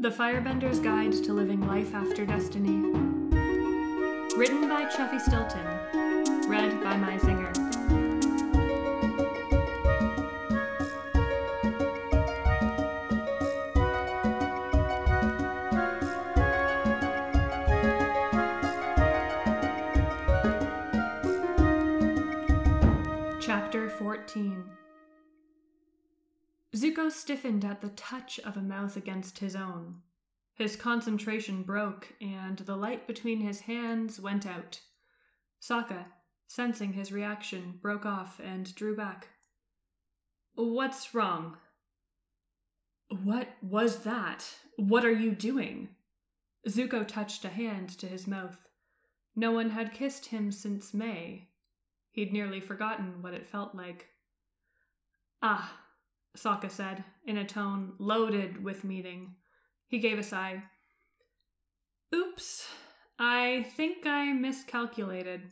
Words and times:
The 0.00 0.10
Firebender's 0.10 0.80
Guide 0.80 1.12
to 1.12 1.34
Living 1.34 1.60
Life 1.66 1.94
After 1.94 2.24
Destiny. 2.24 2.70
Written 4.34 4.66
by 4.66 4.86
Chuffy 4.86 5.20
Stilton. 5.20 6.48
Read 6.48 6.82
by 6.82 6.96
my 6.96 7.18
Zinger. 7.18 7.69
Stiffened 27.10 27.64
at 27.64 27.80
the 27.80 27.88
touch 27.90 28.38
of 28.40 28.56
a 28.56 28.62
mouth 28.62 28.96
against 28.96 29.38
his 29.38 29.56
own. 29.56 30.02
His 30.54 30.76
concentration 30.76 31.62
broke, 31.64 32.12
and 32.20 32.58
the 32.58 32.76
light 32.76 33.06
between 33.06 33.40
his 33.40 33.60
hands 33.60 34.20
went 34.20 34.46
out. 34.46 34.80
Sokka, 35.60 36.06
sensing 36.46 36.92
his 36.92 37.12
reaction, 37.12 37.78
broke 37.82 38.06
off 38.06 38.40
and 38.42 38.74
drew 38.74 38.96
back. 38.96 39.28
What's 40.54 41.14
wrong? 41.14 41.56
What 43.08 43.48
was 43.62 44.04
that? 44.04 44.44
What 44.76 45.04
are 45.04 45.12
you 45.12 45.32
doing? 45.32 45.88
Zuko 46.68 47.06
touched 47.06 47.44
a 47.44 47.48
hand 47.48 47.88
to 47.98 48.06
his 48.06 48.26
mouth. 48.26 48.58
No 49.34 49.50
one 49.50 49.70
had 49.70 49.94
kissed 49.94 50.26
him 50.26 50.52
since 50.52 50.94
Mai. 50.94 51.48
He'd 52.12 52.32
nearly 52.32 52.60
forgotten 52.60 53.22
what 53.22 53.34
it 53.34 53.48
felt 53.48 53.74
like. 53.74 54.06
Ah, 55.42 55.76
Sokka 56.36 56.70
said, 56.70 57.04
in 57.26 57.38
a 57.38 57.44
tone 57.44 57.92
loaded 57.98 58.62
with 58.62 58.84
meaning. 58.84 59.34
He 59.88 59.98
gave 59.98 60.18
a 60.18 60.22
sigh. 60.22 60.62
Oops, 62.14 62.66
I 63.18 63.66
think 63.76 64.06
I 64.06 64.32
miscalculated. 64.32 65.42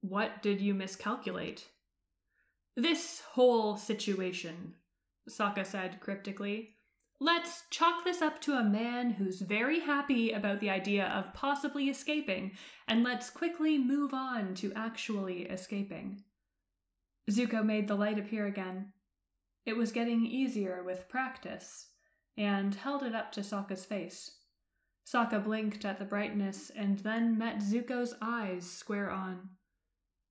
What 0.00 0.42
did 0.42 0.60
you 0.60 0.74
miscalculate? 0.74 1.66
This 2.76 3.22
whole 3.32 3.76
situation, 3.76 4.74
Sokka 5.30 5.64
said 5.64 6.00
cryptically. 6.00 6.74
Let's 7.18 7.62
chalk 7.70 8.04
this 8.04 8.20
up 8.20 8.42
to 8.42 8.54
a 8.54 8.62
man 8.62 9.10
who's 9.10 9.40
very 9.40 9.80
happy 9.80 10.32
about 10.32 10.60
the 10.60 10.68
idea 10.68 11.06
of 11.06 11.32
possibly 11.32 11.84
escaping, 11.88 12.52
and 12.86 13.02
let's 13.02 13.30
quickly 13.30 13.78
move 13.78 14.12
on 14.12 14.54
to 14.56 14.72
actually 14.76 15.44
escaping. 15.44 16.22
Zuko 17.30 17.64
made 17.64 17.88
the 17.88 17.94
light 17.94 18.18
appear 18.18 18.46
again. 18.46 18.92
It 19.66 19.76
was 19.76 19.92
getting 19.92 20.24
easier 20.24 20.82
with 20.82 21.08
practice, 21.08 21.88
and 22.38 22.74
held 22.74 23.02
it 23.02 23.14
up 23.14 23.32
to 23.32 23.40
Sokka's 23.40 23.84
face. 23.84 24.38
Sokka 25.04 25.42
blinked 25.44 25.84
at 25.84 25.98
the 25.98 26.04
brightness 26.04 26.70
and 26.74 26.98
then 27.00 27.36
met 27.36 27.58
Zuko's 27.58 28.14
eyes 28.22 28.68
square 28.68 29.10
on. 29.10 29.50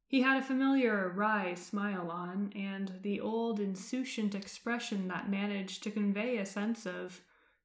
He 0.08 0.22
had 0.22 0.38
a 0.38 0.46
familiar 0.46 1.10
wry 1.10 1.54
smile 1.54 2.10
on, 2.10 2.54
and 2.56 3.00
the 3.02 3.20
old 3.20 3.60
insouciant 3.60 4.34
expression 4.34 5.08
that 5.10 5.30
managed 5.30 5.84
to 5.84 5.92
convey 5.92 6.38
a 6.38 6.46
sense 6.46 6.86
of 6.86 7.22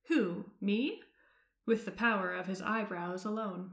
who, 0.09 0.47
me? 0.61 1.01
with 1.67 1.85
the 1.85 1.93
power 1.93 2.33
of 2.33 2.47
his 2.47 2.61
eyebrows 2.61 3.25
alone. 3.25 3.71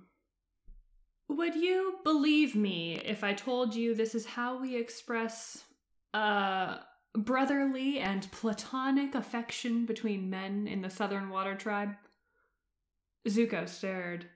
Would 1.27 1.55
you 1.55 1.95
believe 2.03 2.55
me 2.55 3.01
if 3.03 3.23
I 3.23 3.33
told 3.33 3.73
you 3.73 3.95
this 3.95 4.13
is 4.13 4.25
how 4.25 4.61
we 4.61 4.75
express, 4.75 5.63
uh, 6.13 6.77
brotherly 7.17 7.97
and 7.99 8.31
platonic 8.31 9.15
affection 9.15 9.85
between 9.85 10.29
men 10.29 10.67
in 10.67 10.81
the 10.81 10.89
Southern 10.89 11.29
Water 11.29 11.55
Tribe? 11.55 11.95
Zuko 13.27 13.67
stared. 13.67 14.27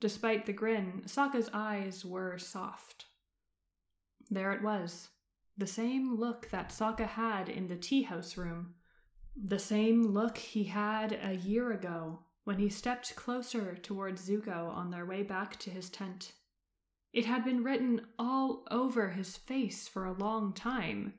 Despite 0.00 0.46
the 0.46 0.52
grin, 0.52 1.02
Sokka's 1.06 1.48
eyes 1.52 2.04
were 2.04 2.38
soft. 2.38 3.06
There 4.30 4.52
it 4.52 4.62
was. 4.62 5.08
The 5.56 5.66
same 5.66 6.16
look 6.16 6.50
that 6.50 6.70
Sokka 6.70 7.06
had 7.06 7.48
in 7.48 7.68
the 7.68 7.76
tea 7.76 8.02
house 8.02 8.36
room. 8.36 8.74
The 9.36 9.58
same 9.58 10.02
look 10.02 10.38
he 10.38 10.64
had 10.64 11.18
a 11.22 11.34
year 11.34 11.72
ago 11.72 12.20
when 12.44 12.58
he 12.58 12.68
stepped 12.68 13.16
closer 13.16 13.76
towards 13.76 14.28
Zuko 14.28 14.68
on 14.68 14.90
their 14.90 15.06
way 15.06 15.22
back 15.22 15.58
to 15.60 15.70
his 15.70 15.88
tent. 15.88 16.32
It 17.12 17.26
had 17.26 17.44
been 17.44 17.62
written 17.62 18.06
all 18.18 18.66
over 18.70 19.10
his 19.10 19.36
face 19.36 19.86
for 19.86 20.04
a 20.04 20.12
long 20.12 20.52
time. 20.52 21.14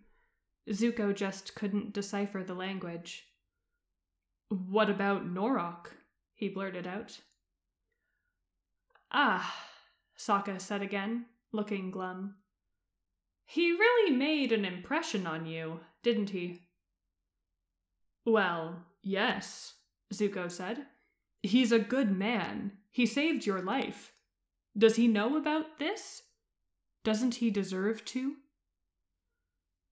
Zuko 0.69 1.13
just 1.13 1.55
couldn't 1.55 1.93
decipher 1.93 2.43
the 2.43 2.53
language. 2.53 3.27
What 4.49 4.89
about 4.89 5.25
Norok? 5.25 5.87
he 6.33 6.49
blurted 6.49 6.87
out. 6.87 7.19
Ah, 9.11 9.55
Sokka 10.17 10.59
said 10.59 10.81
again, 10.81 11.25
looking 11.51 11.91
glum. 11.91 12.35
He 13.45 13.71
really 13.71 14.15
made 14.15 14.51
an 14.51 14.65
impression 14.65 15.27
on 15.27 15.45
you, 15.45 15.81
didn't 16.01 16.31
he? 16.31 16.61
Well, 18.25 18.83
yes, 19.01 19.73
Zuko 20.13 20.49
said. 20.49 20.85
He's 21.41 21.71
a 21.71 21.79
good 21.79 22.11
man. 22.11 22.71
He 22.89 23.05
saved 23.05 23.45
your 23.45 23.61
life. 23.61 24.13
Does 24.77 24.95
he 24.95 25.07
know 25.07 25.37
about 25.37 25.77
this? 25.77 26.23
Doesn't 27.03 27.35
he 27.35 27.51
deserve 27.51 28.05
to? 28.05 28.35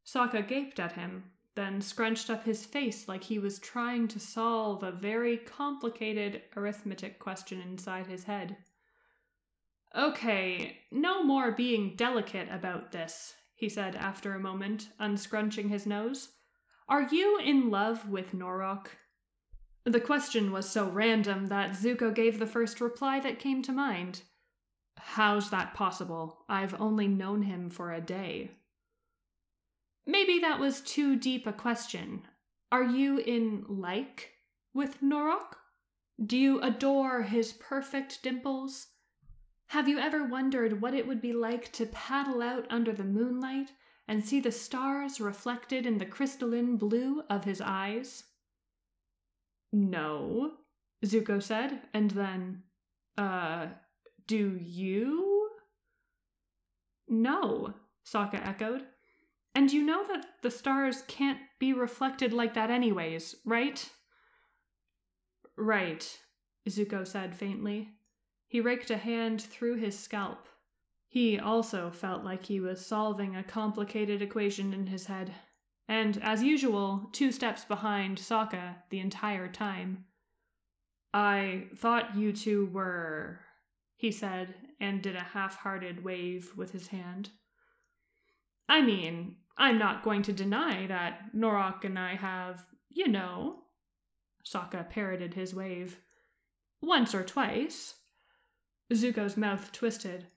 Sokka 0.05 0.47
gaped 0.47 0.79
at 0.79 0.93
him, 0.93 1.31
then 1.55 1.81
scrunched 1.81 2.29
up 2.29 2.45
his 2.45 2.65
face 2.65 3.07
like 3.07 3.23
he 3.23 3.39
was 3.39 3.59
trying 3.59 4.07
to 4.07 4.19
solve 4.19 4.83
a 4.83 4.91
very 4.91 5.37
complicated 5.37 6.41
arithmetic 6.55 7.19
question 7.19 7.61
inside 7.61 8.07
his 8.07 8.23
head. 8.23 8.57
Okay, 9.95 10.77
no 10.91 11.23
more 11.23 11.51
being 11.51 11.95
delicate 11.95 12.47
about 12.49 12.91
this, 12.91 13.33
he 13.55 13.67
said 13.67 13.95
after 13.95 14.33
a 14.33 14.39
moment, 14.39 14.89
unscrunching 14.99 15.69
his 15.69 15.85
nose. 15.85 16.29
Are 16.87 17.03
you 17.03 17.39
in 17.39 17.69
love 17.69 18.09
with 18.09 18.33
Norok? 18.33 18.87
The 19.83 19.99
question 19.99 20.51
was 20.51 20.69
so 20.69 20.89
random 20.89 21.47
that 21.47 21.71
Zuko 21.71 22.13
gave 22.13 22.39
the 22.39 22.47
first 22.47 22.79
reply 22.79 23.19
that 23.19 23.39
came 23.39 23.61
to 23.63 23.71
mind. 23.71 24.21
How's 24.97 25.49
that 25.49 25.73
possible? 25.73 26.45
I've 26.47 26.79
only 26.79 27.07
known 27.07 27.43
him 27.43 27.69
for 27.69 27.91
a 27.91 27.99
day. 27.99 28.51
Maybe 30.05 30.39
that 30.39 30.59
was 30.59 30.81
too 30.81 31.15
deep 31.15 31.45
a 31.45 31.53
question. 31.53 32.23
Are 32.71 32.83
you 32.83 33.17
in 33.17 33.65
like 33.67 34.31
with 34.73 35.01
Norok? 35.01 35.55
Do 36.23 36.37
you 36.37 36.61
adore 36.61 37.23
his 37.23 37.53
perfect 37.53 38.21
dimples? 38.23 38.87
Have 39.67 39.87
you 39.87 39.99
ever 39.99 40.25
wondered 40.25 40.81
what 40.81 40.93
it 40.93 41.07
would 41.07 41.21
be 41.21 41.33
like 41.33 41.71
to 41.73 41.85
paddle 41.85 42.41
out 42.41 42.65
under 42.69 42.91
the 42.91 43.03
moonlight 43.03 43.71
and 44.07 44.25
see 44.25 44.39
the 44.39 44.51
stars 44.51 45.21
reflected 45.21 45.85
in 45.85 45.97
the 45.97 46.05
crystalline 46.05 46.75
blue 46.77 47.23
of 47.29 47.45
his 47.45 47.61
eyes? 47.61 48.25
No, 49.71 50.55
Zuko 51.05 51.41
said, 51.41 51.81
and 51.93 52.11
then, 52.11 52.63
uh, 53.17 53.67
do 54.27 54.57
you? 54.61 55.49
No, 57.07 57.73
Sokka 58.05 58.45
echoed. 58.45 58.85
And 59.53 59.71
you 59.71 59.83
know 59.83 60.05
that 60.07 60.25
the 60.41 60.51
stars 60.51 61.03
can't 61.07 61.39
be 61.59 61.73
reflected 61.73 62.31
like 62.31 62.53
that, 62.53 62.69
anyways, 62.69 63.35
right? 63.45 63.89
Right, 65.57 66.19
Zuko 66.69 67.05
said 67.05 67.35
faintly. 67.35 67.89
He 68.47 68.61
raked 68.61 68.89
a 68.89 68.97
hand 68.97 69.41
through 69.41 69.75
his 69.75 69.97
scalp. 69.99 70.47
He 71.07 71.37
also 71.37 71.91
felt 71.91 72.23
like 72.23 72.45
he 72.45 72.61
was 72.61 72.85
solving 72.85 73.35
a 73.35 73.43
complicated 73.43 74.21
equation 74.21 74.73
in 74.73 74.87
his 74.87 75.07
head, 75.07 75.33
and, 75.87 76.17
as 76.23 76.41
usual, 76.41 77.09
two 77.11 77.33
steps 77.33 77.65
behind 77.65 78.17
Sokka 78.17 78.75
the 78.89 78.99
entire 78.99 79.49
time. 79.49 80.05
I 81.13 81.65
thought 81.75 82.15
you 82.15 82.31
two 82.31 82.67
were, 82.67 83.41
he 83.97 84.11
said, 84.11 84.55
and 84.79 85.01
did 85.01 85.17
a 85.17 85.19
half 85.19 85.57
hearted 85.57 86.05
wave 86.05 86.53
with 86.55 86.71
his 86.71 86.87
hand. 86.87 87.31
I 88.69 88.81
mean, 88.81 89.35
I'm 89.57 89.77
not 89.77 90.03
going 90.03 90.23
to 90.23 90.33
deny 90.33 90.87
that 90.87 91.35
Norok 91.35 91.83
and 91.83 91.97
I 91.99 92.15
have, 92.15 92.65
you 92.89 93.07
know, 93.07 93.63
Sokka 94.45 94.89
parroted 94.89 95.33
his 95.33 95.53
wave. 95.53 95.97
Once 96.81 97.13
or 97.13 97.23
twice. 97.23 97.95
Zuko's 98.91 99.37
mouth 99.37 99.71
twisted. 99.71 100.27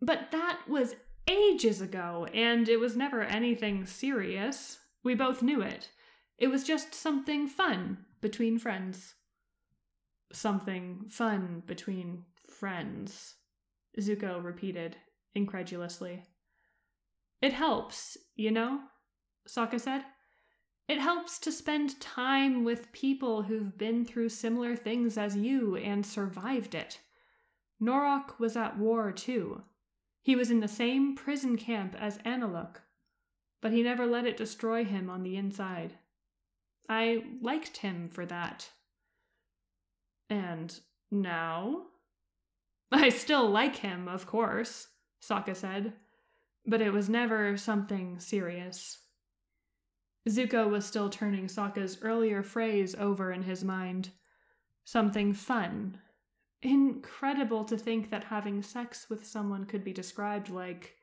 But 0.00 0.30
that 0.32 0.60
was 0.68 0.96
ages 1.28 1.80
ago, 1.80 2.26
and 2.34 2.68
it 2.68 2.80
was 2.80 2.96
never 2.96 3.22
anything 3.22 3.86
serious. 3.86 4.78
We 5.04 5.14
both 5.14 5.42
knew 5.42 5.60
it. 5.60 5.90
It 6.38 6.48
was 6.48 6.64
just 6.64 6.94
something 6.94 7.46
fun 7.46 7.98
between 8.20 8.58
friends. 8.58 9.14
Something 10.32 11.04
fun 11.08 11.62
between 11.66 12.24
friends, 12.48 13.34
Zuko 14.00 14.42
repeated 14.42 14.96
incredulously. 15.34 16.22
It 17.42 17.52
helps, 17.52 18.16
you 18.36 18.52
know, 18.52 18.80
Sokka 19.48 19.80
said. 19.80 20.04
It 20.88 21.00
helps 21.00 21.38
to 21.40 21.50
spend 21.50 22.00
time 22.00 22.64
with 22.64 22.92
people 22.92 23.42
who've 23.42 23.76
been 23.76 24.04
through 24.04 24.28
similar 24.28 24.76
things 24.76 25.18
as 25.18 25.36
you 25.36 25.76
and 25.76 26.06
survived 26.06 26.74
it. 26.74 27.00
Norok 27.82 28.38
was 28.38 28.56
at 28.56 28.78
war 28.78 29.10
too. 29.10 29.62
He 30.22 30.36
was 30.36 30.52
in 30.52 30.60
the 30.60 30.68
same 30.68 31.16
prison 31.16 31.56
camp 31.56 31.96
as 31.98 32.18
Analuk, 32.18 32.76
but 33.60 33.72
he 33.72 33.82
never 33.82 34.06
let 34.06 34.24
it 34.24 34.36
destroy 34.36 34.84
him 34.84 35.10
on 35.10 35.24
the 35.24 35.36
inside. 35.36 35.94
I 36.88 37.24
liked 37.40 37.78
him 37.78 38.08
for 38.08 38.24
that. 38.26 38.70
And 40.30 40.78
now? 41.10 41.86
I 42.92 43.08
still 43.08 43.48
like 43.48 43.76
him, 43.76 44.06
of 44.06 44.26
course, 44.26 44.88
Sokka 45.20 45.56
said, 45.56 45.94
but 46.66 46.80
it 46.80 46.92
was 46.92 47.08
never 47.08 47.56
something 47.56 48.18
serious. 48.18 48.98
Zuko 50.28 50.70
was 50.70 50.86
still 50.86 51.10
turning 51.10 51.46
Sokka's 51.46 51.98
earlier 52.02 52.42
phrase 52.42 52.94
over 52.94 53.32
in 53.32 53.42
his 53.42 53.64
mind. 53.64 54.10
Something 54.84 55.32
fun. 55.32 55.98
Incredible 56.62 57.64
to 57.64 57.76
think 57.76 58.10
that 58.10 58.24
having 58.24 58.62
sex 58.62 59.06
with 59.10 59.26
someone 59.26 59.64
could 59.64 59.82
be 59.82 59.92
described 59.92 60.48
like. 60.48 60.94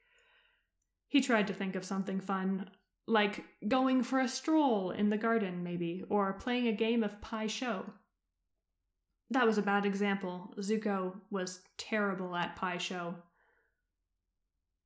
He 1.10 1.22
tried 1.22 1.48
to 1.48 1.54
think 1.54 1.76
of 1.76 1.84
something 1.84 2.22
fun, 2.22 2.70
like 3.08 3.44
going 3.68 4.04
for 4.04 4.20
a 4.20 4.28
stroll 4.28 4.92
in 4.92 5.10
the 5.10 5.18
garden, 5.18 5.64
maybe, 5.64 6.04
or 6.08 6.34
playing 6.34 6.68
a 6.68 6.74
game 6.74 7.04
of 7.04 7.20
Pai 7.20 7.48
Sho. 7.48 7.86
That 9.32 9.46
was 9.46 9.58
a 9.58 9.64
bad 9.64 9.86
example. 9.86 10.54
Zuko 10.60 11.16
was 11.30 11.62
terrible 11.78 12.36
at 12.36 12.56
Pai 12.56 12.78
Sho. 12.78 13.16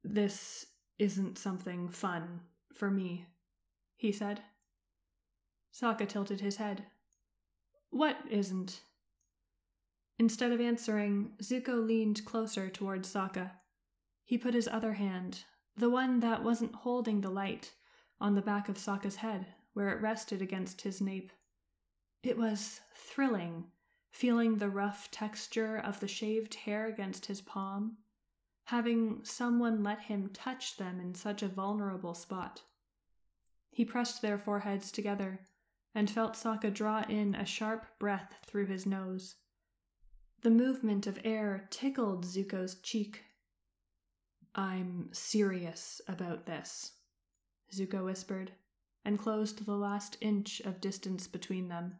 This 0.04 0.68
isn't 1.00 1.38
something 1.38 1.90
fun 1.90 2.42
for 2.74 2.92
me, 2.92 3.26
he 3.96 4.12
said. 4.12 4.42
Sokka 5.74 6.08
tilted 6.08 6.42
his 6.42 6.58
head. 6.58 6.86
What 7.90 8.18
isn't? 8.30 8.82
Instead 10.20 10.52
of 10.52 10.62
answering, 10.62 11.34
Zuko 11.42 11.86
leaned 11.86 12.26
closer 12.26 12.70
towards 12.70 13.12
Sokka. 13.12 13.52
He 14.24 14.38
put 14.38 14.54
his 14.54 14.68
other 14.68 14.94
hand, 14.94 15.44
the 15.76 15.90
one 15.90 16.20
that 16.20 16.44
wasn't 16.44 16.76
holding 16.76 17.22
the 17.22 17.30
light, 17.30 17.72
on 18.22 18.36
the 18.36 18.42
back 18.42 18.70
of 18.70 18.78
Sokka's 18.78 19.18
head, 19.18 19.48
where 19.74 19.90
it 19.90 20.02
rested 20.02 20.42
against 20.42 20.82
his 20.82 21.02
nape. 21.02 21.32
It 22.24 22.38
was 22.38 22.82
thrilling, 22.96 23.66
feeling 24.12 24.58
the 24.58 24.70
rough 24.70 25.10
texture 25.12 25.78
of 25.78 26.00
the 26.00 26.08
shaved 26.08 26.54
hair 26.54 26.86
against 26.88 27.26
his 27.26 27.42
palm, 27.42 27.98
having 28.65 29.19
someone 29.24 29.83
let 29.83 30.01
him 30.01 30.30
touch 30.33 30.77
them 30.77 31.00
in 31.00 31.13
such 31.13 31.44
a 31.44 31.48
vulnerable 31.48 32.13
spot. 32.13 32.62
He 33.71 33.86
pressed 33.86 34.21
their 34.21 34.38
foreheads 34.38 34.92
together 34.92 35.42
and 35.95 36.10
felt 36.10 36.33
Sokka 36.33 36.74
draw 36.74 37.04
in 37.10 37.36
a 37.36 37.45
sharp 37.45 37.86
breath 38.00 38.36
through 38.45 38.68
his 38.68 38.86
nose. 38.86 39.36
The 40.42 40.50
movement 40.50 41.07
of 41.07 41.19
air 41.24 41.68
tickled 41.69 42.25
Zuko's 42.25 42.75
cheek. 42.75 43.24
I'm 44.56 45.09
serious 45.12 46.01
about 46.07 46.45
this, 46.45 46.92
Zuko 47.74 48.06
whispered, 48.06 48.51
and 49.06 49.19
closed 49.19 49.66
the 49.66 49.75
last 49.75 50.18
inch 50.21 50.62
of 50.62 50.81
distance 50.81 51.27
between 51.27 51.69
them. 51.69 51.95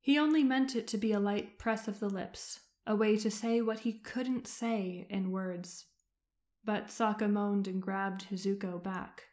He 0.00 0.18
only 0.18 0.44
meant 0.44 0.76
it 0.76 0.86
to 0.88 0.98
be 0.98 1.12
a 1.12 1.20
light 1.20 1.58
press 1.58 1.88
of 1.88 2.00
the 2.00 2.10
lips, 2.10 2.60
a 2.86 2.94
way 2.94 3.16
to 3.16 3.30
say 3.30 3.60
what 3.60 3.80
he 3.80 3.92
couldn't 3.92 4.46
say 4.46 5.06
in 5.08 5.30
words. 5.30 5.86
But 6.64 6.88
Sokka 6.88 7.30
moaned 7.30 7.68
and 7.68 7.80
grabbed 7.80 8.26
Zuko 8.34 8.82
back. 8.82 9.24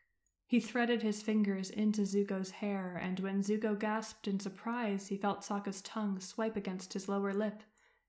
He 0.45 0.59
threaded 0.59 1.01
his 1.01 1.21
fingers 1.21 1.69
into 1.69 2.01
Zuko's 2.01 2.51
hair, 2.51 2.99
and 3.01 3.19
when 3.21 3.41
Zuko 3.41 3.79
gasped 3.79 4.27
in 4.27 4.39
surprise, 4.39 5.07
he 5.07 5.15
felt 5.15 5.41
Sokka's 5.41 5.81
tongue 5.81 6.19
swipe 6.19 6.57
against 6.57 6.91
his 6.91 7.07
lower 7.07 7.33
lip 7.33 7.63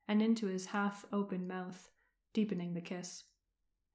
and 0.08 0.20
into 0.20 0.46
his 0.46 0.66
half 0.66 1.04
open 1.12 1.46
mouth, 1.46 1.90
deepening 2.34 2.74
the 2.74 2.80
kiss. 2.80 3.24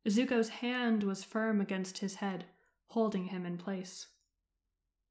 Zuko's 0.08 0.48
hand 0.50 1.04
was 1.04 1.24
firm 1.26 1.60
against 1.60 1.98
his 1.98 2.16
head, 2.16 2.46
holding 2.88 3.26
him 3.26 3.46
in 3.46 3.58
place. 3.58 4.08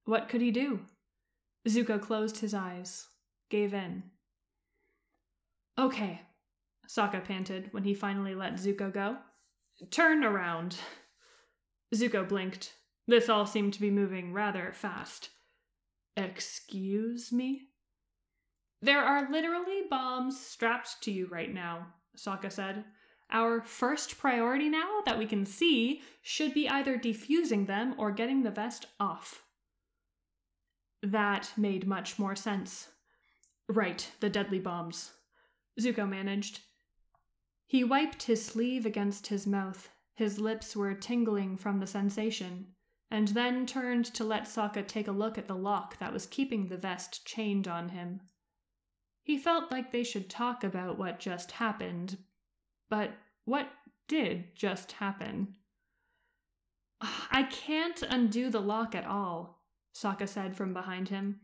What 0.06 0.28
could 0.30 0.40
he 0.40 0.50
do? 0.50 0.80
Zuko 1.68 2.00
closed 2.00 2.38
his 2.38 2.54
eyes, 2.54 3.08
gave 3.50 3.74
in. 3.74 4.04
Okay, 5.78 6.22
Sokka 6.88 7.24
panted 7.24 7.68
when 7.72 7.84
he 7.84 7.94
finally 7.94 8.34
let 8.34 8.54
Zuko 8.54 8.92
go. 8.92 9.18
Turn 9.90 10.24
around. 10.24 10.76
Zuko 11.94 12.26
blinked, 12.26 12.72
this 13.06 13.28
all 13.28 13.46
seemed 13.46 13.74
to 13.74 13.80
be 13.80 13.90
moving 13.90 14.32
rather 14.32 14.72
fast. 14.72 15.30
Excuse 16.16 17.30
me? 17.30 17.68
There 18.82 19.02
are 19.02 19.30
literally 19.30 19.82
bombs 19.88 20.40
strapped 20.40 21.02
to 21.02 21.10
you 21.10 21.28
right 21.30 21.52
now, 21.52 21.88
Sokka 22.16 22.50
said. 22.50 22.84
Our 23.30 23.62
first 23.62 24.18
priority 24.18 24.68
now 24.68 25.00
that 25.04 25.18
we 25.18 25.26
can 25.26 25.44
see 25.44 26.02
should 26.22 26.54
be 26.54 26.68
either 26.68 26.96
defusing 26.96 27.66
them 27.66 27.94
or 27.98 28.10
getting 28.12 28.42
the 28.42 28.50
vest 28.50 28.86
off. 29.00 29.42
That 31.02 31.52
made 31.56 31.86
much 31.86 32.18
more 32.18 32.36
sense. 32.36 32.88
Right, 33.68 34.10
the 34.20 34.30
deadly 34.30 34.60
bombs. 34.60 35.12
Zuko 35.80 36.08
managed. 36.08 36.60
He 37.66 37.84
wiped 37.84 38.24
his 38.24 38.44
sleeve 38.44 38.86
against 38.86 39.26
his 39.26 39.46
mouth. 39.46 39.90
His 40.14 40.38
lips 40.38 40.74
were 40.74 40.94
tingling 40.94 41.56
from 41.56 41.80
the 41.80 41.86
sensation 41.86 42.68
and 43.10 43.28
then 43.28 43.66
turned 43.66 44.04
to 44.04 44.24
let 44.24 44.44
Sokka 44.44 44.86
take 44.86 45.08
a 45.08 45.12
look 45.12 45.38
at 45.38 45.46
the 45.46 45.54
lock 45.54 45.98
that 45.98 46.12
was 46.12 46.26
keeping 46.26 46.66
the 46.66 46.76
vest 46.76 47.24
chained 47.26 47.68
on 47.68 47.90
him. 47.90 48.20
He 49.22 49.38
felt 49.38 49.70
like 49.70 49.92
they 49.92 50.04
should 50.04 50.30
talk 50.30 50.64
about 50.64 50.98
what 50.98 51.18
just 51.18 51.52
happened, 51.52 52.18
but 52.88 53.10
what 53.44 53.68
did 54.08 54.54
just 54.54 54.92
happen? 54.92 55.56
Ah, 57.00 57.28
I 57.30 57.42
can't 57.44 58.02
undo 58.02 58.50
the 58.50 58.60
lock 58.60 58.94
at 58.94 59.06
all, 59.06 59.62
Sokka 59.94 60.28
said 60.28 60.56
from 60.56 60.72
behind 60.72 61.08
him. 61.08 61.40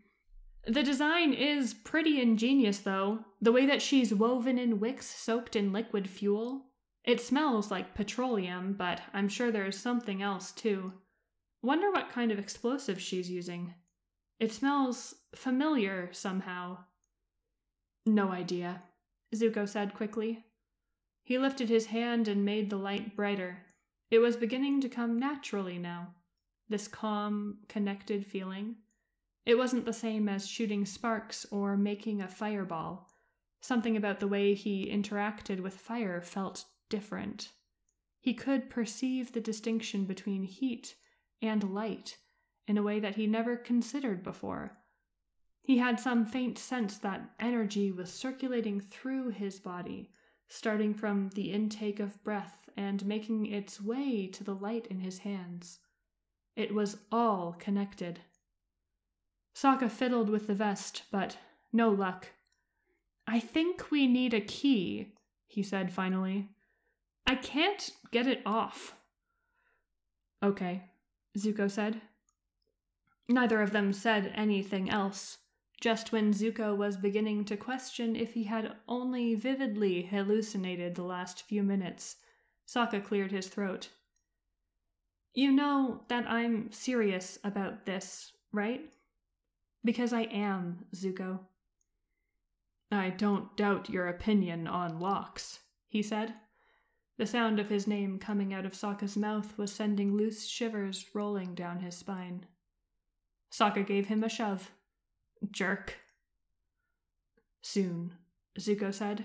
The 0.64 0.82
design 0.82 1.32
is 1.32 1.74
pretty 1.74 2.20
ingenious, 2.20 2.78
though, 2.78 3.24
the 3.40 3.50
way 3.50 3.66
that 3.66 3.82
she's 3.82 4.14
woven 4.14 4.58
in 4.58 4.78
wicks 4.78 5.06
soaked 5.06 5.56
in 5.56 5.72
liquid 5.72 6.08
fuel. 6.08 6.66
It 7.04 7.20
smells 7.20 7.70
like 7.70 7.94
petroleum, 7.96 8.74
but 8.74 9.00
I'm 9.12 9.28
sure 9.28 9.50
there's 9.50 9.76
something 9.76 10.22
else, 10.22 10.52
too. 10.52 10.92
Wonder 11.62 11.90
what 11.90 12.10
kind 12.10 12.30
of 12.30 12.38
explosive 12.38 13.00
she's 13.00 13.28
using. 13.28 13.74
It 14.38 14.52
smells 14.52 15.14
familiar 15.34 16.08
somehow. 16.12 16.78
No 18.06 18.30
idea, 18.30 18.82
Zuko 19.34 19.68
said 19.68 19.94
quickly. 19.94 20.44
He 21.24 21.38
lifted 21.38 21.68
his 21.68 21.86
hand 21.86 22.28
and 22.28 22.44
made 22.44 22.70
the 22.70 22.76
light 22.76 23.16
brighter. 23.16 23.58
It 24.10 24.18
was 24.18 24.36
beginning 24.36 24.80
to 24.82 24.88
come 24.88 25.18
naturally 25.18 25.78
now, 25.78 26.14
this 26.68 26.86
calm, 26.86 27.58
connected 27.68 28.26
feeling. 28.26 28.76
It 29.44 29.58
wasn't 29.58 29.84
the 29.84 29.92
same 29.92 30.28
as 30.28 30.46
shooting 30.46 30.84
sparks 30.86 31.46
or 31.50 31.76
making 31.76 32.20
a 32.20 32.28
fireball. 32.28 33.08
Something 33.60 33.96
about 33.96 34.20
the 34.20 34.28
way 34.28 34.54
he 34.54 34.90
interacted 34.90 35.60
with 35.60 35.76
fire 35.76 36.20
felt 36.20 36.64
different. 36.88 37.50
He 38.20 38.34
could 38.34 38.70
perceive 38.70 39.32
the 39.32 39.40
distinction 39.40 40.04
between 40.04 40.44
heat 40.44 40.94
and 41.40 41.74
light 41.74 42.18
in 42.68 42.78
a 42.78 42.82
way 42.82 43.00
that 43.00 43.16
he 43.16 43.26
never 43.26 43.56
considered 43.56 44.22
before. 44.22 44.78
He 45.60 45.78
had 45.78 45.98
some 45.98 46.24
faint 46.24 46.58
sense 46.58 46.98
that 46.98 47.30
energy 47.38 47.90
was 47.90 48.12
circulating 48.12 48.80
through 48.80 49.30
his 49.30 49.58
body, 49.58 50.10
starting 50.48 50.94
from 50.94 51.30
the 51.30 51.52
intake 51.52 52.00
of 52.00 52.22
breath 52.22 52.68
and 52.76 53.06
making 53.06 53.46
its 53.46 53.80
way 53.80 54.26
to 54.28 54.44
the 54.44 54.54
light 54.54 54.86
in 54.86 55.00
his 55.00 55.18
hands. 55.18 55.78
It 56.56 56.74
was 56.74 56.98
all 57.10 57.56
connected. 57.58 58.20
Sokka 59.54 59.90
fiddled 59.90 60.30
with 60.30 60.46
the 60.46 60.54
vest, 60.54 61.02
but 61.10 61.36
no 61.72 61.90
luck. 61.90 62.28
I 63.26 63.38
think 63.38 63.90
we 63.90 64.06
need 64.06 64.34
a 64.34 64.40
key, 64.40 65.14
he 65.46 65.62
said 65.62 65.92
finally. 65.92 66.48
I 67.26 67.36
can't 67.36 67.90
get 68.10 68.26
it 68.26 68.42
off. 68.44 68.94
Okay, 70.42 70.84
Zuko 71.38 71.70
said. 71.70 72.00
Neither 73.28 73.62
of 73.62 73.70
them 73.70 73.92
said 73.92 74.32
anything 74.34 74.90
else, 74.90 75.38
just 75.80 76.12
when 76.12 76.32
Zuko 76.32 76.76
was 76.76 76.96
beginning 76.96 77.44
to 77.46 77.56
question 77.56 78.16
if 78.16 78.34
he 78.34 78.44
had 78.44 78.74
only 78.88 79.34
vividly 79.34 80.02
hallucinated 80.02 80.94
the 80.94 81.04
last 81.04 81.42
few 81.42 81.62
minutes. 81.62 82.16
Sokka 82.66 83.04
cleared 83.04 83.30
his 83.30 83.48
throat. 83.48 83.88
You 85.34 85.52
know 85.52 86.02
that 86.08 86.28
I'm 86.28 86.70
serious 86.72 87.38
about 87.44 87.86
this, 87.86 88.32
right? 88.52 88.82
Because 89.84 90.12
I 90.12 90.22
am, 90.22 90.84
Zuko. 90.94 91.40
I 92.90 93.10
don't 93.10 93.56
doubt 93.56 93.90
your 93.90 94.08
opinion 94.08 94.66
on 94.66 95.00
locks, 95.00 95.60
he 95.88 96.02
said. 96.02 96.34
The 97.18 97.26
sound 97.26 97.58
of 97.58 97.68
his 97.68 97.86
name 97.86 98.18
coming 98.18 98.52
out 98.52 98.66
of 98.66 98.72
Sokka's 98.72 99.16
mouth 99.16 99.56
was 99.56 99.72
sending 99.72 100.16
loose 100.16 100.46
shivers 100.46 101.06
rolling 101.14 101.54
down 101.54 101.80
his 101.80 101.96
spine. 101.96 102.46
Sokka 103.52 103.86
gave 103.86 104.06
him 104.06 104.22
a 104.24 104.28
shove. 104.28 104.70
Jerk. 105.50 105.96
Soon, 107.60 108.14
Zuko 108.58 108.92
said. 108.92 109.24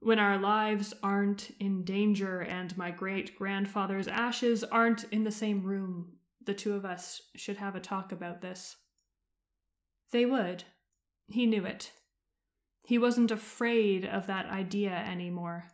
When 0.00 0.18
our 0.18 0.38
lives 0.38 0.94
aren't 1.02 1.50
in 1.58 1.84
danger 1.84 2.40
and 2.40 2.76
my 2.76 2.90
great 2.90 3.36
grandfather's 3.36 4.08
ashes 4.08 4.62
aren't 4.62 5.04
in 5.04 5.24
the 5.24 5.30
same 5.30 5.62
room, 5.62 6.18
the 6.44 6.54
two 6.54 6.74
of 6.74 6.84
us 6.84 7.22
should 7.34 7.56
have 7.56 7.74
a 7.74 7.80
talk 7.80 8.12
about 8.12 8.40
this. 8.40 8.76
They 10.12 10.24
would. 10.24 10.64
He 11.28 11.46
knew 11.46 11.64
it. 11.64 11.92
He 12.84 12.98
wasn't 12.98 13.30
afraid 13.30 14.04
of 14.04 14.26
that 14.26 14.46
idea 14.46 14.92
anymore. 14.92 15.64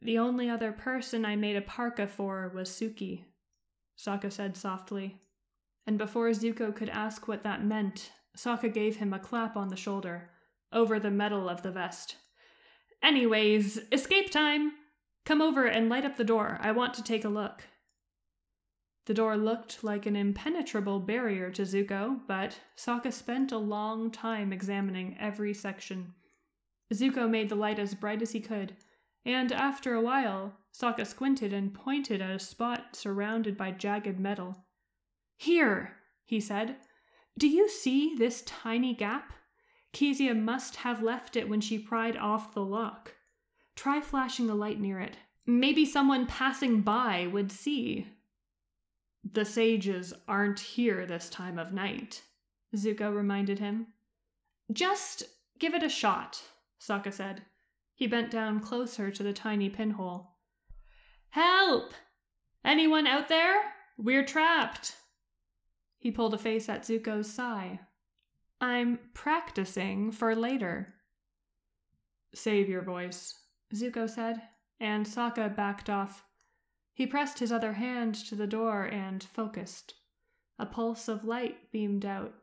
The 0.00 0.18
only 0.18 0.48
other 0.48 0.72
person 0.72 1.24
I 1.24 1.36
made 1.36 1.56
a 1.56 1.60
parka 1.60 2.06
for 2.06 2.50
was 2.54 2.70
Suki, 2.70 3.24
Sokka 3.98 4.32
said 4.32 4.56
softly. 4.56 5.20
And 5.86 5.98
before 5.98 6.28
Zuko 6.30 6.74
could 6.74 6.88
ask 6.88 7.26
what 7.26 7.42
that 7.42 7.64
meant, 7.64 8.12
Sokka 8.36 8.72
gave 8.72 8.96
him 8.96 9.12
a 9.12 9.18
clap 9.18 9.56
on 9.56 9.68
the 9.68 9.76
shoulder, 9.76 10.30
over 10.72 11.00
the 11.00 11.10
metal 11.10 11.48
of 11.48 11.62
the 11.62 11.70
vest. 11.70 12.16
Anyways, 13.02 13.80
escape 13.90 14.30
time! 14.30 14.72
Come 15.24 15.40
over 15.42 15.66
and 15.66 15.88
light 15.88 16.04
up 16.04 16.16
the 16.16 16.24
door. 16.24 16.58
I 16.60 16.72
want 16.72 16.94
to 16.94 17.02
take 17.02 17.24
a 17.24 17.28
look. 17.28 17.64
The 19.08 19.14
door 19.14 19.38
looked 19.38 19.82
like 19.82 20.04
an 20.04 20.16
impenetrable 20.16 21.00
barrier 21.00 21.50
to 21.52 21.62
Zuko, 21.62 22.20
but 22.26 22.60
Sokka 22.76 23.10
spent 23.10 23.52
a 23.52 23.56
long 23.56 24.10
time 24.10 24.52
examining 24.52 25.16
every 25.18 25.54
section. 25.54 26.12
Zuko 26.92 27.26
made 27.26 27.48
the 27.48 27.54
light 27.54 27.78
as 27.78 27.94
bright 27.94 28.20
as 28.20 28.32
he 28.32 28.40
could, 28.40 28.76
and 29.24 29.50
after 29.50 29.94
a 29.94 30.02
while, 30.02 30.58
Sokka 30.74 31.06
squinted 31.06 31.54
and 31.54 31.72
pointed 31.72 32.20
at 32.20 32.32
a 32.32 32.38
spot 32.38 32.94
surrounded 32.94 33.56
by 33.56 33.70
jagged 33.70 34.20
metal. 34.20 34.66
Here, 35.38 35.96
he 36.26 36.38
said. 36.38 36.76
Do 37.38 37.48
you 37.48 37.66
see 37.70 38.14
this 38.14 38.42
tiny 38.42 38.92
gap? 38.92 39.32
Kezia 39.94 40.34
must 40.34 40.76
have 40.76 41.02
left 41.02 41.34
it 41.34 41.48
when 41.48 41.62
she 41.62 41.78
pried 41.78 42.18
off 42.18 42.52
the 42.52 42.60
lock. 42.60 43.14
Try 43.74 44.02
flashing 44.02 44.50
a 44.50 44.54
light 44.54 44.78
near 44.78 45.00
it. 45.00 45.16
Maybe 45.46 45.86
someone 45.86 46.26
passing 46.26 46.82
by 46.82 47.26
would 47.26 47.50
see. 47.50 48.06
The 49.32 49.44
sages 49.44 50.14
aren't 50.26 50.60
here 50.60 51.04
this 51.04 51.28
time 51.28 51.58
of 51.58 51.72
night, 51.72 52.22
Zuko 52.74 53.14
reminded 53.14 53.58
him. 53.58 53.88
Just 54.72 55.24
give 55.58 55.74
it 55.74 55.82
a 55.82 55.88
shot, 55.88 56.42
Sokka 56.80 57.12
said. 57.12 57.42
He 57.94 58.06
bent 58.06 58.30
down 58.30 58.60
closer 58.60 59.10
to 59.10 59.22
the 59.22 59.32
tiny 59.32 59.68
pinhole. 59.68 60.36
Help! 61.30 61.92
Anyone 62.64 63.06
out 63.06 63.28
there? 63.28 63.56
We're 63.98 64.24
trapped! 64.24 64.94
He 65.98 66.10
pulled 66.10 66.32
a 66.32 66.38
face 66.38 66.68
at 66.68 66.82
Zuko's 66.82 67.30
sigh. 67.30 67.80
I'm 68.60 68.98
practicing 69.14 70.12
for 70.12 70.34
later. 70.34 70.94
Save 72.34 72.68
your 72.68 72.82
voice, 72.82 73.34
Zuko 73.74 74.08
said, 74.08 74.40
and 74.80 75.04
Sokka 75.04 75.54
backed 75.54 75.90
off. 75.90 76.24
He 76.98 77.06
pressed 77.06 77.38
his 77.38 77.52
other 77.52 77.74
hand 77.74 78.16
to 78.26 78.34
the 78.34 78.48
door 78.48 78.82
and 78.82 79.22
focused. 79.22 79.94
A 80.58 80.66
pulse 80.66 81.06
of 81.06 81.24
light 81.24 81.70
beamed 81.70 82.04
out. 82.04 82.34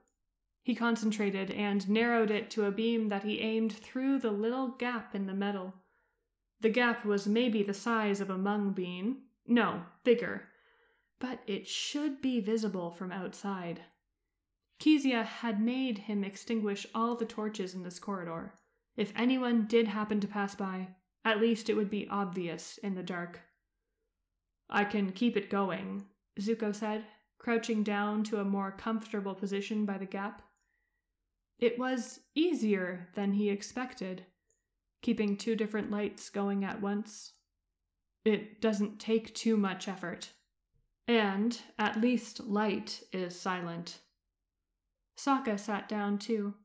He 0.64 0.74
concentrated 0.74 1.52
and 1.52 1.90
narrowed 1.90 2.32
it 2.32 2.50
to 2.52 2.64
a 2.64 2.72
beam 2.72 3.10
that 3.10 3.24
he 3.24 3.42
aimed 3.42 3.74
through 3.74 4.20
the 4.20 4.32
little 4.32 4.70
gap 4.70 5.14
in 5.14 5.26
the 5.26 5.34
metal. 5.34 5.74
The 6.62 6.70
gap 6.70 7.04
was 7.04 7.28
maybe 7.28 7.64
the 7.64 7.74
size 7.74 8.22
of 8.22 8.30
a 8.30 8.38
mung 8.38 8.72
bean. 8.72 9.24
No, 9.46 9.84
bigger. 10.06 10.44
But 11.20 11.42
it 11.48 11.68
should 11.68 12.22
be 12.22 12.40
visible 12.40 12.92
from 12.92 13.12
outside. 13.12 13.82
Kezia 14.80 15.24
had 15.24 15.60
made 15.60 15.98
him 15.98 16.24
extinguish 16.24 16.88
all 16.96 17.18
the 17.18 17.26
torches 17.26 17.74
in 17.74 17.84
this 17.84 18.00
corridor. 18.00 18.54
If 18.96 19.12
anyone 19.18 19.68
did 19.68 19.90
happen 19.90 20.22
to 20.22 20.30
pass 20.30 20.56
by, 20.56 20.96
at 21.26 21.42
least 21.42 21.70
it 21.70 21.74
would 21.74 21.90
be 21.90 22.08
obvious 22.10 22.78
in 22.78 22.96
the 22.96 23.04
dark. 23.04 23.42
I 24.70 24.84
can 24.84 25.12
keep 25.12 25.38
it 25.38 25.50
going, 25.50 26.06
Zuko 26.40 26.74
said, 26.74 27.06
crouching 27.38 27.84
down 27.84 28.24
to 28.26 28.40
a 28.40 28.46
more 28.46 28.72
comfortable 28.72 29.36
position 29.36 29.86
by 29.86 29.98
the 29.98 30.06
gap. 30.06 30.42
It 31.60 31.80
was 31.80 32.20
easier 32.34 33.10
than 33.14 33.34
he 33.34 33.50
expected, 33.50 34.26
keeping 35.02 35.38
two 35.38 35.56
different 35.56 35.92
lights 35.92 36.30
going 36.30 36.66
at 36.66 36.82
once. 36.82 37.34
It 38.26 38.60
doesn't 38.60 39.00
take 39.00 39.34
too 39.36 39.56
much 39.56 39.88
effort. 39.88 40.32
And 41.08 41.58
at 41.78 42.02
least 42.02 42.40
light 42.40 43.04
is 43.14 43.40
silent. 43.40 44.00
Sokka 45.18 45.60
sat 45.60 45.88
down 45.88 46.18
too, 46.18 46.56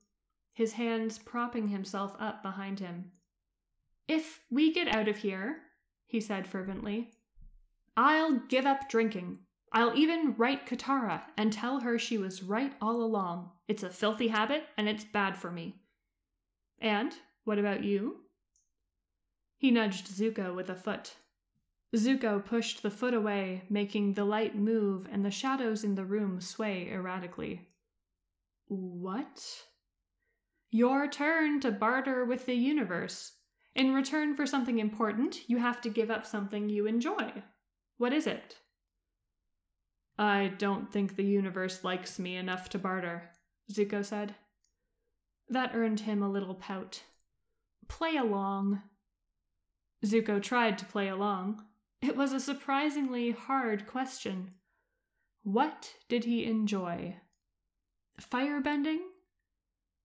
his 0.55 0.73
hands 0.73 1.19
propping 1.19 1.69
himself 1.69 2.15
up 2.19 2.43
behind 2.43 2.81
him. 2.81 3.13
If 4.09 4.41
we 4.51 4.73
get 4.73 4.89
out 4.89 5.09
of 5.09 5.19
here, 5.19 5.59
he 6.07 6.21
said 6.21 6.49
fervently, 6.49 7.11
I'll 8.03 8.39
give 8.49 8.65
up 8.65 8.89
drinking. 8.89 9.41
I'll 9.75 9.95
even 9.95 10.35
write 10.39 10.67
Katara 10.67 11.21
and 11.37 11.53
tell 11.53 11.81
her 11.81 11.99
she 11.99 12.17
was 12.17 12.43
right 12.43 12.73
all 12.81 13.03
along. 13.03 13.51
It's 13.69 13.83
a 13.83 13.91
filthy 13.91 14.29
habit 14.29 14.65
and 14.79 14.89
it's 14.89 15.05
bad 15.05 15.37
for 15.37 15.51
me. 15.51 15.83
And 16.81 17.13
what 17.45 17.59
about 17.59 17.85
you? 17.85 18.21
He 19.59 19.71
nudged 19.71 20.07
Zuko 20.07 20.57
with 20.57 20.71
a 20.71 20.75
foot. 20.75 21.17
Zuko 21.95 22.43
pushed 22.43 22.83
the 22.83 22.91
foot 22.91 23.13
away, 23.13 23.65
making 23.69 24.15
the 24.15 24.25
light 24.25 24.57
move 24.57 25.07
and 25.13 25.23
the 25.23 25.31
shadows 25.31 25.85
in 25.85 25.95
the 25.95 26.05
room 26.07 26.41
sway 26.41 26.89
erratically. 26.91 27.69
What? 28.67 29.45
Your 30.71 31.07
turn 31.07 31.61
to 31.61 31.71
barter 31.71 32.25
with 32.25 32.47
the 32.47 32.55
universe. 32.55 33.33
In 33.75 33.93
return 33.93 34.37
for 34.37 34.47
something 34.47 34.79
important, 34.79 35.51
you 35.51 35.59
have 35.59 35.83
to 35.83 35.91
give 35.91 36.11
up 36.11 36.25
something 36.25 36.71
you 36.71 36.87
enjoy. 36.87 37.43
What 38.01 38.15
is 38.15 38.27
it? 38.27 38.57
I 40.17 40.53
don't 40.57 40.91
think 40.91 41.17
the 41.17 41.23
universe 41.23 41.85
likes 41.85 42.19
me 42.19 42.35
enough 42.35 42.71
to 42.71 42.79
barter, 42.79 43.29
Zuko 43.71 44.03
said. 44.03 44.37
That 45.51 45.73
earned 45.75 46.01
him 46.01 46.23
a 46.23 46.31
little 46.31 46.55
pout. 46.55 47.03
Play 47.89 48.17
along. 48.17 48.81
Zuko 50.03 50.43
tried 50.43 50.79
to 50.79 50.87
play 50.87 51.09
along. 51.09 51.63
It 52.01 52.17
was 52.17 52.33
a 52.33 52.41
surprisingly 52.41 53.33
hard 53.33 53.87
question. 53.87 54.53
What 55.43 55.97
did 56.09 56.25
he 56.25 56.47
enjoy? 56.47 57.17
Firebending? 58.19 59.01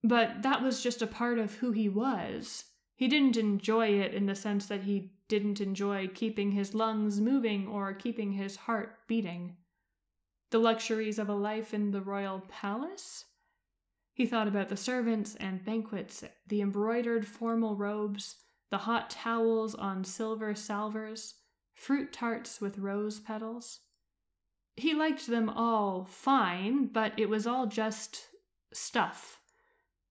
But 0.04 0.44
that 0.44 0.62
was 0.62 0.84
just 0.84 1.02
a 1.02 1.08
part 1.08 1.40
of 1.40 1.56
who 1.56 1.72
he 1.72 1.88
was. 1.88 2.66
He 2.98 3.08
didn't 3.08 3.38
enjoy 3.38 4.02
it 4.02 4.14
in 4.14 4.26
the 4.26 4.36
sense 4.36 4.66
that 4.66 4.84
he 4.84 5.15
didn't 5.28 5.62
enjoy 5.62 6.08
keeping 6.08 6.52
his 6.52 6.74
lungs 6.74 7.20
moving 7.20 7.68
or 7.68 7.94
keeping 7.94 8.34
his 8.34 8.56
heart 8.56 8.98
beating 9.08 9.58
the 10.52 10.60
luxuries 10.60 11.20
of 11.20 11.28
a 11.28 11.34
life 11.34 11.74
in 11.74 11.92
the 11.92 12.02
royal 12.02 12.44
palace? 12.48 13.26
He 14.14 14.26
thought 14.26 14.48
about 14.48 14.70
the 14.70 14.78
servants 14.78 15.36
and 15.36 15.66
banquets, 15.66 16.24
the 16.48 16.62
embroidered 16.62 17.28
formal 17.28 17.76
robes, 17.76 18.38
the 18.72 18.80
hot 18.80 19.10
towels 19.10 19.76
on 19.76 20.04
silver 20.04 20.56
salvers, 20.56 21.36
fruit 21.74 22.14
tarts 22.14 22.62
with 22.62 22.78
rose 22.78 23.20
petals. 23.20 23.82
He 24.78 24.94
liked 24.94 25.28
them 25.28 25.50
all 25.50 26.06
fine, 26.06 26.88
but 26.88 27.14
it 27.18 27.30
was 27.30 27.46
all 27.46 27.68
just 27.68 28.28
stuff. 28.74 29.40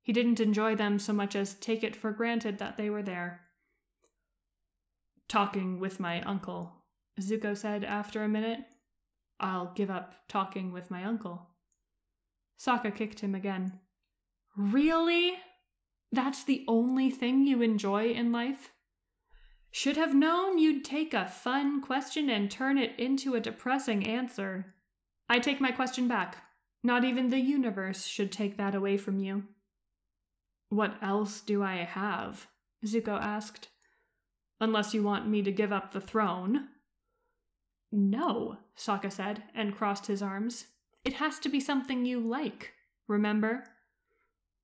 He 0.03 0.13
didn't 0.13 0.41
enjoy 0.41 0.75
them 0.75 0.99
so 0.99 1.15
much 1.15 1.35
as 1.35 1.55
take 1.55 1.83
it 1.83 1.97
for 1.97 2.13
granted 2.13 2.59
that 2.59 2.77
they 2.77 2.91
were 2.91 3.03
there. 3.03 3.41
Talking 5.35 5.81
with 5.81 5.99
my 5.99 6.23
uncle, 6.23 6.73
Zuko 7.21 7.57
said 7.57 7.83
after 7.83 8.23
a 8.23 8.29
minute. 8.29 8.61
I'll 9.41 9.73
give 9.75 9.91
up 9.91 10.15
talking 10.29 10.71
with 10.71 10.93
my 10.93 11.03
uncle. 11.03 11.49
Sokka 12.57 12.95
kicked 12.95 13.19
him 13.19 13.35
again. 13.35 13.81
Really? 14.57 15.33
That's 16.13 16.45
the 16.45 16.65
only 16.69 17.11
thing 17.11 17.49
you 17.49 17.63
enjoy 17.63 18.11
in 18.11 18.31
life? 18.31 18.71
Should 19.73 19.97
have 19.97 20.15
known 20.15 20.61
you'd 20.61 20.85
take 20.85 21.13
a 21.13 21.27
fun 21.27 21.83
question 21.83 22.31
and 22.31 22.49
turn 22.49 22.79
it 22.79 22.93
into 22.97 23.35
a 23.35 23.41
depressing 23.41 24.07
answer. 24.07 24.77
I 25.29 25.41
take 25.41 25.61
my 25.61 25.73
question 25.73 26.07
back. 26.07 26.37
Not 26.85 27.03
even 27.03 27.31
the 27.31 27.41
universe 27.41 28.05
should 28.05 28.31
take 28.31 28.57
that 28.59 28.77
away 28.77 28.97
from 28.99 29.19
you. 29.19 29.43
What 30.69 30.95
else 31.03 31.41
do 31.41 31.61
I 31.61 31.79
have? 31.79 32.47
Zuko 32.87 33.21
asked. 33.21 33.71
Unless 34.61 34.95
you 34.95 35.03
want 35.03 35.29
me 35.29 35.43
to 35.43 35.53
give 35.53 35.73
up 35.73 35.93
the 35.93 36.01
throne. 36.01 36.69
No, 37.91 38.59
Sokka 38.77 39.13
said, 39.13 39.43
and 39.55 39.77
crossed 39.77 40.07
his 40.07 40.23
arms. 40.23 40.67
It 41.05 41.15
has 41.15 41.39
to 41.41 41.49
be 41.49 41.61
something 41.61 42.05
you 42.05 42.19
like, 42.21 42.73
remember? 43.07 43.65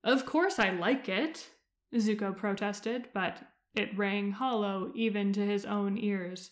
Of 0.02 0.24
course 0.24 0.58
I 0.58 0.70
like 0.70 1.08
it, 1.08 1.50
Zuko 1.94 2.36
protested, 2.36 3.08
but 3.12 3.38
it 3.74 3.96
rang 3.96 4.32
hollow 4.32 4.90
even 4.94 5.32
to 5.34 5.46
his 5.46 5.64
own 5.64 5.98
ears. 5.98 6.50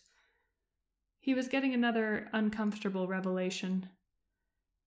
He 1.20 1.34
was 1.34 1.48
getting 1.48 1.74
another 1.74 2.28
uncomfortable 2.32 3.06
revelation. 3.06 3.88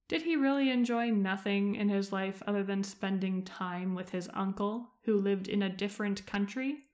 Did 0.08 0.24
he 0.24 0.36
really 0.36 0.70
enjoy 0.70 1.10
nothing 1.10 1.76
in 1.76 1.90
his 1.90 2.12
life 2.12 2.44
other 2.46 2.64
than 2.64 2.84
spending 2.84 3.44
time 3.44 3.96
with 3.96 4.12
his 4.12 4.30
uncle, 4.34 4.90
who 5.04 5.18
lived 5.18 5.48
in 5.48 5.64
a 5.64 5.70
different 5.70 6.26
country? 6.26 6.86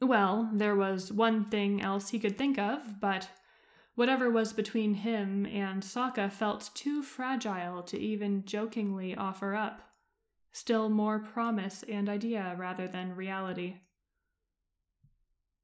Well, 0.00 0.50
there 0.52 0.76
was 0.76 1.12
one 1.12 1.44
thing 1.44 1.80
else 1.80 2.10
he 2.10 2.18
could 2.18 2.36
think 2.36 2.58
of, 2.58 3.00
but 3.00 3.28
whatever 3.94 4.30
was 4.30 4.52
between 4.52 4.94
him 4.94 5.46
and 5.46 5.82
Sokka 5.82 6.30
felt 6.30 6.70
too 6.74 7.02
fragile 7.02 7.82
to 7.84 7.98
even 7.98 8.44
jokingly 8.44 9.14
offer 9.14 9.54
up. 9.54 9.80
Still 10.52 10.88
more 10.88 11.18
promise 11.18 11.82
and 11.88 12.08
idea 12.08 12.54
rather 12.58 12.86
than 12.86 13.16
reality. 13.16 13.80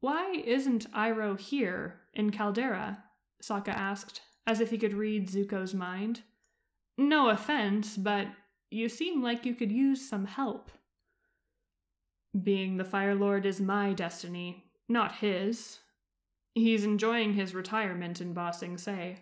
Why 0.01 0.43
isn't 0.45 0.91
Iroh 0.93 1.39
here 1.39 2.01
in 2.15 2.31
Caldera? 2.31 3.05
Sokka 3.43 3.69
asked, 3.69 4.23
as 4.47 4.61
if 4.61 4.71
he 4.71 4.79
could 4.79 4.95
read 4.95 5.29
Zuko's 5.29 5.75
mind. 5.75 6.23
No 6.99 7.29
offense, 7.29 7.97
but 7.97 8.29
you 8.71 8.89
seem 8.89 9.23
like 9.23 9.47
you 9.47 9.55
could 9.55 9.71
use 9.71 10.09
some 10.09 10.25
help. 10.25 10.71
Being 12.41 12.79
the 12.79 12.85
Fire 12.85 13.15
Lord 13.15 13.45
is 13.45 13.61
my 13.61 13.93
destiny, 13.93 14.65
not 14.89 15.17
his. 15.17 15.81
He's 16.55 16.85
enjoying 16.85 17.35
his 17.35 17.55
retirement 17.55 18.21
in 18.21 18.33
Ba 18.33 18.53
Sing 18.53 18.79
Se. 18.79 19.19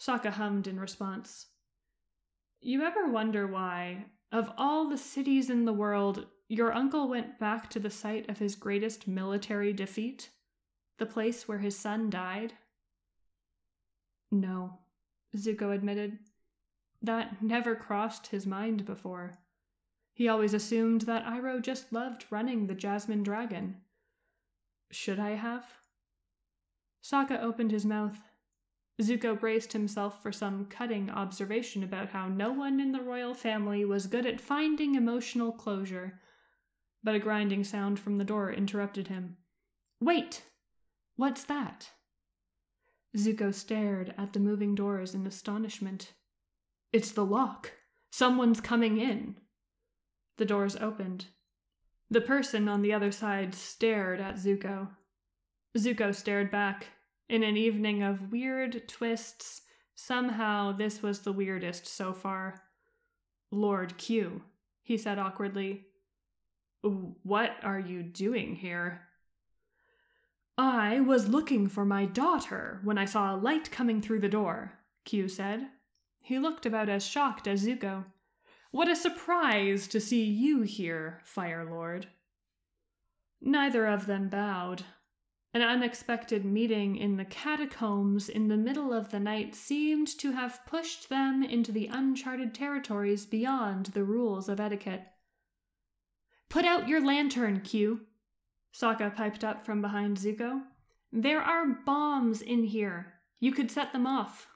Sokka 0.00 0.30
hummed 0.30 0.66
in 0.68 0.78
response. 0.78 1.46
You 2.60 2.82
ever 2.82 3.08
wonder 3.08 3.46
why, 3.46 4.06
of 4.30 4.52
all 4.56 4.88
the 4.88 4.98
cities 4.98 5.50
in 5.50 5.64
the 5.64 5.72
world, 5.72 6.26
your 6.48 6.72
uncle 6.72 7.08
went 7.08 7.38
back 7.38 7.68
to 7.70 7.80
the 7.80 7.90
site 7.90 8.28
of 8.28 8.38
his 8.38 8.54
greatest 8.54 9.08
military 9.08 9.72
defeat? 9.72 10.30
The 10.98 11.06
place 11.06 11.48
where 11.48 11.58
his 11.58 11.76
son 11.76 12.08
died? 12.08 12.52
No, 14.30 14.78
Zuko 15.36 15.74
admitted. 15.74 16.18
That 17.02 17.42
never 17.42 17.74
crossed 17.74 18.28
his 18.28 18.46
mind 18.46 18.84
before. 18.84 19.39
He 20.20 20.28
always 20.28 20.52
assumed 20.52 21.00
that 21.02 21.24
Iroh 21.24 21.62
just 21.62 21.94
loved 21.94 22.26
running 22.28 22.66
the 22.66 22.74
Jasmine 22.74 23.22
Dragon. 23.22 23.78
Should 24.90 25.18
I 25.18 25.30
have? 25.30 25.64
Sokka 27.02 27.40
opened 27.40 27.70
his 27.70 27.86
mouth. 27.86 28.18
Zuko 29.00 29.34
braced 29.40 29.72
himself 29.72 30.22
for 30.22 30.30
some 30.30 30.66
cutting 30.66 31.08
observation 31.08 31.82
about 31.82 32.10
how 32.10 32.28
no 32.28 32.52
one 32.52 32.80
in 32.80 32.92
the 32.92 33.00
royal 33.00 33.32
family 33.32 33.82
was 33.86 34.08
good 34.08 34.26
at 34.26 34.42
finding 34.42 34.94
emotional 34.94 35.52
closure, 35.52 36.20
but 37.02 37.14
a 37.14 37.18
grinding 37.18 37.64
sound 37.64 37.98
from 37.98 38.18
the 38.18 38.22
door 38.22 38.52
interrupted 38.52 39.08
him. 39.08 39.38
Wait! 40.02 40.42
What's 41.16 41.44
that? 41.44 41.88
Zuko 43.16 43.54
stared 43.54 44.12
at 44.18 44.34
the 44.34 44.38
moving 44.38 44.74
doors 44.74 45.14
in 45.14 45.26
astonishment. 45.26 46.12
It's 46.92 47.10
the 47.10 47.24
lock. 47.24 47.72
Someone's 48.10 48.60
coming 48.60 48.98
in. 48.98 49.36
The 50.40 50.46
doors 50.46 50.74
opened. 50.74 51.26
The 52.10 52.22
person 52.22 52.66
on 52.66 52.80
the 52.80 52.94
other 52.94 53.12
side 53.12 53.54
stared 53.54 54.22
at 54.22 54.36
Zuko. 54.36 54.88
Zuko 55.76 56.14
stared 56.14 56.50
back. 56.50 56.86
In 57.28 57.42
an 57.42 57.58
evening 57.58 58.02
of 58.02 58.32
weird 58.32 58.88
twists, 58.88 59.60
somehow 59.94 60.72
this 60.72 61.02
was 61.02 61.20
the 61.20 61.32
weirdest 61.32 61.86
so 61.86 62.14
far. 62.14 62.62
Lord 63.50 63.98
Q, 63.98 64.40
he 64.82 64.96
said 64.96 65.18
awkwardly. 65.18 65.84
What 66.80 67.56
are 67.62 67.78
you 67.78 68.02
doing 68.02 68.56
here? 68.56 69.02
I 70.56 71.00
was 71.00 71.28
looking 71.28 71.68
for 71.68 71.84
my 71.84 72.06
daughter 72.06 72.80
when 72.82 72.96
I 72.96 73.04
saw 73.04 73.34
a 73.34 73.36
light 73.36 73.70
coming 73.70 74.00
through 74.00 74.20
the 74.20 74.28
door, 74.30 74.72
Q 75.04 75.28
said. 75.28 75.66
He 76.22 76.38
looked 76.38 76.64
about 76.64 76.88
as 76.88 77.06
shocked 77.06 77.46
as 77.46 77.66
Zuko. 77.66 78.06
What 78.70 78.88
a 78.88 78.94
surprise 78.94 79.88
to 79.88 80.00
see 80.00 80.24
you 80.24 80.62
here, 80.62 81.20
Fire 81.24 81.64
Lord. 81.68 82.06
Neither 83.40 83.86
of 83.86 84.06
them 84.06 84.28
bowed. 84.28 84.84
An 85.52 85.62
unexpected 85.62 86.44
meeting 86.44 86.96
in 86.96 87.16
the 87.16 87.24
catacombs 87.24 88.28
in 88.28 88.46
the 88.46 88.56
middle 88.56 88.92
of 88.92 89.10
the 89.10 89.18
night 89.18 89.56
seemed 89.56 90.06
to 90.18 90.30
have 90.32 90.64
pushed 90.66 91.08
them 91.08 91.42
into 91.42 91.72
the 91.72 91.88
uncharted 91.88 92.54
territories 92.54 93.26
beyond 93.26 93.86
the 93.86 94.04
rules 94.04 94.48
of 94.48 94.60
etiquette. 94.60 95.02
Put 96.48 96.64
out 96.64 96.86
your 96.86 97.04
lantern, 97.04 97.62
Q. 97.62 98.02
Sokka 98.72 99.14
piped 99.16 99.42
up 99.42 99.66
from 99.66 99.82
behind 99.82 100.18
Zuko. 100.18 100.62
There 101.12 101.42
are 101.42 101.66
bombs 101.84 102.40
in 102.40 102.62
here. 102.62 103.14
You 103.40 103.50
could 103.50 103.72
set 103.72 103.92
them 103.92 104.06
off. 104.06 104.46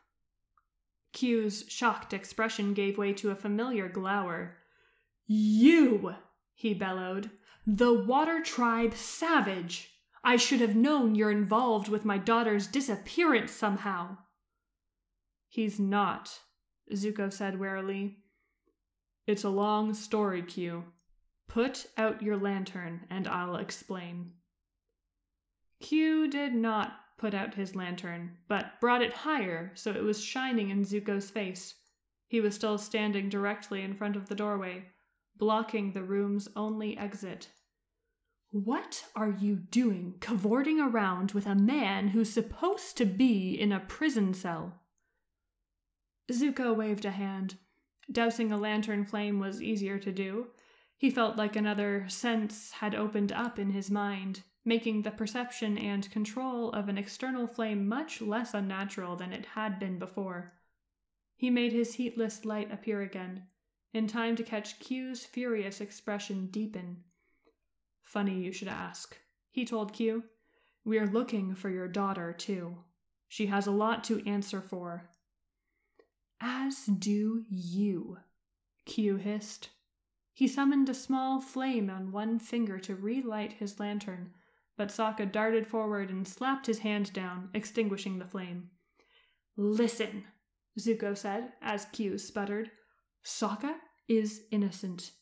Q's 1.14 1.64
shocked 1.68 2.12
expression 2.12 2.74
gave 2.74 2.98
way 2.98 3.14
to 3.14 3.30
a 3.30 3.36
familiar 3.36 3.88
glower. 3.88 4.58
You! 5.26 6.16
he 6.54 6.74
bellowed. 6.74 7.30
The 7.66 7.94
Water 7.94 8.42
Tribe 8.42 8.94
savage! 8.94 9.92
I 10.22 10.36
should 10.36 10.60
have 10.60 10.76
known 10.76 11.14
you're 11.14 11.30
involved 11.30 11.88
with 11.88 12.04
my 12.04 12.18
daughter's 12.18 12.66
disappearance 12.66 13.52
somehow. 13.52 14.18
He's 15.48 15.78
not, 15.78 16.40
Zuko 16.92 17.32
said 17.32 17.58
warily. 17.58 18.18
It's 19.26 19.44
a 19.44 19.50
long 19.50 19.94
story, 19.94 20.42
Q. 20.42 20.84
Put 21.46 21.86
out 21.96 22.22
your 22.22 22.36
lantern 22.36 23.06
and 23.08 23.28
I'll 23.28 23.56
explain. 23.56 24.32
Q 25.80 26.28
did 26.28 26.54
not 26.54 27.03
put 27.16 27.34
out 27.34 27.54
his 27.54 27.76
lantern, 27.76 28.36
but 28.48 28.80
brought 28.80 29.02
it 29.02 29.12
higher 29.12 29.72
so 29.74 29.90
it 29.90 30.02
was 30.02 30.22
shining 30.22 30.70
in 30.70 30.84
Zuko's 30.84 31.30
face. 31.30 31.74
He 32.26 32.40
was 32.40 32.54
still 32.54 32.78
standing 32.78 33.28
directly 33.28 33.82
in 33.82 33.94
front 33.94 34.16
of 34.16 34.28
the 34.28 34.34
doorway, 34.34 34.86
blocking 35.36 35.92
the 35.92 36.02
room's 36.02 36.48
only 36.56 36.96
exit. 36.98 37.48
What 38.50 39.04
are 39.16 39.30
you 39.30 39.56
doing 39.56 40.14
cavorting 40.20 40.80
around 40.80 41.32
with 41.32 41.46
a 41.46 41.54
man 41.54 42.08
who's 42.08 42.32
supposed 42.32 42.96
to 42.98 43.04
be 43.04 43.52
in 43.52 43.72
a 43.72 43.80
prison 43.80 44.32
cell? 44.32 44.80
Zuko 46.30 46.74
waved 46.74 47.04
a 47.04 47.10
hand. 47.10 47.56
Dousing 48.10 48.52
a 48.52 48.56
lantern 48.56 49.04
flame 49.04 49.40
was 49.40 49.62
easier 49.62 49.98
to 49.98 50.12
do. 50.12 50.48
He 50.96 51.10
felt 51.10 51.36
like 51.36 51.56
another 51.56 52.06
sense 52.08 52.72
had 52.72 52.94
opened 52.94 53.32
up 53.32 53.58
in 53.58 53.70
his 53.70 53.90
mind 53.90 54.42
making 54.64 55.02
the 55.02 55.10
perception 55.10 55.76
and 55.76 56.10
control 56.10 56.70
of 56.72 56.88
an 56.88 56.96
external 56.96 57.46
flame 57.46 57.86
much 57.86 58.22
less 58.22 58.54
unnatural 58.54 59.16
than 59.16 59.32
it 59.32 59.46
had 59.54 59.78
been 59.78 59.98
before. 59.98 60.54
He 61.36 61.50
made 61.50 61.72
his 61.72 61.94
heatless 61.94 62.44
light 62.44 62.72
appear 62.72 63.02
again, 63.02 63.44
in 63.92 64.06
time 64.06 64.36
to 64.36 64.42
catch 64.42 64.80
Q's 64.80 65.24
furious 65.24 65.80
expression 65.80 66.46
deepen. 66.46 67.04
Funny 68.02 68.40
you 68.40 68.52
should 68.52 68.68
ask, 68.68 69.18
he 69.50 69.64
told 69.64 69.92
Q. 69.92 70.24
We're 70.84 71.06
looking 71.06 71.54
for 71.54 71.70
your 71.70 71.88
daughter, 71.88 72.32
too. 72.32 72.78
She 73.28 73.46
has 73.46 73.66
a 73.66 73.72
lot 73.72 74.04
to 74.04 74.26
answer 74.28 74.60
for. 74.60 75.08
As 76.40 76.84
do 76.86 77.44
you, 77.48 78.18
Q 78.84 79.16
hissed. 79.16 79.70
He 80.32 80.48
summoned 80.48 80.88
a 80.88 80.94
small 80.94 81.40
flame 81.40 81.88
on 81.88 82.12
one 82.12 82.38
finger 82.38 82.78
to 82.80 82.94
relight 82.94 83.54
his 83.54 83.80
lantern, 83.80 84.32
but 84.76 84.88
Sokka 84.88 85.30
darted 85.30 85.66
forward 85.66 86.10
and 86.10 86.26
slapped 86.26 86.66
his 86.66 86.80
hand 86.80 87.12
down, 87.12 87.50
extinguishing 87.54 88.18
the 88.18 88.26
flame. 88.26 88.70
Listen, 89.56 90.24
Zuko 90.78 91.16
said 91.16 91.52
as 91.62 91.86
Q 91.86 92.18
sputtered. 92.18 92.70
Sokka 93.24 93.74
is 94.08 94.42
innocent. 94.50 95.12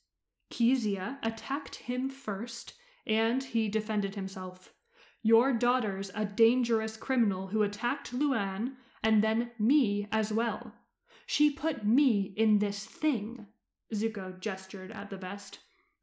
Kezia 0.51 1.19
attacked 1.23 1.77
him 1.77 2.09
first, 2.09 2.75
and 3.07 3.43
he 3.43 3.69
defended 3.69 4.15
himself. 4.15 4.73
Your 5.23 5.53
daughter's 5.53 6.11
a 6.15 6.25
dangerous 6.25 6.97
criminal 6.97 7.49
who 7.49 7.63
attacked 7.63 8.13
Luan 8.13 8.77
and 9.03 9.23
then 9.23 9.51
me 9.59 10.09
as 10.11 10.33
well. 10.33 10.73
She 11.27 11.51
put 11.51 11.87
me 11.87 12.35
in 12.37 12.59
this 12.59 12.85
thing. 12.85 13.47
Zuko 13.95 14.39
gestured 14.41 14.91
at 14.91 15.11
the 15.11 15.17
vest. 15.17 15.59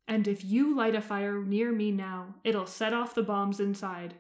And 0.10 0.28
if 0.28 0.44
you 0.44 0.76
light 0.76 0.96
a 0.96 1.02
fire 1.02 1.44
near 1.44 1.72
me 1.72 1.92
now, 1.92 2.34
it'll 2.44 2.66
set 2.66 2.94
off 2.94 3.14
the 3.14 3.22
bombs 3.22 3.60
inside. 3.60 4.16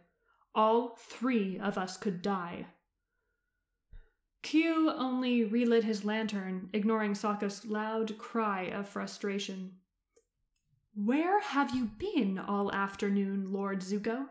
All 0.53 0.95
three 0.95 1.57
of 1.57 1.79
us 1.79 1.97
could 1.97 2.21
die. 2.21 2.67
Q 4.43 4.91
only 4.91 5.43
relit 5.43 5.83
his 5.83 6.05
lantern, 6.05 6.69
ignoring 6.73 7.13
Sokka's 7.13 7.65
loud 7.65 8.19
cry 8.19 8.65
of 8.65 8.87
frustration. 8.87 9.71
Where 10.93 11.41
have 11.41 11.75
you 11.75 11.89
been 11.97 12.37
all 12.37 12.71
afternoon, 12.71 13.51
Lord 13.51 13.79
Zuko? 13.79 14.27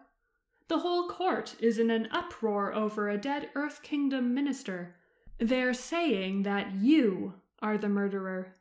The 0.69 0.79
whole 0.79 1.09
court 1.09 1.57
is 1.59 1.81
in 1.81 1.91
an 1.91 2.07
uproar 2.13 2.73
over 2.73 3.09
a 3.09 3.19
dead 3.19 3.51
Earth 3.57 3.83
Kingdom 3.83 4.33
minister. 4.33 4.95
They're 5.41 5.75
saying 5.75 6.45
that 6.45 6.77
you 6.77 7.35
are 7.61 7.77
the 7.77 7.89
murderer. 7.89 8.55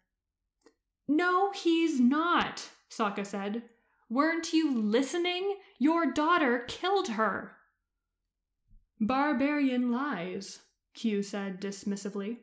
No, 1.07 1.51
he's 1.51 1.99
not, 1.99 2.69
Sokka 2.89 3.25
said. 3.25 3.63
Weren't 4.09 4.53
you 4.53 4.73
listening? 4.73 5.57
Your 5.79 6.11
daughter 6.11 6.63
killed 6.67 7.09
her. 7.09 7.57
Barbarian 8.99 9.91
lies, 9.91 10.61
Q 10.93 11.21
said 11.21 11.61
dismissively. 11.61 12.37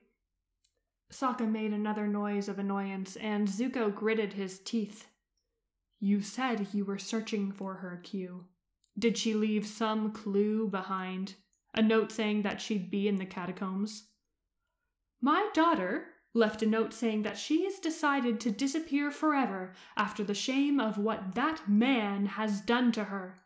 Sokka 1.11 1.51
made 1.51 1.73
another 1.73 2.07
noise 2.07 2.49
of 2.49 2.59
annoyance, 2.59 3.17
and 3.17 3.49
Zuko 3.49 3.95
gritted 3.95 4.35
his 4.35 4.59
teeth. 4.59 5.07
You 6.01 6.21
said 6.21 6.69
you 6.73 6.85
were 6.85 6.99
searching 6.99 7.51
for 7.51 7.75
her, 7.77 8.01
Q. 8.03 8.45
Did 8.99 9.17
she 9.17 9.35
leave 9.35 9.67
some 9.67 10.13
clue 10.13 10.69
behind? 10.69 11.35
A 11.73 11.83
note 11.83 12.13
saying 12.13 12.43
that 12.43 12.61
she'd 12.61 12.91
be 12.91 13.09
in 13.09 13.17
the 13.17 13.27
catacombs? 13.27 14.05
My 15.21 15.49
daughter 15.55 16.07
left 16.35 16.63
a 16.63 16.67
note 16.67 16.93
saying 16.93 17.23
that 17.23 17.39
she 17.39 17.65
has 17.65 17.79
decided 17.79 18.41
to 18.41 18.51
disappear 18.51 19.11
forever 19.11 19.73
after 19.97 20.25
the 20.25 20.35
shame 20.35 20.81
of 20.81 20.99
what 20.99 21.35
that 21.35 21.69
man 21.69 22.27
has 22.27 22.61
done 22.61 22.91
to 22.93 23.05
her. 23.05 23.37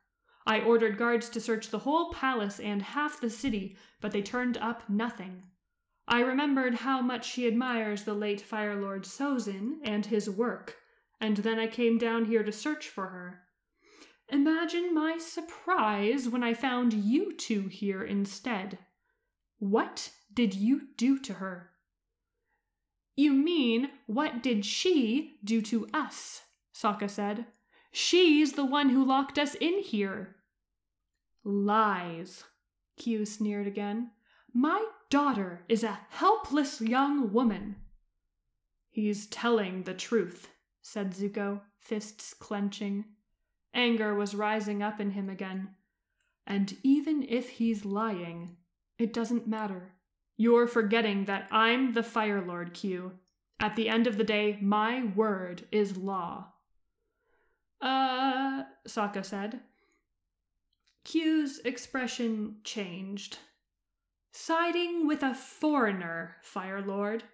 I 0.46 0.60
ordered 0.60 0.96
guards 0.96 1.28
to 1.30 1.40
search 1.40 1.68
the 1.68 1.80
whole 1.80 2.10
palace 2.10 2.58
and 2.58 2.80
half 2.80 3.20
the 3.20 3.28
city, 3.28 3.76
but 4.00 4.12
they 4.12 4.22
turned 4.22 4.56
up 4.56 4.88
nothing. 4.88 5.42
I 6.08 6.20
remembered 6.20 6.76
how 6.76 7.02
much 7.02 7.30
she 7.30 7.46
admires 7.46 8.04
the 8.04 8.14
late 8.14 8.40
Fire 8.40 8.80
Lord 8.80 9.04
Sozin 9.04 9.74
and 9.84 10.06
his 10.06 10.30
work, 10.30 10.76
and 11.20 11.36
then 11.36 11.58
I 11.58 11.66
came 11.66 11.98
down 11.98 12.24
here 12.24 12.42
to 12.42 12.50
search 12.50 12.88
for 12.88 13.08
her. 13.08 13.42
Imagine 14.30 14.94
my 14.94 15.18
surprise 15.18 16.26
when 16.26 16.42
I 16.42 16.54
found 16.54 16.94
you 16.94 17.34
two 17.34 17.68
here 17.68 18.02
instead. 18.02 18.78
What 19.58 20.10
did 20.32 20.54
you 20.54 20.88
do 20.96 21.18
to 21.20 21.34
her? 21.34 21.72
You 23.18 23.32
mean, 23.32 23.90
what 24.06 24.44
did 24.44 24.64
she 24.64 25.40
do 25.42 25.60
to 25.62 25.88
us? 25.92 26.42
Sokka 26.72 27.10
said. 27.10 27.46
She's 27.90 28.52
the 28.52 28.64
one 28.64 28.90
who 28.90 29.04
locked 29.04 29.40
us 29.40 29.56
in 29.56 29.82
here. 29.82 30.36
Lies, 31.42 32.44
Q 32.96 33.26
sneered 33.26 33.66
again. 33.66 34.12
My 34.54 34.86
daughter 35.10 35.64
is 35.68 35.82
a 35.82 35.98
helpless 36.10 36.80
young 36.80 37.32
woman. 37.32 37.74
He's 38.88 39.26
telling 39.26 39.82
the 39.82 39.94
truth, 39.94 40.50
said 40.80 41.10
Zuko, 41.10 41.62
fists 41.80 42.32
clenching. 42.32 43.04
Anger 43.74 44.14
was 44.14 44.36
rising 44.36 44.80
up 44.80 45.00
in 45.00 45.10
him 45.10 45.28
again. 45.28 45.70
And 46.46 46.76
even 46.84 47.24
if 47.28 47.48
he's 47.48 47.84
lying, 47.84 48.58
it 48.96 49.12
doesn't 49.12 49.48
matter. 49.48 49.94
You're 50.40 50.68
forgetting 50.68 51.24
that 51.24 51.48
I'm 51.50 51.94
the 51.94 52.02
Fire 52.04 52.40
Lord, 52.40 52.72
Q. 52.72 53.12
At 53.58 53.74
the 53.74 53.88
end 53.88 54.06
of 54.06 54.16
the 54.16 54.24
day, 54.24 54.56
my 54.62 55.02
word 55.16 55.66
is 55.72 55.96
law. 55.96 56.52
Uh, 57.80 58.62
Sokka 58.86 59.24
said. 59.24 59.60
Q's 61.04 61.58
expression 61.64 62.58
changed. 62.62 63.38
Siding 64.32 65.08
with 65.08 65.24
a 65.24 65.34
foreigner, 65.34 66.36
Fire 66.42 66.82
Lord. 66.82 67.24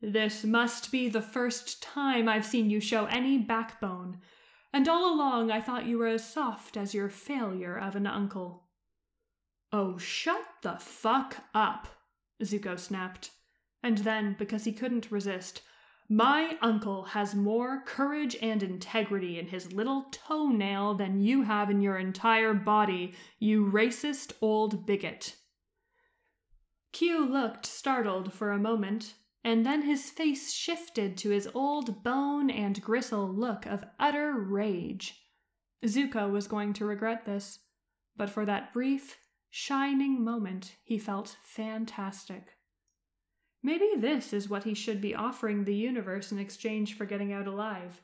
This 0.00 0.44
must 0.44 0.92
be 0.92 1.08
the 1.08 1.20
first 1.20 1.82
time 1.82 2.28
I've 2.28 2.46
seen 2.46 2.70
you 2.70 2.78
show 2.78 3.06
any 3.06 3.36
backbone, 3.36 4.18
and 4.72 4.88
all 4.88 5.12
along 5.12 5.50
I 5.50 5.60
thought 5.60 5.86
you 5.86 5.98
were 5.98 6.06
as 6.06 6.24
soft 6.24 6.76
as 6.76 6.94
your 6.94 7.08
failure 7.08 7.76
of 7.76 7.96
an 7.96 8.06
uncle. 8.06 8.68
Oh, 9.72 9.98
shut 9.98 10.44
the 10.62 10.76
fuck 10.78 11.38
up, 11.52 11.88
Zuko 12.42 12.78
snapped. 12.78 13.30
And 13.82 13.98
then, 13.98 14.36
because 14.38 14.64
he 14.64 14.72
couldn't 14.72 15.10
resist, 15.10 15.62
my 16.08 16.56
uncle 16.62 17.04
has 17.04 17.34
more 17.34 17.82
courage 17.84 18.34
and 18.40 18.62
integrity 18.62 19.38
in 19.38 19.48
his 19.48 19.72
little 19.72 20.06
toenail 20.10 20.94
than 20.94 21.20
you 21.20 21.42
have 21.42 21.68
in 21.68 21.82
your 21.82 21.98
entire 21.98 22.54
body, 22.54 23.12
you 23.38 23.70
racist 23.70 24.32
old 24.40 24.86
bigot. 24.86 25.36
Q 26.92 27.26
looked 27.26 27.66
startled 27.66 28.32
for 28.32 28.50
a 28.50 28.58
moment, 28.58 29.14
and 29.44 29.66
then 29.66 29.82
his 29.82 30.10
face 30.10 30.52
shifted 30.52 31.18
to 31.18 31.30
his 31.30 31.48
old 31.54 32.02
bone 32.02 32.48
and 32.48 32.80
gristle 32.80 33.28
look 33.28 33.66
of 33.66 33.84
utter 34.00 34.32
rage. 34.32 35.20
Zuko 35.84 36.30
was 36.30 36.48
going 36.48 36.72
to 36.72 36.86
regret 36.86 37.26
this, 37.26 37.58
but 38.16 38.30
for 38.30 38.46
that 38.46 38.72
brief, 38.72 39.18
shining 39.50 40.22
moment, 40.22 40.76
he 40.84 40.98
felt 40.98 41.36
fantastic. 41.42 42.56
Maybe 43.62 43.90
this 43.96 44.32
is 44.32 44.48
what 44.48 44.64
he 44.64 44.74
should 44.74 45.00
be 45.00 45.14
offering 45.14 45.64
the 45.64 45.74
universe 45.74 46.30
in 46.32 46.38
exchange 46.38 46.96
for 46.96 47.06
getting 47.06 47.32
out 47.32 47.46
alive. 47.46 48.00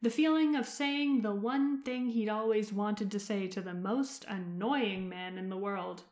The 0.00 0.10
feeling 0.10 0.56
of 0.56 0.66
saying 0.66 1.22
the 1.22 1.34
one 1.34 1.82
thing 1.82 2.08
he'd 2.08 2.28
always 2.28 2.72
wanted 2.72 3.10
to 3.12 3.20
say 3.20 3.46
to 3.48 3.60
the 3.60 3.74
most 3.74 4.24
annoying 4.28 5.08
man 5.08 5.38
in 5.38 5.48
the 5.48 5.56
world. 5.56 6.02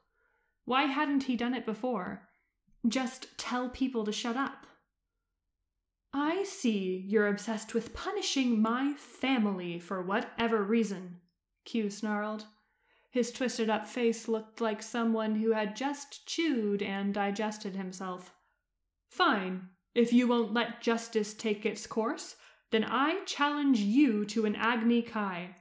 Why 0.65 0.85
hadn't 0.85 1.25
he 1.25 1.37
done 1.37 1.55
it 1.55 1.67
before? 1.67 2.29
Just 2.87 3.37
tell 3.37 3.69
people 3.69 4.05
to 4.05 4.13
shut 4.13 4.37
up. 4.37 4.67
I 6.13 6.45
see 6.45 7.05
you're 7.07 7.29
obsessed 7.29 7.75
with 7.75 7.95
punishing 7.95 8.61
my 8.61 8.95
family 8.95 9.79
for 9.79 10.03
whatever 10.03 10.63
reason, 10.63 11.21
Q 11.65 11.91
snarled. 11.91 12.47
His 13.11 13.33
twisted 13.33 13.69
up 13.69 13.89
face 13.89 14.29
looked 14.29 14.61
like 14.61 14.83
someone 14.83 15.37
who 15.37 15.53
had 15.53 15.75
just 15.75 16.27
chewed 16.27 16.81
and 16.81 17.13
digested 17.13 17.75
himself. 17.75 18.33
Fine. 19.11 19.69
If 19.95 20.13
you 20.13 20.29
won't 20.29 20.55
let 20.55 20.81
justice 20.81 21.35
take 21.35 21.67
its 21.67 21.89
course, 21.89 22.37
then 22.71 22.85
I 22.85 23.25
challenge 23.27 23.81
you 23.81 24.25
to 24.27 24.47
an 24.47 24.55
Agni 24.55 25.03
Kai. 25.03 25.57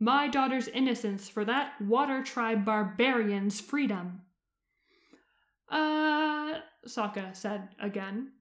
My 0.00 0.26
daughter's 0.26 0.66
innocence 0.66 1.28
for 1.28 1.44
that 1.44 1.80
water 1.80 2.22
tribe 2.24 2.64
barbarian's 2.64 3.60
freedom. 3.60 4.22
Uh, 5.68 6.58
Sokka 6.86 7.36
said 7.36 7.68
again. 7.80 8.32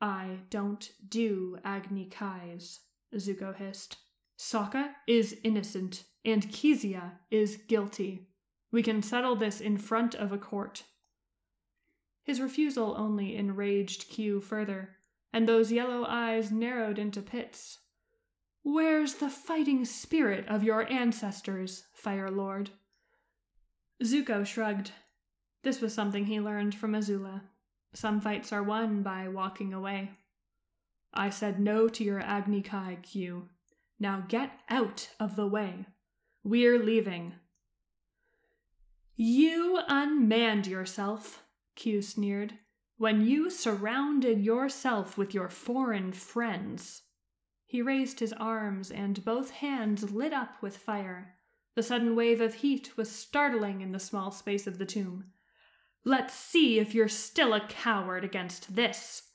I 0.00 0.38
don't 0.48 0.90
do 1.06 1.58
Agni 1.64 2.06
Kais, 2.06 2.80
Zuko 3.14 3.54
hissed. 3.54 3.98
Sokka 4.38 4.90
is 5.06 5.36
innocent 5.44 6.04
and 6.24 6.50
Kezia 6.50 7.20
is 7.30 7.56
guilty. 7.68 8.28
We 8.72 8.82
can 8.82 9.02
settle 9.02 9.36
this 9.36 9.60
in 9.60 9.78
front 9.78 10.14
of 10.14 10.32
a 10.32 10.38
court. 10.38 10.84
His 12.24 12.40
refusal 12.40 12.94
only 12.96 13.36
enraged 13.36 14.08
Q 14.08 14.40
further, 14.40 14.96
and 15.32 15.46
those 15.46 15.70
yellow 15.70 16.04
eyes 16.08 16.50
narrowed 16.50 16.98
into 16.98 17.20
pits. 17.20 17.78
Where's 18.62 19.14
the 19.14 19.28
fighting 19.28 19.84
spirit 19.84 20.48
of 20.48 20.64
your 20.64 20.90
ancestors, 20.90 21.84
Fire 21.92 22.30
Lord? 22.30 22.70
Zuko 24.02 24.46
shrugged. 24.46 24.92
This 25.62 25.80
was 25.80 25.92
something 25.92 26.24
he 26.24 26.40
learned 26.40 26.74
from 26.74 26.92
Azula. 26.92 27.42
Some 27.92 28.20
fights 28.20 28.52
are 28.52 28.62
won 28.62 29.02
by 29.02 29.28
walking 29.28 29.72
away. 29.74 30.12
I 31.12 31.30
said 31.30 31.60
no 31.60 31.88
to 31.88 32.02
your 32.02 32.20
Agni 32.20 32.62
Kai, 32.62 32.98
Q. 33.02 33.48
Now 34.00 34.24
get 34.26 34.50
out 34.68 35.10
of 35.20 35.36
the 35.36 35.46
way. 35.46 35.86
We're 36.46 36.78
leaving. 36.78 37.36
You 39.16 39.80
unmanned 39.88 40.66
yourself, 40.66 41.42
Q 41.74 42.02
sneered, 42.02 42.58
when 42.98 43.24
you 43.24 43.48
surrounded 43.48 44.40
yourself 44.40 45.16
with 45.16 45.32
your 45.32 45.48
foreign 45.48 46.12
friends. 46.12 47.04
He 47.64 47.80
raised 47.80 48.20
his 48.20 48.34
arms, 48.34 48.90
and 48.90 49.24
both 49.24 49.52
hands 49.52 50.12
lit 50.12 50.34
up 50.34 50.60
with 50.60 50.76
fire. 50.76 51.36
The 51.76 51.82
sudden 51.82 52.14
wave 52.14 52.42
of 52.42 52.56
heat 52.56 52.94
was 52.94 53.10
startling 53.10 53.80
in 53.80 53.92
the 53.92 53.98
small 53.98 54.30
space 54.30 54.66
of 54.66 54.76
the 54.76 54.84
tomb. 54.84 55.32
Let's 56.04 56.34
see 56.34 56.78
if 56.78 56.94
you're 56.94 57.08
still 57.08 57.54
a 57.54 57.66
coward 57.66 58.22
against 58.22 58.76
this. 58.76 59.30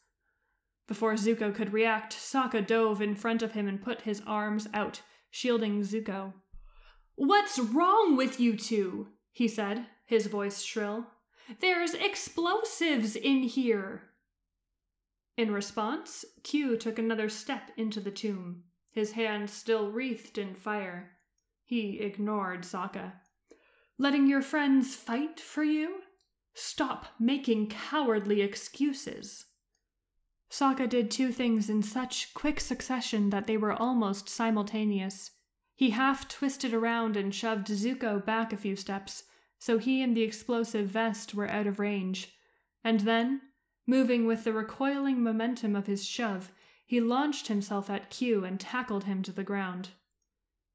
Before 0.87 1.15
Zuko 1.15 1.55
could 1.55 1.73
react, 1.73 2.13
Sokka 2.13 2.65
dove 2.65 3.01
in 3.01 3.15
front 3.15 3.41
of 3.41 3.53
him 3.53 3.67
and 3.67 3.81
put 3.81 4.01
his 4.01 4.21
arms 4.27 4.67
out, 4.75 5.01
shielding 5.31 5.81
Zuko. 5.81 6.33
What's 7.19 7.59
wrong 7.59 8.15
with 8.15 8.39
you 8.39 8.55
two? 8.55 9.09
he 9.33 9.49
said, 9.49 9.87
his 10.05 10.27
voice 10.27 10.61
shrill. 10.61 11.07
There's 11.59 11.93
explosives 11.93 13.17
in 13.17 13.43
here. 13.43 14.03
In 15.35 15.51
response, 15.51 16.23
Q 16.43 16.77
took 16.77 16.97
another 16.97 17.27
step 17.27 17.71
into 17.75 17.99
the 17.99 18.09
tomb, 18.09 18.63
his 18.89 19.11
hand 19.11 19.49
still 19.49 19.91
wreathed 19.91 20.37
in 20.37 20.55
fire. 20.55 21.11
He 21.65 21.99
ignored 21.99 22.61
Sokka. 22.61 23.11
Letting 23.97 24.27
your 24.27 24.41
friends 24.41 24.95
fight 24.95 25.41
for 25.41 25.65
you? 25.65 25.97
Stop 26.53 27.07
making 27.19 27.67
cowardly 27.67 28.41
excuses. 28.41 29.47
Sokka 30.49 30.87
did 30.87 31.11
two 31.11 31.33
things 31.33 31.69
in 31.69 31.83
such 31.83 32.33
quick 32.33 32.61
succession 32.61 33.29
that 33.31 33.45
they 33.45 33.57
were 33.57 33.73
almost 33.73 34.29
simultaneous. 34.29 35.31
He 35.79 35.91
half 35.91 36.27
twisted 36.27 36.73
around 36.73 37.15
and 37.15 37.33
shoved 37.33 37.67
Zuko 37.67 38.19
back 38.25 38.51
a 38.51 38.57
few 38.57 38.75
steps, 38.75 39.23
so 39.59 39.77
he 39.77 40.01
and 40.01 40.13
the 40.13 40.23
explosive 40.23 40.89
vest 40.89 41.33
were 41.33 41.47
out 41.47 41.67
of 41.67 41.79
range. 41.79 42.37
And 42.83 42.99
then, 42.99 43.39
moving 43.87 44.27
with 44.27 44.43
the 44.43 44.51
recoiling 44.51 45.23
momentum 45.23 45.77
of 45.77 45.87
his 45.87 46.05
shove, 46.05 46.51
he 46.85 46.99
launched 46.99 47.47
himself 47.47 47.89
at 47.89 48.09
Q 48.09 48.43
and 48.43 48.59
tackled 48.59 49.05
him 49.05 49.23
to 49.23 49.31
the 49.31 49.45
ground. 49.45 49.91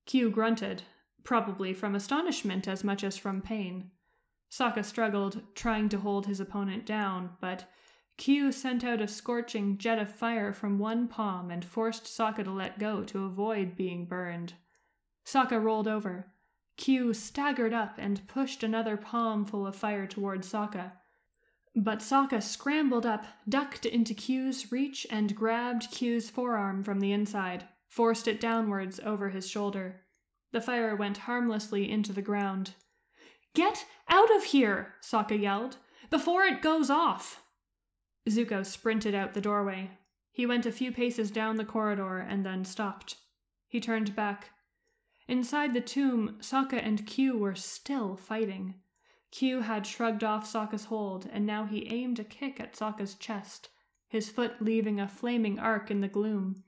Q 0.07 0.31
grunted, 0.31 0.85
probably 1.23 1.75
from 1.75 1.95
astonishment 1.95 2.67
as 2.67 2.83
much 2.83 3.05
as 3.05 3.19
from 3.19 3.43
pain. 3.43 3.91
Sokka 4.51 4.83
struggled, 4.87 5.43
trying 5.55 5.91
to 5.91 5.99
hold 5.99 6.25
his 6.25 6.41
opponent 6.41 6.87
down, 6.87 7.37
but 7.43 7.71
Q 8.17 8.51
sent 8.51 8.83
out 8.83 9.03
a 9.03 9.07
scorching 9.07 9.77
jet 9.77 9.99
of 9.99 10.11
fire 10.11 10.55
from 10.55 10.79
one 10.79 11.09
palm 11.09 11.51
and 11.51 11.63
forced 11.63 12.05
Sokka 12.05 12.45
to 12.45 12.51
let 12.51 12.79
go 12.79 13.05
to 13.05 13.27
avoid 13.27 13.77
being 13.77 14.07
burned. 14.07 14.55
Sokka 15.25 15.63
rolled 15.63 15.89
over. 15.89 16.33
Q 16.77 17.15
staggered 17.15 17.73
up 17.73 17.97
and 17.99 18.27
pushed 18.27 18.63
another 18.63 18.97
palm 18.97 19.45
full 19.45 19.67
of 19.67 19.77
fire 19.77 20.07
toward 20.07 20.43
Sokka. 20.43 20.93
But 21.77 22.01
Sokka 22.01 22.43
scrambled 22.43 23.07
up, 23.07 23.27
ducked 23.49 23.87
into 23.87 24.15
Q's 24.15 24.71
reach, 24.71 25.07
and 25.11 25.35
grabbed 25.35 25.91
Q's 25.91 26.31
forearm 26.31 26.85
from 26.85 27.01
the 27.01 27.13
inside, 27.13 27.65
forced 27.89 28.29
it 28.29 28.41
downwards 28.41 29.01
over 29.05 29.31
his 29.31 29.49
shoulder. 29.49 30.03
The 30.53 30.61
fire 30.61 30.95
went 30.95 31.19
harmlessly 31.19 31.91
into 31.91 32.13
the 32.13 32.23
ground. 32.23 32.75
Get 33.55 33.87
out 34.09 34.35
of 34.37 34.45
here, 34.45 34.95
Sokka 35.03 35.41
yelled, 35.41 35.79
before 36.11 36.45
it 36.45 36.63
goes 36.63 36.91
off. 36.91 37.43
Zuko 38.29 38.65
sprinted 38.65 39.15
out 39.15 39.35
the 39.35 39.41
doorway. 39.41 39.91
He 40.31 40.47
went 40.47 40.67
a 40.67 40.73
few 40.73 40.93
paces 40.93 41.31
down 41.31 41.57
the 41.57 41.65
corridor 41.65 42.19
and 42.19 42.45
then 42.45 42.65
stopped. 42.65 43.17
He 43.69 43.81
turned 43.81 44.15
back. 44.15 44.51
Inside 45.27 45.73
the 45.73 45.81
tomb, 45.81 46.37
Sokka 46.41 46.81
and 46.85 47.07
Q 47.07 47.39
were 47.39 47.55
still 47.55 48.17
fighting. 48.17 48.75
Q 49.31 49.63
had 49.63 49.87
shrugged 49.87 50.23
off 50.23 50.47
Sokka's 50.51 50.85
hold, 50.85 51.29
and 51.33 51.47
now 51.47 51.65
he 51.65 51.89
aimed 51.93 52.19
a 52.19 52.25
kick 52.25 52.61
at 52.61 52.75
Sokka's 52.75 53.15
chest, 53.15 53.71
his 54.07 54.31
foot 54.31 54.61
leaving 54.61 55.01
a 55.01 55.09
flaming 55.09 55.59
arc 55.59 55.91
in 55.91 56.01
the 56.01 56.09
gloom. 56.09 56.63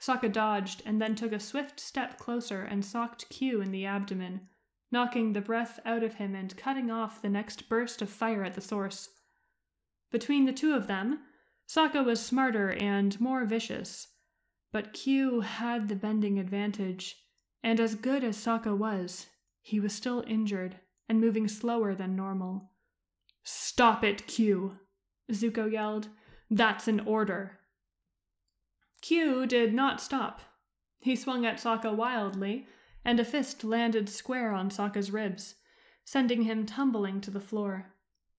Sokka 0.00 0.32
dodged 0.32 0.82
and 0.84 1.00
then 1.00 1.14
took 1.14 1.32
a 1.32 1.40
swift 1.40 1.80
step 1.80 2.18
closer 2.18 2.62
and 2.62 2.84
socked 2.84 3.28
Q 3.28 3.60
in 3.60 3.70
the 3.70 3.86
abdomen, 3.86 4.48
knocking 4.90 5.32
the 5.32 5.40
breath 5.40 5.80
out 5.84 6.02
of 6.02 6.14
him 6.14 6.34
and 6.34 6.56
cutting 6.56 6.90
off 6.90 7.22
the 7.22 7.28
next 7.28 7.68
burst 7.68 8.02
of 8.02 8.10
fire 8.10 8.44
at 8.44 8.54
the 8.54 8.60
source. 8.60 9.10
Between 10.10 10.46
the 10.46 10.52
two 10.52 10.74
of 10.74 10.86
them, 10.86 11.20
Sokka 11.68 12.04
was 12.04 12.24
smarter 12.24 12.70
and 12.72 13.20
more 13.20 13.44
vicious, 13.44 14.08
but 14.72 14.92
Q 14.92 15.40
had 15.40 15.88
the 15.88 15.96
bending 15.96 16.38
advantage, 16.38 17.16
and 17.62 17.80
as 17.80 17.94
good 17.94 18.24
as 18.24 18.36
Sokka 18.36 18.76
was, 18.76 19.26
he 19.60 19.80
was 19.80 19.92
still 19.92 20.24
injured 20.26 20.76
and 21.08 21.20
moving 21.20 21.48
slower 21.48 21.94
than 21.94 22.16
normal. 22.16 22.70
Stop 23.42 24.04
it, 24.04 24.26
Q! 24.26 24.78
Zuko 25.32 25.70
yelled. 25.70 26.08
That's 26.50 26.88
an 26.88 27.00
order. 27.00 27.58
Q 29.00 29.46
did 29.46 29.74
not 29.74 30.00
stop. 30.00 30.40
He 31.00 31.14
swung 31.14 31.46
at 31.46 31.58
Sokka 31.58 31.94
wildly, 31.94 32.66
and 33.04 33.20
a 33.20 33.24
fist 33.24 33.64
landed 33.64 34.08
square 34.08 34.52
on 34.52 34.70
Sokka's 34.70 35.10
ribs, 35.10 35.54
sending 36.04 36.42
him 36.42 36.66
tumbling 36.66 37.20
to 37.20 37.30
the 37.30 37.40
floor. 37.40 37.92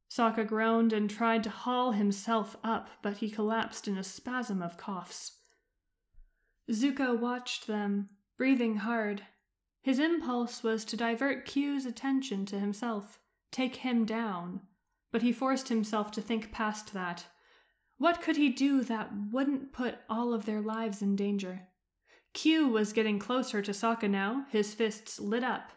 Sokka 0.10 0.46
groaned 0.46 0.92
and 0.92 1.10
tried 1.10 1.44
to 1.44 1.50
haul 1.50 1.92
himself 1.92 2.58
up, 2.64 2.90
but 3.02 3.18
he 3.18 3.30
collapsed 3.30 3.88
in 3.88 3.98
a 3.98 4.04
spasm 4.04 4.62
of 4.62 4.78
coughs. 4.78 5.38
Zuko 6.72 7.18
watched 7.18 7.68
them, 7.68 8.10
breathing 8.40 8.78
hard. 8.78 9.22
His 9.84 10.00
impulse 10.00 10.64
was 10.64 10.84
to 10.86 10.98
divert 10.98 11.46
Q's 11.46 11.86
attention 11.86 12.48
to 12.48 12.60
himself, 12.60 13.20
take 13.52 13.76
him 13.76 14.04
down, 14.04 14.62
but 15.12 15.22
he 15.22 15.32
forced 15.32 15.70
himself 15.70 16.10
to 16.14 16.22
think 16.22 16.52
past 16.52 16.92
that. 16.94 17.28
What 18.00 18.24
could 18.24 18.38
he 18.38 18.50
do 18.50 18.82
that 18.82 19.12
wouldn't 19.32 19.74
put 19.74 20.00
all 20.10 20.34
of 20.34 20.46
their 20.46 20.62
lives 20.62 21.04
in 21.04 21.16
danger? 21.16 21.68
Q 22.34 22.68
was 22.68 22.94
getting 22.94 23.20
closer 23.20 23.62
to 23.62 23.72
Sokka 23.72 24.10
now, 24.10 24.46
his 24.50 24.74
fists 24.74 25.20
lit 25.20 25.44
up 25.44 25.74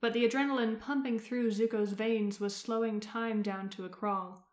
but 0.00 0.12
the 0.12 0.28
adrenaline 0.28 0.78
pumping 0.78 1.18
through 1.18 1.50
Zuko's 1.50 1.92
veins 1.92 2.38
was 2.38 2.54
slowing 2.54 3.00
time 3.00 3.42
down 3.42 3.68
to 3.70 3.84
a 3.84 3.88
crawl. 3.88 4.46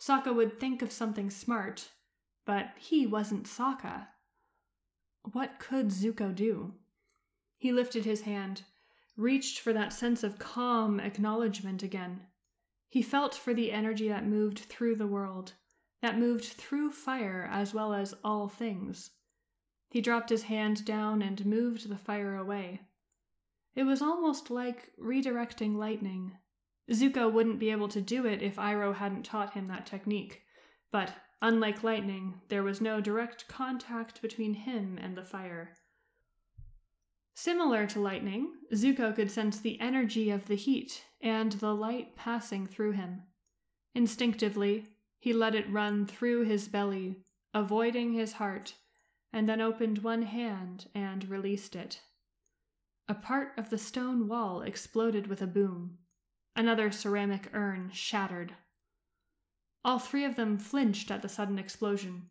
Sokka 0.00 0.34
would 0.34 0.58
think 0.58 0.82
of 0.82 0.92
something 0.92 1.30
smart, 1.30 1.88
but 2.44 2.70
he 2.78 3.06
wasn't 3.06 3.46
Sokka. 3.46 4.08
What 5.32 5.58
could 5.58 5.88
Zuko 5.88 6.34
do? 6.34 6.74
He 7.62 7.70
lifted 7.70 8.04
his 8.04 8.22
hand, 8.22 8.64
reached 9.16 9.60
for 9.60 9.72
that 9.72 9.92
sense 9.92 10.24
of 10.24 10.40
calm 10.40 10.98
acknowledgement 10.98 11.84
again. 11.84 12.22
He 12.88 13.02
felt 13.02 13.36
for 13.36 13.54
the 13.54 13.70
energy 13.70 14.08
that 14.08 14.26
moved 14.26 14.58
through 14.58 14.96
the 14.96 15.06
world, 15.06 15.52
that 16.00 16.18
moved 16.18 16.42
through 16.42 16.90
fire 16.90 17.48
as 17.48 17.72
well 17.72 17.94
as 17.94 18.16
all 18.24 18.48
things. 18.48 19.12
He 19.88 20.00
dropped 20.00 20.30
his 20.30 20.42
hand 20.42 20.84
down 20.84 21.22
and 21.22 21.46
moved 21.46 21.88
the 21.88 21.96
fire 21.96 22.34
away. 22.34 22.80
It 23.76 23.84
was 23.84 24.02
almost 24.02 24.50
like 24.50 24.90
redirecting 25.00 25.76
lightning. 25.76 26.32
Zuko 26.90 27.32
wouldn't 27.32 27.60
be 27.60 27.70
able 27.70 27.90
to 27.90 28.00
do 28.00 28.26
it 28.26 28.42
if 28.42 28.56
Iroh 28.56 28.96
hadn't 28.96 29.24
taught 29.24 29.54
him 29.54 29.68
that 29.68 29.86
technique, 29.86 30.42
but 30.90 31.14
unlike 31.40 31.84
lightning, 31.84 32.40
there 32.48 32.64
was 32.64 32.80
no 32.80 33.00
direct 33.00 33.46
contact 33.46 34.20
between 34.20 34.54
him 34.54 34.98
and 35.00 35.16
the 35.16 35.22
fire. 35.22 35.76
Similar 37.34 37.86
to 37.88 38.00
lightning, 38.00 38.52
Zuko 38.74 39.14
could 39.14 39.30
sense 39.30 39.58
the 39.58 39.80
energy 39.80 40.30
of 40.30 40.46
the 40.46 40.54
heat 40.54 41.04
and 41.20 41.52
the 41.52 41.74
light 41.74 42.14
passing 42.14 42.66
through 42.66 42.92
him. 42.92 43.22
Instinctively, 43.94 44.86
he 45.18 45.32
let 45.32 45.54
it 45.54 45.70
run 45.70 46.06
through 46.06 46.44
his 46.44 46.68
belly, 46.68 47.16
avoiding 47.54 48.12
his 48.12 48.34
heart, 48.34 48.74
and 49.32 49.48
then 49.48 49.60
opened 49.60 49.98
one 49.98 50.22
hand 50.22 50.88
and 50.94 51.28
released 51.28 51.74
it. 51.74 52.00
A 53.08 53.14
part 53.14 53.52
of 53.56 53.70
the 53.70 53.78
stone 53.78 54.28
wall 54.28 54.62
exploded 54.62 55.26
with 55.26 55.42
a 55.42 55.46
boom. 55.46 55.98
Another 56.54 56.90
ceramic 56.90 57.48
urn 57.52 57.90
shattered. 57.92 58.54
All 59.84 59.98
three 59.98 60.24
of 60.24 60.36
them 60.36 60.58
flinched 60.58 61.10
at 61.10 61.22
the 61.22 61.28
sudden 61.28 61.58
explosion. 61.58 62.28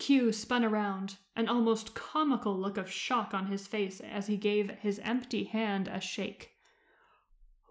Kyu 0.00 0.32
spun 0.32 0.64
around, 0.64 1.18
an 1.36 1.46
almost 1.46 1.94
comical 1.94 2.58
look 2.58 2.76
of 2.76 2.90
shock 2.90 3.34
on 3.34 3.46
his 3.46 3.66
face 3.66 4.00
as 4.00 4.26
he 4.26 4.36
gave 4.36 4.70
his 4.70 4.98
empty 5.04 5.44
hand 5.44 5.86
a 5.86 6.00
shake. 6.00 6.50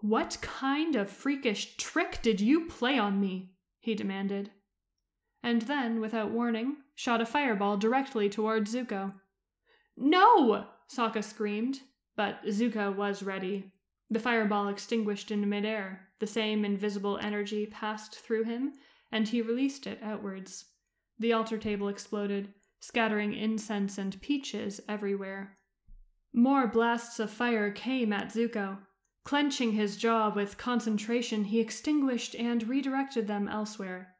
What 0.02 0.38
kind 0.42 0.96
of 0.96 1.10
freakish 1.10 1.76
trick 1.76 2.22
did 2.22 2.40
you 2.40 2.68
play 2.68 2.98
on 2.98 3.20
me? 3.20 3.56
he 3.80 3.96
demanded. 3.96 4.52
And 5.42 5.64
then, 5.64 6.00
without 6.00 6.32
warning, 6.32 6.78
shot 6.96 7.20
a 7.20 7.26
fireball 7.26 7.78
directly 7.78 8.30
toward 8.30 8.68
Zuko. 8.68 9.16
No! 9.98 10.68
Sokka 10.88 11.24
screamed, 11.24 11.82
but 12.16 12.46
Zuko 12.46 12.96
was 12.96 13.24
ready. 13.24 13.72
The 14.10 14.20
fireball 14.20 14.68
extinguished 14.68 15.32
in 15.32 15.48
midair. 15.50 16.10
The 16.20 16.28
same 16.28 16.64
invisible 16.64 17.18
energy 17.18 17.66
passed 17.66 18.20
through 18.20 18.44
him, 18.44 18.74
and 19.12 19.28
he 19.28 19.42
released 19.42 19.88
it 19.88 20.00
outwards. 20.04 20.66
The 21.20 21.34
altar 21.34 21.58
table 21.58 21.90
exploded, 21.90 22.54
scattering 22.80 23.34
incense 23.34 23.98
and 23.98 24.20
peaches 24.22 24.80
everywhere. 24.88 25.58
More 26.34 26.68
blasts 26.68 27.20
of 27.20 27.30
fire 27.30 27.72
came 27.72 28.14
at 28.14 28.32
Zuko. 28.32 28.80
Clenching 29.26 29.74
his 29.74 29.98
jaw 29.98 30.34
with 30.34 30.58
concentration, 30.58 31.44
he 31.46 31.60
extinguished 31.60 32.36
and 32.36 32.68
redirected 32.68 33.28
them 33.28 33.48
elsewhere. 33.48 34.16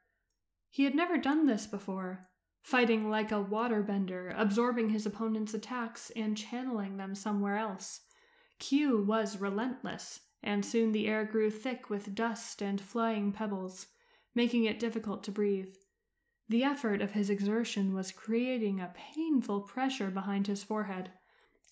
He 0.70 0.84
had 0.84 0.94
never 0.94 1.16
done 1.16 1.46
this 1.46 1.66
before, 1.66 2.28
fighting 2.62 3.08
like 3.08 3.32
a 3.32 3.42
waterbender, 3.42 4.34
absorbing 4.36 4.90
his 4.90 5.06
opponent's 5.06 5.54
attacks 5.54 6.12
and 6.14 6.36
channeling 6.36 6.96
them 6.96 7.14
somewhere 7.14 7.56
else. 7.56 8.02
Kyu 8.58 9.02
was 9.02 9.40
relentless, 9.40 10.20
and 10.42 10.64
soon 10.64 10.92
the 10.92 11.08
air 11.08 11.24
grew 11.24 11.50
thick 11.50 11.88
with 11.88 12.14
dust 12.14 12.60
and 12.62 12.80
flying 12.80 13.32
pebbles, 13.32 13.86
making 14.34 14.64
it 14.64 14.78
difficult 14.78 15.24
to 15.24 15.32
breathe. 15.32 15.74
The 16.50 16.64
effort 16.64 17.00
of 17.00 17.12
his 17.12 17.30
exertion 17.30 17.94
was 17.94 18.10
creating 18.10 18.80
a 18.80 18.92
painful 19.14 19.60
pressure 19.60 20.10
behind 20.10 20.48
his 20.48 20.64
forehead, 20.64 21.12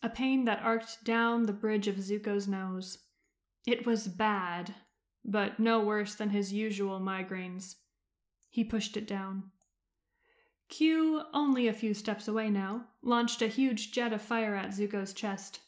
a 0.04 0.08
pain 0.08 0.44
that 0.44 0.62
arced 0.62 1.02
down 1.02 1.46
the 1.46 1.52
bridge 1.52 1.88
of 1.88 1.96
Zuko's 1.96 2.46
nose. 2.46 2.98
It 3.66 3.84
was 3.84 4.06
bad, 4.06 4.76
but 5.24 5.58
no 5.58 5.80
worse 5.80 6.14
than 6.14 6.30
his 6.30 6.52
usual 6.52 7.00
migraines. 7.00 7.74
He 8.50 8.62
pushed 8.62 8.96
it 8.96 9.08
down. 9.08 9.50
Q, 10.68 11.22
only 11.34 11.66
a 11.66 11.72
few 11.72 11.92
steps 11.92 12.28
away 12.28 12.48
now, 12.48 12.86
launched 13.02 13.42
a 13.42 13.48
huge 13.48 13.90
jet 13.90 14.12
of 14.12 14.22
fire 14.22 14.54
at 14.54 14.70
Zuko's 14.70 15.12
chest. 15.12 15.58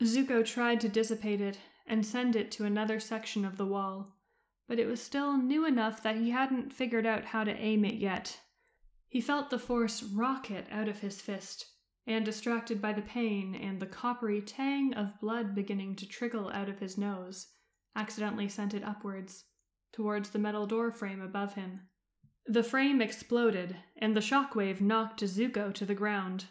Zuko 0.00 0.44
tried 0.44 0.80
to 0.82 0.88
dissipate 0.88 1.40
it 1.40 1.58
and 1.88 2.06
send 2.06 2.36
it 2.36 2.52
to 2.52 2.64
another 2.64 3.00
section 3.00 3.44
of 3.44 3.56
the 3.56 3.66
wall, 3.66 4.14
but 4.68 4.78
it 4.78 4.86
was 4.86 5.02
still 5.02 5.36
new 5.36 5.64
enough 5.64 6.04
that 6.04 6.18
he 6.18 6.30
hadn't 6.30 6.72
figured 6.72 7.04
out 7.04 7.24
how 7.24 7.42
to 7.42 7.50
aim 7.50 7.84
it 7.84 7.94
yet. 7.94 8.38
He 9.10 9.20
felt 9.20 9.50
the 9.50 9.58
force 9.58 10.04
rocket 10.04 10.68
out 10.70 10.88
of 10.88 11.00
his 11.00 11.20
fist, 11.20 11.66
and 12.06 12.24
distracted 12.24 12.80
by 12.80 12.92
the 12.92 13.02
pain 13.02 13.56
and 13.56 13.80
the 13.80 13.86
coppery 13.86 14.40
tang 14.40 14.94
of 14.94 15.20
blood 15.20 15.52
beginning 15.52 15.96
to 15.96 16.08
trickle 16.08 16.48
out 16.50 16.68
of 16.68 16.78
his 16.78 16.96
nose, 16.96 17.48
accidentally 17.96 18.48
sent 18.48 18.72
it 18.72 18.84
upwards, 18.84 19.46
towards 19.92 20.30
the 20.30 20.38
metal 20.38 20.64
door 20.64 20.92
frame 20.92 21.20
above 21.20 21.54
him. 21.54 21.80
The 22.46 22.62
frame 22.62 23.02
exploded, 23.02 23.76
and 23.96 24.16
the 24.16 24.20
shockwave 24.20 24.80
knocked 24.80 25.24
Zuko 25.24 25.74
to 25.74 25.84
the 25.84 25.94
ground. 25.94 26.44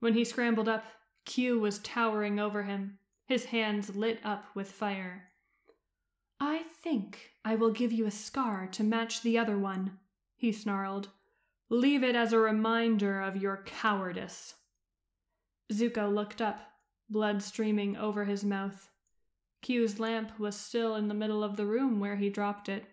When 0.00 0.14
he 0.14 0.24
scrambled 0.24 0.68
up, 0.68 0.84
Kyu 1.24 1.60
was 1.60 1.78
towering 1.78 2.40
over 2.40 2.64
him, 2.64 2.98
his 3.26 3.46
hands 3.46 3.94
lit 3.94 4.18
up 4.24 4.44
with 4.56 4.72
fire. 4.72 5.28
I 6.40 6.64
think 6.82 7.30
I 7.44 7.54
will 7.54 7.70
give 7.70 7.92
you 7.92 8.06
a 8.06 8.10
scar 8.10 8.66
to 8.72 8.82
match 8.82 9.22
the 9.22 9.38
other 9.38 9.56
one, 9.56 9.98
he 10.36 10.50
snarled. 10.50 11.10
Leave 11.72 12.02
it 12.02 12.16
as 12.16 12.32
a 12.32 12.38
reminder 12.38 13.20
of 13.20 13.36
your 13.36 13.62
cowardice. 13.64 14.54
Zuko 15.72 16.12
looked 16.12 16.42
up, 16.42 16.60
blood 17.08 17.42
streaming 17.42 17.96
over 17.96 18.24
his 18.24 18.44
mouth. 18.44 18.90
Q's 19.62 20.00
lamp 20.00 20.36
was 20.36 20.56
still 20.56 20.96
in 20.96 21.06
the 21.06 21.14
middle 21.14 21.44
of 21.44 21.56
the 21.56 21.66
room 21.66 22.00
where 22.00 22.16
he 22.16 22.28
dropped 22.28 22.68
it. 22.68 22.86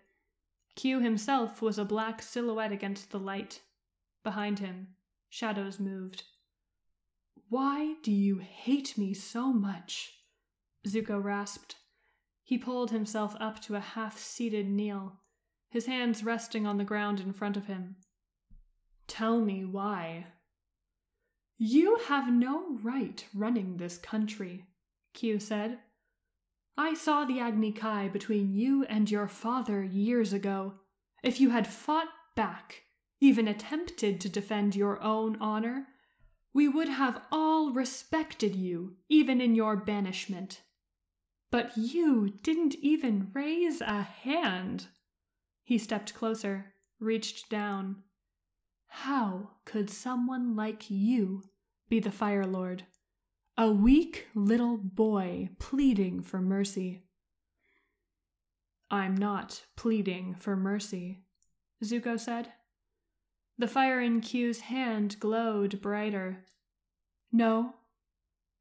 Q 0.76 1.00
himself 1.00 1.60
was 1.60 1.76
a 1.76 1.84
black 1.84 2.22
silhouette 2.22 2.70
against 2.70 3.10
the 3.10 3.18
light. 3.18 3.62
Behind 4.22 4.60
him, 4.60 4.94
shadows 5.28 5.80
moved. 5.80 6.22
Why 7.48 7.94
do 8.04 8.12
you 8.12 8.38
hate 8.38 8.96
me 8.96 9.12
so 9.12 9.52
much? 9.52 10.12
Zuko 10.86 11.22
rasped. 11.22 11.74
He 12.44 12.56
pulled 12.56 12.92
himself 12.92 13.34
up 13.40 13.60
to 13.62 13.74
a 13.74 13.80
half 13.80 14.18
seated 14.18 14.68
kneel, 14.68 15.20
his 15.68 15.86
hands 15.86 16.22
resting 16.22 16.64
on 16.64 16.78
the 16.78 16.84
ground 16.84 17.18
in 17.18 17.32
front 17.32 17.56
of 17.56 17.66
him. 17.66 17.96
Tell 19.08 19.40
me 19.40 19.64
why. 19.64 20.26
You 21.58 21.98
have 22.06 22.32
no 22.32 22.78
right 22.82 23.26
running 23.34 23.76
this 23.78 23.98
country, 23.98 24.66
Q 25.14 25.40
said. 25.40 25.78
I 26.76 26.94
saw 26.94 27.24
the 27.24 27.40
Agni 27.40 27.72
Kai 27.72 28.06
between 28.06 28.52
you 28.52 28.84
and 28.84 29.10
your 29.10 29.26
father 29.26 29.82
years 29.82 30.32
ago. 30.32 30.74
If 31.24 31.40
you 31.40 31.50
had 31.50 31.66
fought 31.66 32.06
back, 32.36 32.82
even 33.20 33.48
attempted 33.48 34.20
to 34.20 34.28
defend 34.28 34.76
your 34.76 35.02
own 35.02 35.36
honor, 35.40 35.88
we 36.54 36.68
would 36.68 36.88
have 36.88 37.20
all 37.32 37.72
respected 37.72 38.54
you, 38.54 38.96
even 39.08 39.40
in 39.40 39.56
your 39.56 39.76
banishment. 39.76 40.60
But 41.50 41.76
you 41.76 42.34
didn't 42.42 42.76
even 42.76 43.30
raise 43.32 43.80
a 43.80 44.02
hand. 44.02 44.86
He 45.64 45.78
stepped 45.78 46.14
closer, 46.14 46.74
reached 47.00 47.50
down. 47.50 48.04
How 48.88 49.50
could 49.64 49.90
someone 49.90 50.56
like 50.56 50.90
you 50.90 51.42
be 51.88 52.00
the 52.00 52.10
Fire 52.10 52.44
Lord? 52.44 52.84
A 53.56 53.70
weak 53.70 54.26
little 54.34 54.76
boy 54.76 55.50
pleading 55.58 56.22
for 56.22 56.40
mercy. 56.40 57.02
I'm 58.90 59.16
not 59.16 59.64
pleading 59.76 60.34
for 60.38 60.56
mercy, 60.56 61.24
Zuko 61.84 62.18
said. 62.18 62.52
The 63.58 63.68
fire 63.68 64.00
in 64.00 64.20
Q's 64.20 64.60
hand 64.60 65.18
glowed 65.18 65.82
brighter. 65.82 66.44
No? 67.32 67.74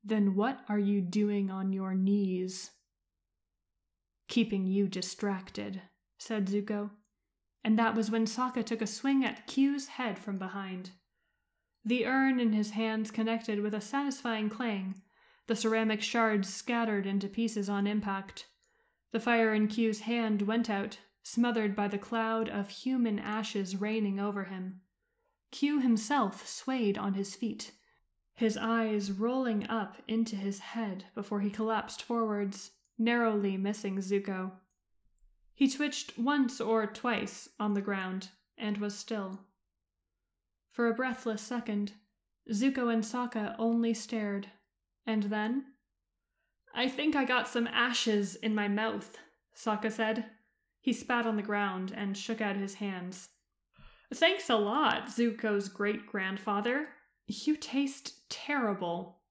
Then 0.03 0.35
what 0.35 0.61
are 0.67 0.79
you 0.79 1.01
doing 1.01 1.51
on 1.51 1.71
your 1.71 1.93
knees? 1.93 2.71
Keeping 4.27 4.65
you 4.65 4.87
distracted, 4.87 5.81
said 6.17 6.47
Zuko. 6.47 6.89
And 7.63 7.77
that 7.77 7.95
was 7.95 8.09
when 8.09 8.25
Sokka 8.25 8.63
took 8.63 8.81
a 8.81 8.87
swing 8.87 9.25
at 9.25 9.47
Q's 9.47 9.87
head 9.87 10.17
from 10.19 10.37
behind. 10.37 10.91
The 11.83 12.05
urn 12.05 12.39
in 12.39 12.53
his 12.53 12.71
hands 12.71 13.11
connected 13.11 13.61
with 13.61 13.73
a 13.73 13.81
satisfying 13.81 14.49
clang. 14.49 15.01
The 15.47 15.55
ceramic 15.55 16.01
shards 16.01 16.53
scattered 16.53 17.05
into 17.05 17.27
pieces 17.27 17.69
on 17.69 17.87
impact. 17.87 18.47
The 19.11 19.19
fire 19.19 19.53
in 19.53 19.67
Q's 19.67 20.01
hand 20.01 20.41
went 20.41 20.69
out, 20.69 20.99
smothered 21.23 21.75
by 21.75 21.87
the 21.87 21.97
cloud 21.97 22.49
of 22.49 22.69
human 22.69 23.19
ashes 23.19 23.75
raining 23.75 24.19
over 24.19 24.45
him. 24.45 24.81
Q 25.51 25.79
himself 25.79 26.45
swayed 26.45 26.97
on 26.97 27.13
his 27.13 27.35
feet, 27.35 27.71
his 28.33 28.57
eyes 28.57 29.11
rolling 29.11 29.65
up 29.67 29.97
into 30.07 30.35
his 30.35 30.59
head 30.59 31.05
before 31.15 31.39
he 31.39 31.49
collapsed 31.49 32.03
forwards, 32.03 32.71
narrowly 32.97 33.57
missing 33.57 33.97
Zuko. 33.97 34.51
He 35.57 35.67
twitched 35.67 36.19
once 36.19 36.61
or 36.61 36.85
twice 36.85 37.49
on 37.59 37.73
the 37.73 37.81
ground 37.81 38.29
and 38.59 38.77
was 38.77 38.95
still. 38.95 39.39
For 40.69 40.87
a 40.87 40.93
breathless 40.93 41.41
second, 41.41 41.93
Zuko 42.53 42.93
and 42.93 43.03
Sokka 43.03 43.55
only 43.57 43.95
stared, 43.95 44.51
and 45.07 45.23
then. 45.23 45.65
I 46.75 46.87
think 46.87 47.15
I 47.15 47.25
got 47.25 47.47
some 47.47 47.65
ashes 47.65 48.35
in 48.35 48.53
my 48.53 48.67
mouth, 48.67 49.17
Sokka 49.55 49.91
said. 49.91 50.25
He 50.79 50.93
spat 50.93 51.25
on 51.25 51.37
the 51.37 51.41
ground 51.41 51.91
and 51.97 52.15
shook 52.15 52.39
out 52.39 52.55
his 52.55 52.75
hands. 52.75 53.29
Thanks 54.13 54.51
a 54.51 54.57
lot, 54.57 55.07
Zuko's 55.07 55.69
great 55.69 56.05
grandfather. 56.05 56.89
You 57.25 57.57
taste 57.57 58.29
terrible. 58.29 59.21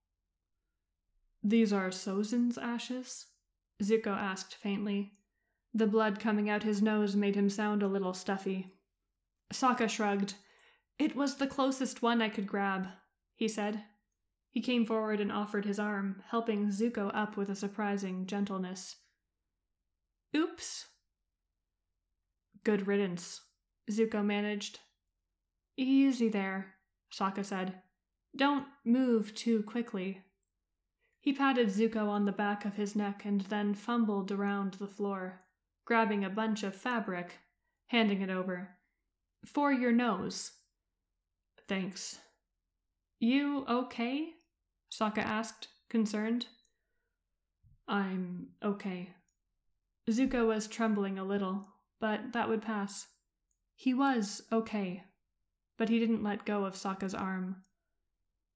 These 1.41 1.71
are 1.71 1.87
Sozin's 1.87 2.57
ashes? 2.57 3.27
Zuko 3.81 4.07
asked 4.07 4.55
faintly. 4.55 5.13
The 5.77 5.85
blood 5.85 6.19
coming 6.19 6.49
out 6.49 6.63
his 6.63 6.81
nose 6.81 7.15
made 7.15 7.35
him 7.35 7.51
sound 7.51 7.83
a 7.83 7.87
little 7.87 8.15
stuffy. 8.15 8.73
Sokka 9.53 9.87
shrugged 9.87 10.33
it 10.97 11.15
was 11.15 11.35
the 11.35 11.45
closest 11.45 12.01
one 12.01 12.19
I 12.19 12.29
could 12.29 12.47
grab, 12.47 12.87
he 13.35 13.47
said. 13.47 13.83
He 14.49 14.59
came 14.59 14.87
forward 14.87 15.19
and 15.19 15.31
offered 15.31 15.65
his 15.65 15.77
arm, 15.77 16.23
helping 16.29 16.71
Zuko 16.71 17.11
up 17.13 17.37
with 17.37 17.47
a 17.49 17.55
surprising 17.55 18.25
gentleness. 18.25 18.95
Oops. 20.35 20.87
Good 22.63 22.87
riddance, 22.87 23.41
Zuko 23.91 24.25
managed. 24.25 24.79
Easy 25.77 26.27
there, 26.27 26.73
Sokka 27.13 27.45
said. 27.45 27.75
Don't 28.35 28.65
move 28.83 29.35
too 29.35 29.61
quickly. 29.61 30.23
He 31.19 31.33
patted 31.33 31.67
Zuko 31.67 32.07
on 32.07 32.25
the 32.25 32.31
back 32.31 32.65
of 32.65 32.77
his 32.77 32.95
neck 32.95 33.25
and 33.25 33.41
then 33.41 33.75
fumbled 33.75 34.31
around 34.31 34.73
the 34.73 34.87
floor, 34.87 35.43
grabbing 35.87 36.23
a 36.23 36.29
bunch 36.29 36.61
of 36.61 36.75
fabric, 36.75 37.39
handing 37.87 38.21
it 38.21 38.29
over. 38.29 38.77
For 39.43 39.71
your 39.71 39.91
nose, 39.91 40.51
Thanks. 41.67 42.19
You 43.19 43.65
okay? 43.67 44.29
Sokka 44.91 45.19
asked, 45.19 45.67
concerned. 45.89 46.47
I'm 47.87 48.49
okay. 48.63 49.09
Zuko 50.09 50.47
was 50.47 50.67
trembling 50.67 51.19
a 51.19 51.25
little, 51.25 51.67
but 51.99 52.31
that 52.31 52.47
would 52.47 52.61
pass. 52.61 53.07
He 53.75 53.93
was 53.93 54.43
okay, 54.51 55.03
but 55.77 55.89
he 55.89 55.99
didn't 55.99 56.23
let 56.23 56.45
go 56.45 56.63
of 56.63 56.75
Sokka's 56.75 57.13
arm. 57.13 57.57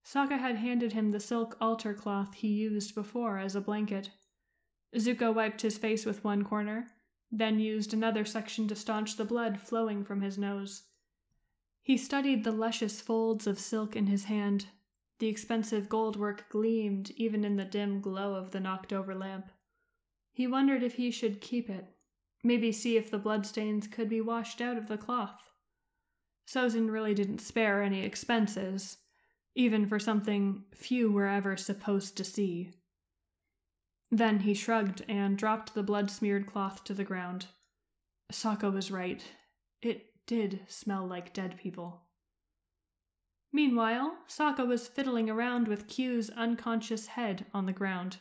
Sokka 0.05 0.39
had 0.39 0.55
handed 0.55 0.93
him 0.93 1.11
the 1.11 1.19
silk 1.19 1.57
altar 1.59 1.93
cloth 1.93 2.33
he 2.35 2.47
used 2.47 2.95
before 2.95 3.39
as 3.39 3.55
a 3.55 3.61
blanket. 3.61 4.09
Zuko 4.95 5.33
wiped 5.33 5.61
his 5.61 5.77
face 5.77 6.05
with 6.05 6.23
one 6.23 6.43
corner, 6.43 6.87
then 7.31 7.59
used 7.59 7.93
another 7.93 8.25
section 8.25 8.67
to 8.67 8.75
staunch 8.75 9.15
the 9.15 9.25
blood 9.25 9.59
flowing 9.59 10.03
from 10.03 10.21
his 10.21 10.37
nose. 10.37 10.83
He 11.81 11.97
studied 11.97 12.43
the 12.43 12.51
luscious 12.51 13.01
folds 13.01 13.47
of 13.47 13.59
silk 13.59 13.95
in 13.95 14.07
his 14.07 14.25
hand. 14.25 14.67
The 15.19 15.27
expensive 15.27 15.87
gold 15.87 16.15
work 16.15 16.49
gleamed 16.49 17.11
even 17.11 17.43
in 17.43 17.55
the 17.55 17.65
dim 17.65 18.01
glow 18.01 18.35
of 18.35 18.51
the 18.51 18.59
knocked 18.59 18.91
over 18.91 19.15
lamp. 19.15 19.51
He 20.33 20.47
wondered 20.47 20.83
if 20.83 20.95
he 20.95 21.11
should 21.11 21.41
keep 21.41 21.69
it, 21.69 21.85
maybe 22.43 22.71
see 22.71 22.97
if 22.97 23.09
the 23.09 23.17
bloodstains 23.17 23.87
could 23.87 24.09
be 24.09 24.21
washed 24.21 24.61
out 24.61 24.77
of 24.77 24.87
the 24.87 24.97
cloth. 24.97 25.49
Sozin 26.47 26.91
really 26.91 27.13
didn't 27.13 27.39
spare 27.39 27.81
any 27.81 28.03
expenses, 28.03 28.97
even 29.55 29.87
for 29.87 29.99
something 29.99 30.63
few 30.73 31.11
were 31.11 31.27
ever 31.27 31.55
supposed 31.55 32.17
to 32.17 32.23
see. 32.23 32.71
Then 34.11 34.41
he 34.41 34.53
shrugged 34.53 35.05
and 35.07 35.37
dropped 35.37 35.73
the 35.73 35.83
blood 35.83 36.11
smeared 36.11 36.45
cloth 36.45 36.83
to 36.83 36.93
the 36.93 37.05
ground. 37.05 37.45
Sokka 38.31 38.71
was 38.71 38.91
right. 38.91 39.23
It 39.81 40.07
did 40.27 40.61
smell 40.67 41.07
like 41.07 41.33
dead 41.33 41.57
people. 41.57 42.01
Meanwhile, 43.53 44.17
Sokka 44.27 44.67
was 44.67 44.87
fiddling 44.87 45.29
around 45.29 45.67
with 45.67 45.87
Q's 45.87 46.29
unconscious 46.29 47.07
head 47.07 47.45
on 47.53 47.65
the 47.65 47.73
ground. 47.73 48.17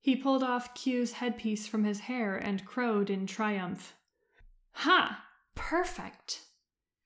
He 0.00 0.16
pulled 0.16 0.42
off 0.42 0.74
Q's 0.74 1.12
headpiece 1.12 1.66
from 1.66 1.84
his 1.84 2.00
hair 2.00 2.36
and 2.36 2.64
crowed 2.64 3.10
in 3.10 3.26
triumph. 3.26 3.94
Ha! 4.72 5.24
Perfect! 5.54 6.42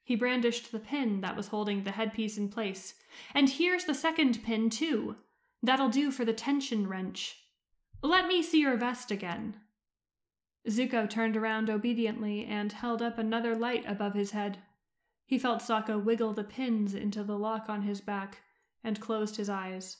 He 0.04 0.14
brandished 0.14 0.70
the 0.70 0.78
pin 0.78 1.20
that 1.22 1.36
was 1.36 1.48
holding 1.48 1.82
the 1.82 1.92
headpiece 1.92 2.38
in 2.38 2.48
place. 2.48 2.94
And 3.34 3.48
here's 3.48 3.84
the 3.84 3.94
second 3.94 4.44
pin, 4.44 4.68
too. 4.70 5.16
That'll 5.62 5.88
do 5.88 6.10
for 6.10 6.24
the 6.24 6.32
tension 6.32 6.86
wrench. 6.86 7.36
Let 8.04 8.26
me 8.26 8.42
see 8.42 8.60
your 8.60 8.76
vest 8.76 9.10
again. 9.10 9.56
Zuko 10.68 11.08
turned 11.08 11.38
around 11.38 11.70
obediently 11.70 12.44
and 12.44 12.70
held 12.70 13.00
up 13.00 13.16
another 13.16 13.56
light 13.56 13.82
above 13.88 14.12
his 14.12 14.32
head. 14.32 14.58
He 15.24 15.38
felt 15.38 15.62
Sokka 15.62 16.04
wiggle 16.04 16.34
the 16.34 16.44
pins 16.44 16.92
into 16.94 17.24
the 17.24 17.38
lock 17.38 17.70
on 17.70 17.80
his 17.80 18.02
back 18.02 18.42
and 18.84 19.00
closed 19.00 19.36
his 19.36 19.48
eyes. 19.48 19.96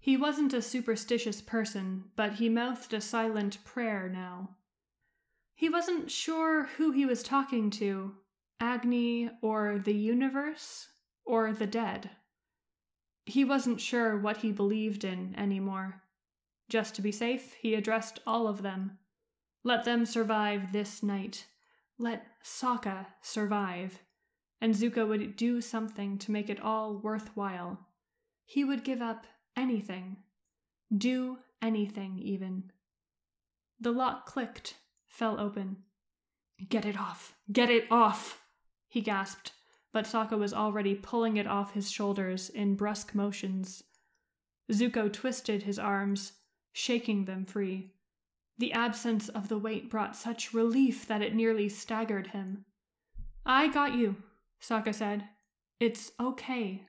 He 0.00 0.16
wasn't 0.16 0.52
a 0.52 0.60
superstitious 0.60 1.40
person, 1.40 2.06
but 2.16 2.34
he 2.34 2.48
mouthed 2.48 2.92
a 2.92 3.00
silent 3.00 3.62
prayer 3.64 4.08
now. 4.08 4.56
He 5.54 5.68
wasn't 5.68 6.10
sure 6.10 6.64
who 6.76 6.90
he 6.90 7.06
was 7.06 7.22
talking 7.22 7.70
to 7.70 8.14
Agni, 8.58 9.30
or 9.42 9.78
the 9.78 9.94
universe, 9.94 10.88
or 11.24 11.52
the 11.52 11.68
dead. 11.68 12.10
He 13.26 13.44
wasn't 13.44 13.80
sure 13.80 14.18
what 14.18 14.38
he 14.38 14.50
believed 14.50 15.04
in 15.04 15.36
anymore. 15.38 16.02
Just 16.68 16.94
to 16.96 17.02
be 17.02 17.12
safe, 17.12 17.54
he 17.54 17.74
addressed 17.74 18.20
all 18.26 18.48
of 18.48 18.62
them. 18.62 18.98
Let 19.62 19.84
them 19.84 20.04
survive 20.06 20.72
this 20.72 21.02
night. 21.02 21.46
let 21.98 22.26
Sokka 22.44 23.06
survive, 23.22 24.00
and 24.60 24.74
Zuko 24.74 25.08
would 25.08 25.36
do 25.36 25.60
something 25.60 26.18
to 26.18 26.30
make 26.30 26.50
it 26.50 26.60
all 26.60 26.98
worthwhile. 26.98 27.86
He 28.44 28.64
would 28.64 28.84
give 28.84 29.00
up 29.00 29.26
anything, 29.56 30.18
do 30.96 31.38
anything 31.62 32.18
even. 32.18 32.70
The 33.80 33.92
lock 33.92 34.26
clicked, 34.26 34.74
fell 35.06 35.40
open. 35.40 35.78
Get 36.68 36.84
it 36.84 36.98
off! 36.98 37.34
Get 37.50 37.70
it 37.70 37.90
off! 37.90 38.42
He 38.88 39.00
gasped, 39.00 39.52
but 39.92 40.04
Sokka 40.04 40.38
was 40.38 40.54
already 40.54 40.94
pulling 40.94 41.36
it 41.36 41.46
off 41.46 41.74
his 41.74 41.90
shoulders 41.90 42.48
in 42.48 42.76
brusque 42.76 43.14
motions. 43.14 43.82
Zuko 44.70 45.12
twisted 45.12 45.62
his 45.62 45.78
arms, 45.78 46.32
shaking 46.76 47.24
them 47.24 47.46
free. 47.46 47.90
The 48.58 48.74
absence 48.74 49.30
of 49.30 49.48
the 49.48 49.56
weight 49.56 49.88
brought 49.88 50.14
such 50.14 50.52
relief 50.52 51.06
that 51.06 51.22
it 51.22 51.34
nearly 51.34 51.70
staggered 51.70 52.28
him. 52.28 52.66
I 53.46 53.68
got 53.68 53.94
you, 53.94 54.16
Sokka 54.62 54.94
said. 54.94 55.24
It's 55.80 56.12
okay. 56.20 56.82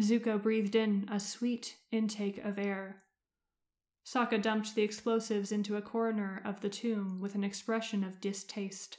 Zuko 0.00 0.42
breathed 0.42 0.74
in 0.74 1.08
a 1.08 1.20
sweet 1.20 1.76
intake 1.92 2.44
of 2.44 2.58
air. 2.58 3.04
Sokka 4.04 4.42
dumped 4.42 4.74
the 4.74 4.82
explosives 4.82 5.52
into 5.52 5.76
a 5.76 5.82
corner 5.82 6.42
of 6.44 6.60
the 6.60 6.68
tomb 6.68 7.20
with 7.20 7.36
an 7.36 7.44
expression 7.44 8.02
of 8.02 8.20
distaste. 8.20 8.98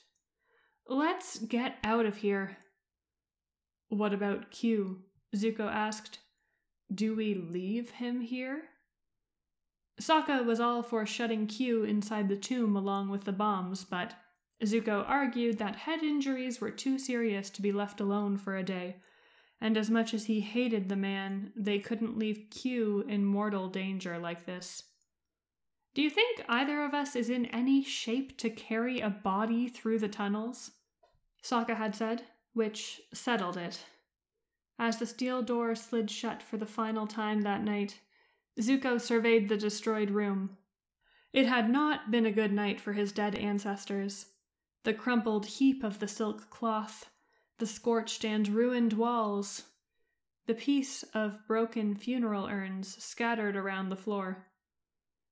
Let's 0.88 1.40
get 1.40 1.76
out 1.84 2.06
of 2.06 2.18
here. 2.18 2.56
What 3.90 4.14
about 4.14 4.50
Q? 4.50 5.02
Zuko 5.36 5.70
asked. 5.70 6.20
Do 6.94 7.18
we 7.18 7.34
leave 7.34 7.90
him 7.90 8.22
here? 8.22 8.70
Sokka 10.00 10.44
was 10.44 10.60
all 10.60 10.82
for 10.84 11.06
shutting 11.06 11.48
Q 11.48 11.84
inside 11.84 12.28
the 12.28 12.36
tomb 12.36 12.76
along 12.76 13.10
with 13.10 13.24
the 13.26 13.32
bombs, 13.32 13.84
but 13.84 14.16
Zuko 14.64 15.04
argued 15.08 15.58
that 15.60 15.76
head 15.76 16.04
injuries 16.04 16.60
were 16.60 16.72
too 16.72 16.98
serious 16.98 17.50
to 17.52 17.62
be 17.62 17.72
left 17.72 18.00
alone 18.00 18.38
for 18.38 18.56
a 18.56 18.64
day, 18.64 18.98
and 19.62 19.78
as 19.78 19.90
much 19.90 20.14
as 20.14 20.26
he 20.26 20.42
hated 20.42 20.90
the 20.90 20.96
man, 20.96 21.52
they 21.56 21.80
couldn't 21.80 22.18
leave 22.18 22.48
Q 22.50 23.06
in 23.08 23.26
mortal 23.26 23.70
danger 23.70 24.18
like 24.18 24.46
this. 24.46 24.84
Do 25.94 26.02
you 26.02 26.10
think 26.10 26.44
either 26.50 26.84
of 26.84 26.94
us 26.94 27.16
is 27.16 27.30
in 27.30 27.46
any 27.48 27.84
shape 27.84 28.38
to 28.40 28.50
carry 28.50 29.00
a 29.00 29.10
body 29.10 29.68
through 29.68 30.00
the 30.00 30.08
tunnels? 30.08 30.72
Sokka 31.44 31.76
had 31.76 31.96
said, 31.96 32.24
which 32.54 33.02
settled 33.14 33.58
it. 33.58 33.86
As 34.80 34.98
the 34.98 35.06
steel 35.06 35.44
door 35.44 35.76
slid 35.76 36.10
shut 36.10 36.42
for 36.42 36.58
the 36.58 36.66
final 36.66 37.06
time 37.06 37.42
that 37.42 37.64
night, 37.64 38.00
Zuko 38.60 39.00
surveyed 39.00 39.50
the 39.50 39.58
destroyed 39.58 40.12
room. 40.12 40.58
It 41.32 41.48
had 41.48 41.70
not 41.70 42.12
been 42.12 42.26
a 42.26 42.32
good 42.32 42.54
night 42.54 42.80
for 42.80 42.94
his 42.94 43.12
dead 43.12 43.36
ancestors. 43.36 44.28
The 44.84 44.94
crumpled 44.94 45.46
heap 45.46 45.84
of 45.84 46.00
the 46.00 46.08
silk 46.08 46.50
cloth, 46.50 47.10
the 47.58 47.66
scorched 47.66 48.24
and 48.24 48.48
ruined 48.48 48.94
walls, 48.94 49.64
the 50.46 50.54
piece 50.54 51.04
of 51.14 51.48
broken 51.48 51.96
funeral 51.96 52.48
urns 52.48 53.02
scattered 53.04 53.56
around 53.56 53.90
the 53.90 53.96
floor. 53.96 54.48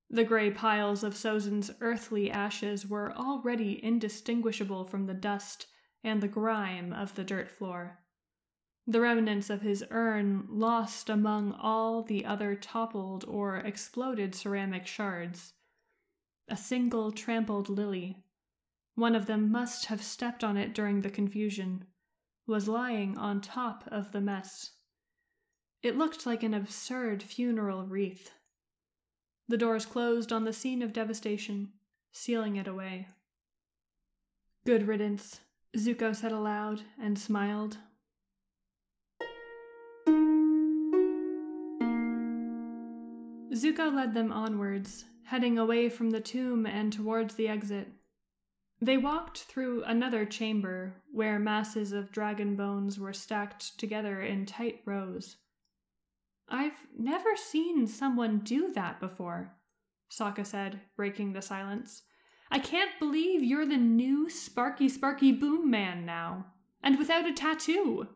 The 0.09 0.24
gray 0.24 0.51
piles 0.51 1.03
of 1.03 1.15
Sozin's 1.15 1.72
earthly 1.80 2.32
ashes 2.32 2.88
were 2.88 3.13
already 3.13 3.84
indistinguishable 3.84 4.86
from 4.86 5.05
the 5.05 5.13
dust 5.13 5.67
and 6.03 6.22
the 6.22 6.28
grime 6.28 6.91
of 6.93 7.15
the 7.15 7.24
dirt 7.24 7.49
floor. 7.49 8.01
The 8.88 9.01
remnants 9.01 9.49
of 9.49 9.61
his 9.61 9.86
urn 9.91 10.47
lost 10.49 11.09
among 11.09 11.53
all 11.53 12.01
the 12.03 12.25
other 12.25 12.55
toppled 12.55 13.23
or 13.27 13.57
exploded 13.57 14.34
ceramic 14.34 14.88
shards. 14.88 15.53
A 16.47 16.57
single 16.57 17.11
trampled 17.11 17.69
lily, 17.69 18.23
one 18.95 19.15
of 19.15 19.25
them 19.25 19.51
must 19.51 19.86
have 19.86 20.03
stepped 20.03 20.43
on 20.43 20.57
it 20.57 20.73
during 20.73 21.01
the 21.01 21.09
confusion, 21.09 21.86
was 22.45 22.67
lying 22.67 23.17
on 23.17 23.39
top 23.39 23.84
of 23.88 24.11
the 24.11 24.21
mess. 24.21 24.71
It 25.82 25.97
looked 25.97 26.25
like 26.25 26.43
an 26.43 26.53
absurd 26.53 27.23
funeral 27.23 27.86
wreath. 27.86 28.32
The 29.47 29.57
doors 29.57 29.86
closed 29.86 30.32
on 30.32 30.43
the 30.43 30.53
scene 30.53 30.82
of 30.82 30.93
devastation, 30.93 31.73
sealing 32.11 32.57
it 32.57 32.67
away. 32.67 33.07
Good 34.65 34.88
riddance, 34.88 35.39
Zuko 35.75 36.15
said 36.15 36.32
aloud 36.32 36.82
and 37.01 37.17
smiled. 37.17 37.77
Zuko 43.54 43.93
led 43.93 44.14
them 44.14 44.32
onwards, 44.32 45.06
heading 45.24 45.58
away 45.58 45.89
from 45.89 46.12
the 46.12 46.22
tomb 46.22 46.66
and 46.66 46.91
towards 46.91 47.36
the 47.36 47.47
exit. 47.47 47.89
They 48.80 48.97
walked 48.97 49.39
through 49.39 49.84
another 49.84 50.26
chamber 50.26 50.95
where 51.12 51.38
masses 51.38 51.91
of 51.91 52.12
dragon 52.12 52.56
bones 52.56 52.99
were 52.99 53.14
stacked 53.14 53.78
together 53.78 54.22
in 54.22 54.45
tight 54.45 54.82
rows. 54.86 55.38
I've 56.49 56.80
never 56.97 57.36
seen 57.36 57.88
someone 57.88 58.39
do 58.39 58.72
that 58.74 58.99
before, 58.99 59.54
Sokka 60.10 60.45
said, 60.45 60.82
breaking 60.95 61.34
the 61.34 61.41
silence. 61.41 62.04
I 62.49 62.60
can't 62.60 62.91
believe 62.99 63.43
you're 63.43 63.66
the 63.66 63.78
new 63.78 64.30
Sparky 64.30 64.89
Sparky 64.89 65.32
Boom 65.32 65.70
Man 65.70 66.06
now, 66.06 66.47
and 66.84 66.97
without 66.97 67.28
a 67.28 67.34
tattoo. 67.34 68.08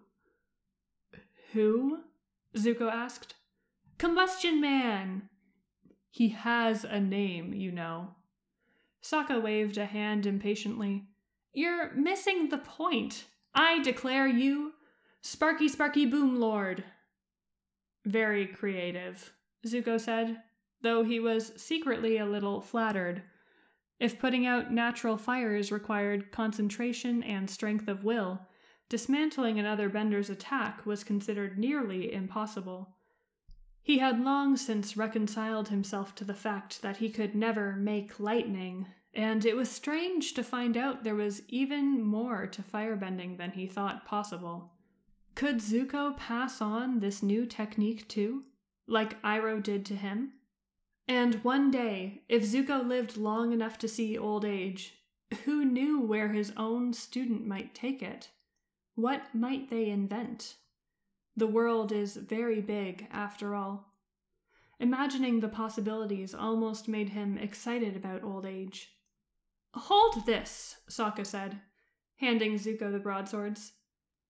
Who? 1.53 1.99
Zuko 2.57 2.91
asked. 2.91 3.35
Combustion 3.97 4.59
Man! 4.59 5.29
He 6.09 6.29
has 6.29 6.83
a 6.83 6.99
name, 6.99 7.53
you 7.53 7.71
know. 7.71 8.15
Sokka 9.03 9.41
waved 9.41 9.77
a 9.77 9.85
hand 9.85 10.25
impatiently. 10.25 11.05
You're 11.53 11.93
missing 11.93 12.49
the 12.49 12.57
point. 12.57 13.25
I 13.53 13.81
declare 13.81 14.27
you 14.27 14.73
Sparky 15.21 15.67
Sparky 15.67 16.05
Boom 16.05 16.39
Lord. 16.39 16.83
Very 18.05 18.45
creative, 18.47 19.33
Zuko 19.65 19.99
said, 19.99 20.41
though 20.81 21.03
he 21.03 21.19
was 21.19 21.53
secretly 21.55 22.17
a 22.17 22.25
little 22.25 22.61
flattered. 22.61 23.23
If 23.99 24.19
putting 24.19 24.45
out 24.45 24.71
natural 24.71 25.17
fires 25.17 25.71
required 25.71 26.31
concentration 26.31 27.23
and 27.23 27.49
strength 27.49 27.87
of 27.87 28.03
will, 28.03 28.41
dismantling 28.89 29.57
another 29.57 29.89
bender's 29.89 30.29
attack 30.29 30.85
was 30.85 31.03
considered 31.03 31.57
nearly 31.57 32.13
impossible. 32.13 32.94
He 33.85 33.99
had 33.99 34.19
long 34.19 34.57
since 34.57 34.97
reconciled 34.97 35.69
himself 35.69 36.15
to 36.15 36.23
the 36.23 36.33
fact 36.33 36.81
that 36.81 36.97
he 36.97 37.07
could 37.07 37.35
never 37.35 37.75
make 37.75 38.19
lightning, 38.19 38.87
and 39.13 39.45
it 39.45 39.55
was 39.55 39.69
strange 39.69 40.33
to 40.33 40.43
find 40.43 40.75
out 40.75 41.03
there 41.03 41.13
was 41.13 41.43
even 41.49 42.01
more 42.01 42.47
to 42.47 42.63
firebending 42.63 43.37
than 43.37 43.51
he 43.51 43.67
thought 43.67 44.03
possible. 44.03 44.71
Could 45.35 45.57
Zuko 45.57 46.17
pass 46.17 46.61
on 46.61 46.99
this 46.99 47.21
new 47.21 47.45
technique 47.45 48.07
too, 48.07 48.45
like 48.87 49.21
Iroh 49.21 49.61
did 49.61 49.85
to 49.85 49.95
him? 49.95 50.33
And 51.07 51.43
one 51.43 51.69
day, 51.69 52.23
if 52.27 52.41
Zuko 52.43 52.83
lived 52.83 53.17
long 53.17 53.53
enough 53.53 53.77
to 53.77 53.87
see 53.87 54.17
old 54.17 54.43
age, 54.45 54.95
who 55.43 55.63
knew 55.63 56.01
where 56.01 56.29
his 56.29 56.51
own 56.57 56.91
student 56.91 57.45
might 57.45 57.75
take 57.75 58.01
it? 58.01 58.29
What 58.95 59.35
might 59.35 59.69
they 59.69 59.91
invent? 59.91 60.55
The 61.37 61.47
world 61.47 61.91
is 61.91 62.15
very 62.15 62.61
big, 62.61 63.07
after 63.11 63.55
all. 63.55 63.93
Imagining 64.79 65.39
the 65.39 65.47
possibilities 65.47 66.33
almost 66.33 66.87
made 66.87 67.09
him 67.09 67.37
excited 67.37 67.95
about 67.95 68.23
old 68.23 68.45
age. 68.45 68.91
Hold 69.73 70.25
this, 70.25 70.77
Sokka 70.89 71.25
said, 71.25 71.59
handing 72.17 72.55
Zuko 72.55 72.91
the 72.91 72.99
broadswords. 72.99 73.73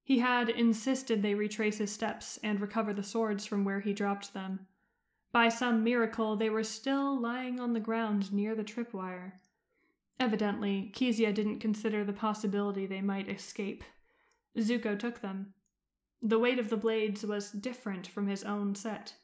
He 0.04 0.20
had 0.20 0.50
insisted 0.50 1.22
they 1.22 1.36
retrace 1.36 1.80
his 1.80 1.92
steps 1.92 2.40
and 2.44 2.60
recover 2.60 2.94
the 2.94 3.04
swords 3.04 3.46
from 3.46 3.66
where 3.66 3.80
he 3.80 3.94
dropped 3.94 4.34
them. 4.34 4.68
By 5.32 5.50
some 5.50 5.84
miracle, 5.84 6.36
they 6.36 6.50
were 6.50 6.64
still 6.64 7.20
lying 7.20 7.60
on 7.60 7.74
the 7.74 7.80
ground 7.80 8.32
near 8.32 8.56
the 8.56 8.64
tripwire. 8.64 9.34
Evidently, 10.20 10.92
Kezia 10.94 11.34
didn't 11.34 11.60
consider 11.60 12.04
the 12.04 12.14
possibility 12.14 12.86
they 12.86 13.02
might 13.02 13.30
escape. 13.30 13.84
Zuko 14.58 14.98
took 14.98 15.22
them. 15.22 15.54
The 16.22 16.40
weight 16.40 16.60
of 16.60 16.70
the 16.70 16.78
blades 16.78 17.26
was 17.26 17.52
different 17.52 18.08
from 18.08 18.28
his 18.28 18.44
own 18.44 18.76
set, 18.76 19.16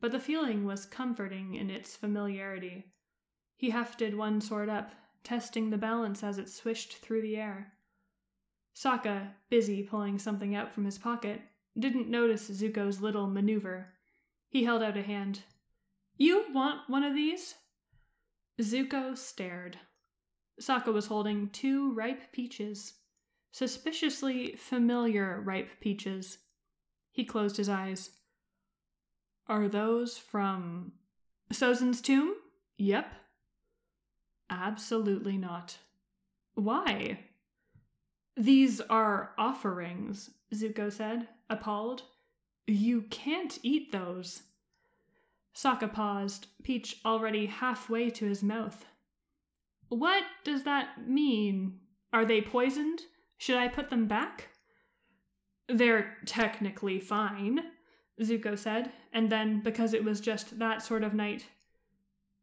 but 0.00 0.12
the 0.12 0.20
feeling 0.20 0.64
was 0.64 0.86
comforting 0.86 1.54
in 1.54 1.70
its 1.70 1.96
familiarity. 1.96 2.92
He 3.56 3.70
hefted 3.70 4.16
one 4.16 4.40
sword 4.40 4.68
up, 4.68 4.92
testing 5.22 5.70
the 5.70 5.78
balance 5.78 6.24
as 6.24 6.38
it 6.38 6.48
swished 6.48 6.96
through 6.96 7.22
the 7.22 7.36
air. 7.36 7.74
Sokka, 8.74 9.32
busy 9.50 9.82
pulling 9.82 10.18
something 10.18 10.54
out 10.54 10.72
from 10.72 10.84
his 10.84 10.98
pocket, 10.98 11.42
didn't 11.78 12.08
notice 12.08 12.50
Zuko's 12.50 13.00
little 13.00 13.26
maneuver. 13.26 13.94
He 14.48 14.64
held 14.64 14.82
out 14.82 14.96
a 14.96 15.02
hand. 15.02 15.42
You 16.16 16.46
want 16.52 16.88
one 16.88 17.04
of 17.04 17.14
these? 17.14 17.54
Zuko 18.60 19.16
stared. 19.16 19.78
Sokka 20.60 20.92
was 20.92 21.06
holding 21.06 21.48
two 21.50 21.92
ripe 21.94 22.32
peaches, 22.32 22.94
suspiciously 23.50 24.56
familiar 24.56 25.40
ripe 25.40 25.80
peaches. 25.80 26.38
He 27.12 27.24
closed 27.24 27.56
his 27.56 27.68
eyes. 27.68 28.10
Are 29.46 29.68
those 29.68 30.16
from 30.16 30.92
Sozin's 31.52 32.00
tomb? 32.00 32.34
Yep. 32.78 33.12
Absolutely 34.48 35.36
not. 35.36 35.78
Why? 36.54 37.20
These 38.36 38.80
are 38.82 39.32
offerings, 39.36 40.30
Zuko 40.54 40.92
said, 40.92 41.28
appalled. 41.48 42.02
You 42.66 43.02
can't 43.02 43.58
eat 43.62 43.92
those. 43.92 44.42
Sokka 45.54 45.92
paused, 45.92 46.46
Peach 46.62 46.98
already 47.04 47.46
halfway 47.46 48.10
to 48.10 48.26
his 48.26 48.42
mouth. 48.42 48.86
What 49.88 50.24
does 50.44 50.62
that 50.62 51.06
mean? 51.08 51.80
Are 52.12 52.24
they 52.24 52.40
poisoned? 52.40 53.02
Should 53.40 53.56
I 53.56 53.68
put 53.68 53.88
them 53.88 54.06
back? 54.06 54.50
They're 55.66 56.18
technically 56.26 57.00
fine, 57.00 57.60
Zuko 58.20 58.58
said, 58.58 58.92
and 59.14 59.32
then, 59.32 59.62
because 59.62 59.94
it 59.94 60.04
was 60.04 60.20
just 60.20 60.58
that 60.58 60.82
sort 60.82 61.02
of 61.02 61.14
night, 61.14 61.46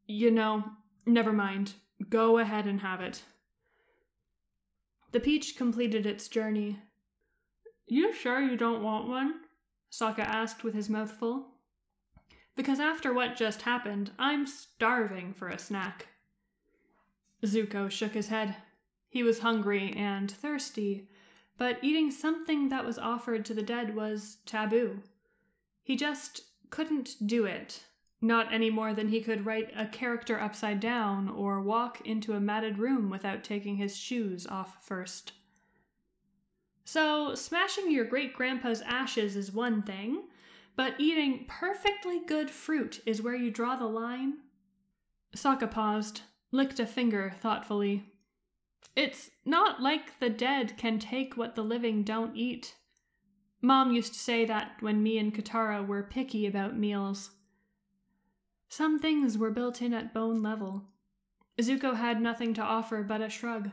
you 0.07 0.31
know, 0.31 0.63
never 1.05 1.31
mind. 1.31 1.73
Go 2.09 2.39
ahead 2.39 2.65
and 2.65 2.81
have 2.81 2.99
it. 3.01 3.21
The 5.11 5.19
peach 5.19 5.55
completed 5.55 6.07
its 6.07 6.27
journey. 6.27 6.79
You 7.85 8.11
sure 8.11 8.41
you 8.41 8.57
don't 8.57 8.81
want 8.81 9.07
one? 9.07 9.35
Sokka 9.91 10.25
asked 10.25 10.63
with 10.63 10.73
his 10.73 10.89
mouth 10.89 11.11
full. 11.11 11.49
Because 12.55 12.79
after 12.79 13.13
what 13.13 13.37
just 13.37 13.61
happened, 13.61 14.09
I'm 14.17 14.47
starving 14.47 15.35
for 15.35 15.47
a 15.47 15.59
snack. 15.59 16.07
Zuko 17.45 17.91
shook 17.91 18.13
his 18.13 18.29
head. 18.29 18.55
He 19.17 19.23
was 19.23 19.39
hungry 19.39 19.93
and 19.97 20.29
thirsty, 20.29 21.09
but 21.57 21.79
eating 21.81 22.11
something 22.11 22.69
that 22.69 22.85
was 22.85 22.99
offered 22.99 23.45
to 23.45 23.55
the 23.55 23.63
dead 23.63 23.95
was 23.95 24.37
taboo. 24.45 25.01
He 25.81 25.95
just 25.95 26.41
couldn't 26.69 27.15
do 27.25 27.45
it, 27.45 27.83
not 28.21 28.53
any 28.53 28.69
more 28.69 28.93
than 28.93 29.07
he 29.07 29.21
could 29.21 29.43
write 29.43 29.73
a 29.75 29.87
character 29.87 30.39
upside 30.39 30.79
down 30.79 31.29
or 31.29 31.63
walk 31.63 31.99
into 32.05 32.33
a 32.33 32.39
matted 32.39 32.77
room 32.77 33.09
without 33.09 33.43
taking 33.43 33.77
his 33.77 33.97
shoes 33.97 34.45
off 34.45 34.85
first. 34.85 35.31
So, 36.85 37.33
smashing 37.33 37.89
your 37.89 38.05
great 38.05 38.35
grandpa's 38.35 38.83
ashes 38.83 39.35
is 39.35 39.51
one 39.51 39.81
thing, 39.81 40.25
but 40.75 40.93
eating 40.99 41.45
perfectly 41.47 42.19
good 42.23 42.51
fruit 42.51 43.01
is 43.07 43.23
where 43.23 43.35
you 43.35 43.49
draw 43.49 43.77
the 43.77 43.87
line? 43.87 44.35
Sokka 45.35 45.71
paused, 45.71 46.21
licked 46.51 46.79
a 46.79 46.85
finger 46.85 47.33
thoughtfully. 47.39 48.11
It's 48.95 49.29
not 49.45 49.81
like 49.81 50.19
the 50.19 50.29
dead 50.29 50.77
can 50.77 50.99
take 50.99 51.37
what 51.37 51.55
the 51.55 51.63
living 51.63 52.03
don't 52.03 52.35
eat. 52.35 52.75
Mom 53.61 53.91
used 53.91 54.13
to 54.13 54.19
say 54.19 54.45
that 54.45 54.77
when 54.79 55.03
me 55.03 55.17
and 55.17 55.33
Katara 55.33 55.85
were 55.85 56.03
picky 56.03 56.45
about 56.45 56.77
meals. 56.77 57.31
Some 58.69 58.99
things 58.99 59.37
were 59.37 59.51
built 59.51 59.81
in 59.81 59.93
at 59.93 60.13
bone 60.13 60.41
level. 60.41 60.85
Zuko 61.59 61.95
had 61.95 62.21
nothing 62.21 62.53
to 62.55 62.61
offer 62.61 63.03
but 63.03 63.21
a 63.21 63.29
shrug. 63.29 63.71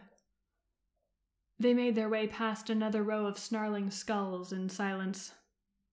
They 1.59 1.75
made 1.75 1.95
their 1.95 2.09
way 2.09 2.27
past 2.27 2.71
another 2.71 3.03
row 3.03 3.27
of 3.27 3.39
snarling 3.39 3.91
skulls 3.91 4.53
in 4.53 4.69
silence. 4.69 5.33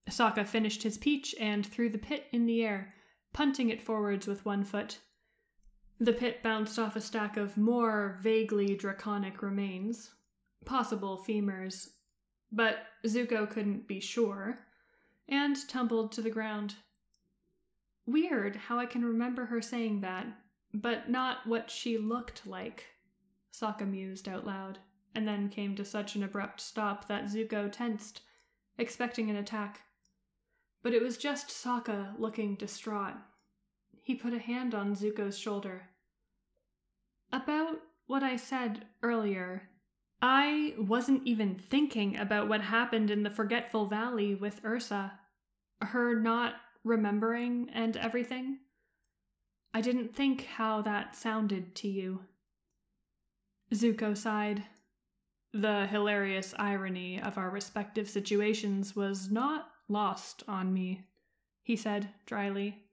Sokka 0.08 0.46
finished 0.46 0.82
his 0.82 0.98
peach 0.98 1.34
and 1.38 1.64
threw 1.64 1.88
the 1.88 1.98
pit 1.98 2.26
in 2.32 2.46
the 2.46 2.64
air, 2.64 2.94
punting 3.32 3.70
it 3.70 3.82
forwards 3.82 4.26
with 4.26 4.44
one 4.44 4.64
foot. 4.64 4.98
The 6.02 6.12
pit 6.12 6.42
bounced 6.42 6.80
off 6.80 6.96
a 6.96 7.00
stack 7.00 7.36
of 7.36 7.56
more 7.56 8.18
vaguely 8.20 8.74
draconic 8.74 9.40
remains, 9.40 10.10
possible 10.64 11.24
femurs, 11.24 11.90
but 12.50 12.78
Zuko 13.06 13.48
couldn't 13.48 13.86
be 13.86 14.00
sure, 14.00 14.66
and 15.28 15.56
tumbled 15.68 16.10
to 16.10 16.20
the 16.20 16.28
ground. 16.28 16.74
Weird 18.04 18.56
how 18.56 18.80
I 18.80 18.86
can 18.86 19.04
remember 19.04 19.46
her 19.46 19.62
saying 19.62 20.00
that, 20.00 20.26
but 20.74 21.08
not 21.08 21.46
what 21.46 21.70
she 21.70 21.98
looked 21.98 22.48
like, 22.48 22.84
Sokka 23.52 23.88
mused 23.88 24.28
out 24.28 24.44
loud, 24.44 24.80
and 25.14 25.28
then 25.28 25.48
came 25.48 25.76
to 25.76 25.84
such 25.84 26.16
an 26.16 26.24
abrupt 26.24 26.60
stop 26.60 27.06
that 27.06 27.26
Zuko 27.26 27.70
tensed, 27.70 28.22
expecting 28.76 29.30
an 29.30 29.36
attack. 29.36 29.82
But 30.82 30.94
it 30.94 31.02
was 31.02 31.16
just 31.16 31.50
Sokka 31.50 32.18
looking 32.18 32.56
distraught. 32.56 33.14
He 34.02 34.16
put 34.16 34.32
a 34.32 34.40
hand 34.40 34.74
on 34.74 34.96
Zuko's 34.96 35.38
shoulder. 35.38 35.90
About 37.32 37.78
what 38.06 38.22
I 38.22 38.36
said 38.36 38.84
earlier, 39.02 39.62
I 40.20 40.74
wasn't 40.78 41.26
even 41.26 41.54
thinking 41.54 42.16
about 42.16 42.48
what 42.48 42.60
happened 42.60 43.10
in 43.10 43.22
the 43.22 43.30
Forgetful 43.30 43.86
Valley 43.86 44.34
with 44.34 44.60
Ursa. 44.64 45.12
Her 45.80 46.14
not 46.20 46.54
remembering 46.84 47.70
and 47.72 47.96
everything. 47.96 48.58
I 49.74 49.80
didn't 49.80 50.14
think 50.14 50.44
how 50.44 50.82
that 50.82 51.16
sounded 51.16 51.74
to 51.76 51.88
you. 51.88 52.20
Zuko 53.72 54.16
sighed. 54.16 54.64
The 55.54 55.86
hilarious 55.86 56.54
irony 56.58 57.20
of 57.20 57.38
our 57.38 57.50
respective 57.50 58.08
situations 58.08 58.94
was 58.94 59.30
not 59.30 59.68
lost 59.88 60.42
on 60.46 60.72
me, 60.72 61.06
he 61.62 61.76
said 61.76 62.08
dryly. 62.26 62.84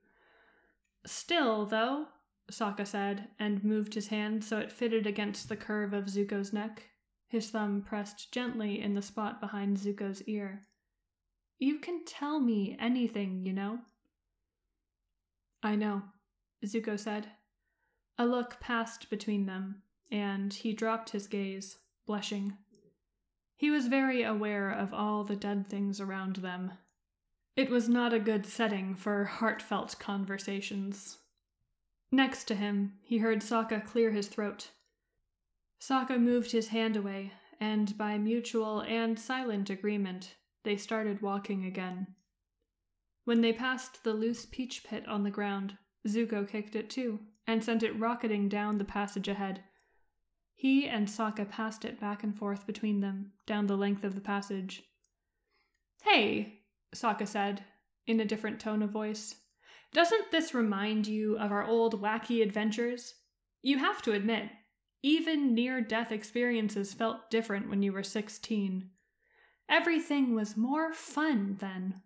Still, 1.06 1.66
though, 1.66 2.08
Sokka 2.52 2.86
said, 2.86 3.30
and 3.38 3.64
moved 3.64 3.94
his 3.94 4.08
hand 4.08 4.44
so 4.44 4.58
it 4.58 4.72
fitted 4.72 5.06
against 5.06 5.50
the 5.50 5.56
curve 5.56 5.94
of 5.94 6.06
Zuko's 6.06 6.52
neck, 6.52 6.90
his 7.28 7.50
thumb 7.50 7.82
pressed 7.82 8.32
gently 8.32 8.82
in 8.82 8.96
the 8.96 9.02
spot 9.02 9.40
behind 9.40 9.78
Zuko's 9.78 10.22
ear. 10.24 10.64
You 11.60 11.80
can 11.80 12.06
tell 12.06 12.40
me 12.40 12.76
anything, 12.80 13.46
you 13.46 13.54
know. 13.54 13.80
I 15.62 15.76
know, 15.76 16.04
Zuko 16.66 16.98
said. 16.98 17.28
A 18.18 18.26
look 18.26 18.60
passed 18.60 19.10
between 19.10 19.46
them, 19.46 19.84
and 20.12 20.54
he 20.54 20.74
dropped 20.74 21.12
his 21.12 21.28
gaze, 21.28 21.78
blushing. 22.06 22.58
He 23.58 23.70
was 23.70 23.88
very 23.88 24.24
aware 24.24 24.72
of 24.72 24.94
all 24.94 25.24
the 25.24 25.36
dead 25.36 25.70
things 25.70 26.00
around 26.00 26.38
them. 26.38 26.72
It 27.56 27.70
was 27.70 27.90
not 27.90 28.14
a 28.14 28.20
good 28.20 28.46
setting 28.46 28.96
for 28.96 29.26
heartfelt 29.26 30.00
conversations. 30.00 31.18
Next 32.12 32.46
to 32.46 32.56
him, 32.56 32.94
he 33.02 33.20
heard 33.20 33.40
Sokka 33.40 33.86
clear 33.86 34.12
his 34.12 34.28
throat. 34.28 34.72
Sokka 35.80 36.20
moved 36.20 36.52
his 36.52 36.70
hand 36.70 36.96
away, 36.98 37.34
and 37.60 37.98
by 37.98 38.18
mutual 38.18 38.82
and 38.82 39.20
silent 39.20 39.70
agreement, 39.70 40.36
they 40.64 40.76
started 40.76 41.22
walking 41.22 41.66
again. 41.66 42.08
When 43.26 43.42
they 43.42 43.54
passed 43.54 44.04
the 44.04 44.14
loose 44.14 44.46
peach 44.46 44.84
pit 44.84 45.08
on 45.08 45.24
the 45.24 45.30
ground, 45.30 45.78
Zuko 46.08 46.48
kicked 46.48 46.76
it 46.76 46.90
too, 46.90 47.20
and 47.46 47.64
sent 47.64 47.84
it 47.84 47.98
rocketing 48.00 48.50
down 48.50 48.78
the 48.78 48.86
passage 48.86 49.28
ahead. 49.28 49.64
He 50.56 50.88
and 50.88 51.08
Sokka 51.08 51.50
passed 51.50 51.86
it 51.86 52.00
back 52.00 52.24
and 52.24 52.36
forth 52.36 52.66
between 52.66 53.02
them, 53.02 53.34
down 53.46 53.68
the 53.68 53.78
length 53.78 54.04
of 54.04 54.16
the 54.16 54.22
passage. 54.22 54.84
Hey, 56.04 56.62
Sokka 56.94 57.28
said, 57.28 57.64
in 58.08 58.20
a 58.20 58.26
different 58.26 58.60
tone 58.60 58.82
of 58.82 58.90
voice. 58.90 59.36
Doesn't 59.94 60.32
this 60.32 60.54
remind 60.54 61.08
you 61.08 61.38
of 61.38 61.52
our 61.52 61.66
old 61.66 62.02
wacky 62.02 62.44
adventures? 62.44 63.16
You 63.62 63.80
have 63.80 64.02
to 64.04 64.14
admit, 64.14 64.50
even 65.02 65.54
near 65.54 65.82
death 65.82 66.12
experiences 66.12 66.94
felt 66.94 67.30
different 67.32 67.70
when 67.70 67.82
you 67.82 67.92
were 67.94 68.04
16. 68.04 68.90
Everything 69.68 70.36
was 70.36 70.58
more 70.58 70.94
fun 70.94 71.58
then. 71.60 72.02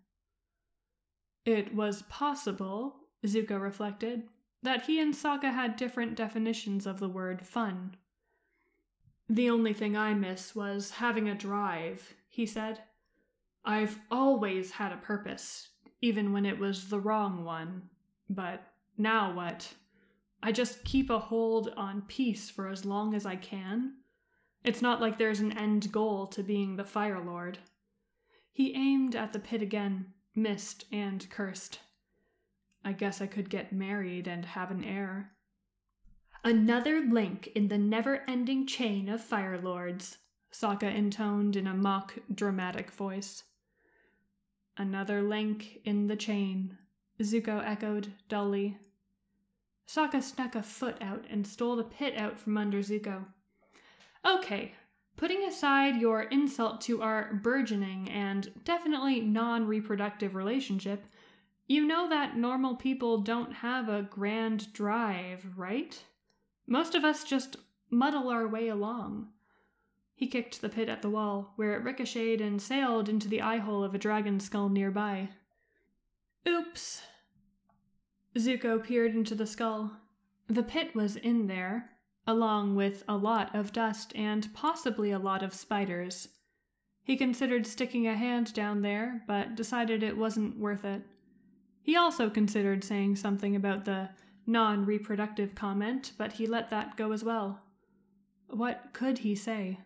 It 1.44 1.74
was 1.74 2.02
possible, 2.02 2.96
Zuko 3.26 3.60
reflected, 3.60 4.22
that 4.62 4.86
he 4.86 5.00
and 5.00 5.12
Sokka 5.12 5.52
had 5.52 5.76
different 5.76 6.14
definitions 6.14 6.86
of 6.86 7.00
the 7.00 7.08
word 7.08 7.46
fun. 7.46 7.96
The 9.28 9.50
only 9.50 9.72
thing 9.72 9.96
I 9.96 10.14
miss 10.14 10.54
was 10.54 10.92
having 10.92 11.28
a 11.28 11.34
drive, 11.34 12.14
he 12.28 12.46
said. 12.46 12.80
I've 13.64 13.98
always 14.10 14.72
had 14.72 14.92
a 14.92 14.98
purpose, 14.98 15.68
even 16.04 16.34
when 16.34 16.44
it 16.44 16.58
was 16.58 16.88
the 16.88 17.00
wrong 17.00 17.44
one. 17.44 17.82
But 18.28 18.62
now 18.98 19.34
what? 19.34 19.72
I 20.42 20.52
just 20.52 20.84
keep 20.84 21.08
a 21.08 21.18
hold 21.18 21.72
on 21.78 22.02
peace 22.02 22.50
for 22.50 22.68
as 22.68 22.84
long 22.84 23.14
as 23.14 23.24
I 23.24 23.36
can. 23.36 23.94
It's 24.62 24.82
not 24.82 25.00
like 25.00 25.16
there's 25.16 25.40
an 25.40 25.56
end 25.56 25.90
goal 25.90 26.26
to 26.26 26.42
being 26.42 26.76
the 26.76 26.84
Fire 26.84 27.24
Lord. 27.24 27.58
He 28.52 28.74
aimed 28.74 29.16
at 29.16 29.32
the 29.32 29.38
pit 29.38 29.62
again, 29.62 30.12
missed, 30.34 30.84
and 30.92 31.28
cursed. 31.30 31.80
I 32.84 32.92
guess 32.92 33.22
I 33.22 33.26
could 33.26 33.48
get 33.48 33.72
married 33.72 34.28
and 34.28 34.44
have 34.44 34.70
an 34.70 34.84
heir. 34.84 35.32
Another 36.44 37.00
link 37.00 37.48
in 37.54 37.68
the 37.68 37.78
never 37.78 38.22
ending 38.28 38.66
chain 38.66 39.08
of 39.08 39.24
Fire 39.24 39.58
Lords, 39.58 40.18
Sokka 40.52 40.94
intoned 40.94 41.56
in 41.56 41.66
a 41.66 41.72
mock 41.72 42.18
dramatic 42.32 42.90
voice. 42.90 43.44
Another 44.76 45.22
link 45.22 45.80
in 45.84 46.08
the 46.08 46.16
chain, 46.16 46.78
Zuko 47.20 47.62
echoed 47.64 48.12
dully. 48.28 48.78
Sokka 49.86 50.22
snuck 50.22 50.54
a 50.54 50.62
foot 50.62 50.96
out 51.00 51.24
and 51.30 51.46
stole 51.46 51.76
the 51.76 51.84
pit 51.84 52.16
out 52.16 52.38
from 52.38 52.56
under 52.56 52.78
Zuko. 52.78 53.26
Okay, 54.26 54.72
putting 55.16 55.44
aside 55.44 56.00
your 56.00 56.22
insult 56.22 56.80
to 56.82 57.02
our 57.02 57.34
burgeoning 57.34 58.08
and 58.10 58.50
definitely 58.64 59.20
non 59.20 59.66
reproductive 59.66 60.34
relationship, 60.34 61.04
you 61.66 61.86
know 61.86 62.08
that 62.08 62.36
normal 62.36 62.74
people 62.74 63.18
don't 63.18 63.52
have 63.52 63.88
a 63.88 64.02
grand 64.02 64.72
drive, 64.72 65.46
right? 65.56 66.02
Most 66.66 66.94
of 66.94 67.04
us 67.04 67.22
just 67.24 67.56
muddle 67.90 68.28
our 68.28 68.48
way 68.48 68.68
along. 68.68 69.28
He 70.16 70.28
kicked 70.28 70.60
the 70.60 70.68
pit 70.68 70.88
at 70.88 71.02
the 71.02 71.10
wall, 71.10 71.52
where 71.56 71.74
it 71.74 71.82
ricocheted 71.82 72.40
and 72.40 72.62
sailed 72.62 73.08
into 73.08 73.28
the 73.28 73.42
eye 73.42 73.58
hole 73.58 73.82
of 73.82 73.94
a 73.94 73.98
dragon 73.98 74.38
skull 74.38 74.68
nearby. 74.68 75.30
Oops! 76.46 77.02
Zuko 78.36 78.82
peered 78.82 79.14
into 79.14 79.34
the 79.34 79.46
skull. 79.46 79.96
The 80.46 80.62
pit 80.62 80.94
was 80.94 81.16
in 81.16 81.46
there, 81.46 81.90
along 82.26 82.76
with 82.76 83.02
a 83.08 83.16
lot 83.16 83.54
of 83.54 83.72
dust 83.72 84.14
and 84.14 84.52
possibly 84.54 85.10
a 85.10 85.18
lot 85.18 85.42
of 85.42 85.54
spiders. 85.54 86.28
He 87.02 87.16
considered 87.16 87.66
sticking 87.66 88.06
a 88.06 88.14
hand 88.14 88.54
down 88.54 88.82
there, 88.82 89.22
but 89.26 89.54
decided 89.54 90.02
it 90.02 90.16
wasn't 90.16 90.58
worth 90.58 90.84
it. 90.84 91.02
He 91.82 91.96
also 91.96 92.30
considered 92.30 92.82
saying 92.82 93.16
something 93.16 93.54
about 93.54 93.84
the 93.84 94.10
non 94.46 94.86
reproductive 94.86 95.54
comment, 95.54 96.12
but 96.16 96.32
he 96.32 96.46
let 96.46 96.70
that 96.70 96.96
go 96.96 97.12
as 97.12 97.22
well. 97.22 97.60
What 98.48 98.90
could 98.92 99.18
he 99.18 99.34
say? 99.34 99.80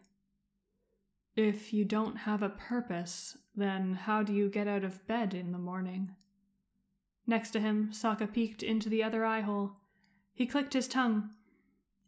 If 1.39 1.73
you 1.73 1.85
don't 1.85 2.17
have 2.17 2.43
a 2.43 2.49
purpose, 2.49 3.39
then 3.55 3.95
how 3.95 4.25
do 4.25 4.35
you 4.35 4.49
get 4.49 4.67
out 4.67 4.83
of 4.83 5.07
bed 5.07 5.35
in 5.35 5.53
the 5.53 5.59
morning? 5.59 6.17
Next 7.29 7.53
to 7.53 7.61
him, 7.61 7.91
Sokka 7.93 8.27
peeked 8.33 8.65
into 8.65 8.89
the 8.89 9.05
other 9.05 9.25
eye 9.25 9.43
hole. 9.43 9.77
He 10.35 10.47
clicked 10.47 10.73
his 10.73 10.89
tongue. 10.89 11.31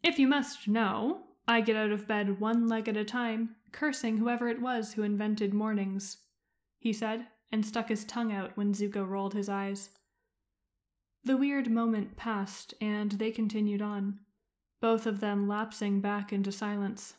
If 0.03 0.19
you 0.19 0.27
must 0.27 0.67
know, 0.67 1.27
I 1.47 1.61
get 1.61 1.77
out 1.77 1.91
of 1.91 2.09
bed 2.09 2.41
one 2.41 2.67
leg 2.67 2.89
at 2.89 2.97
a 2.97 3.05
time, 3.05 3.55
cursing 3.71 4.17
whoever 4.17 4.49
it 4.49 4.61
was 4.61 4.91
who 4.91 5.03
invented 5.03 5.53
mornings, 5.53 6.17
he 6.77 6.91
said, 6.91 7.27
and 7.53 7.65
stuck 7.65 7.87
his 7.87 8.03
tongue 8.03 8.33
out 8.33 8.57
when 8.57 8.73
Zuko 8.73 9.07
rolled 9.07 9.33
his 9.33 9.47
eyes. 9.47 9.91
The 11.23 11.37
weird 11.37 11.71
moment 11.71 12.17
passed, 12.17 12.73
and 12.81 13.13
they 13.13 13.31
continued 13.31 13.81
on, 13.81 14.19
both 14.81 15.05
of 15.05 15.21
them 15.21 15.47
lapsing 15.47 16.01
back 16.01 16.33
into 16.33 16.51
silence. 16.51 17.13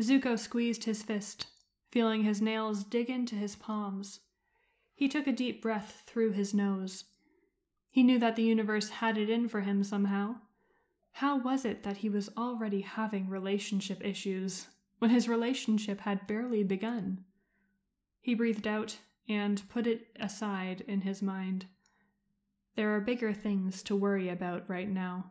Zuko 0.00 0.38
squeezed 0.38 0.84
his 0.84 1.02
fist, 1.02 1.46
feeling 1.90 2.22
his 2.22 2.40
nails 2.40 2.84
dig 2.84 3.10
into 3.10 3.34
his 3.34 3.56
palms. 3.56 4.20
He 4.94 5.08
took 5.08 5.26
a 5.26 5.32
deep 5.32 5.60
breath 5.62 6.02
through 6.06 6.32
his 6.32 6.54
nose. 6.54 7.04
He 7.90 8.02
knew 8.02 8.18
that 8.18 8.36
the 8.36 8.42
universe 8.42 8.88
had 8.88 9.18
it 9.18 9.28
in 9.28 9.48
for 9.48 9.62
him 9.62 9.82
somehow. 9.82 10.36
How 11.12 11.38
was 11.38 11.64
it 11.64 11.82
that 11.82 11.98
he 11.98 12.08
was 12.08 12.30
already 12.36 12.82
having 12.82 13.28
relationship 13.28 14.04
issues 14.04 14.68
when 14.98 15.10
his 15.10 15.28
relationship 15.28 16.00
had 16.00 16.26
barely 16.26 16.62
begun? 16.62 17.24
He 18.20 18.34
breathed 18.34 18.66
out 18.66 18.98
and 19.28 19.68
put 19.68 19.86
it 19.86 20.06
aside 20.18 20.82
in 20.86 21.00
his 21.00 21.20
mind. 21.22 21.66
There 22.76 22.94
are 22.94 23.00
bigger 23.00 23.32
things 23.32 23.82
to 23.84 23.96
worry 23.96 24.28
about 24.28 24.68
right 24.68 24.88
now. 24.88 25.30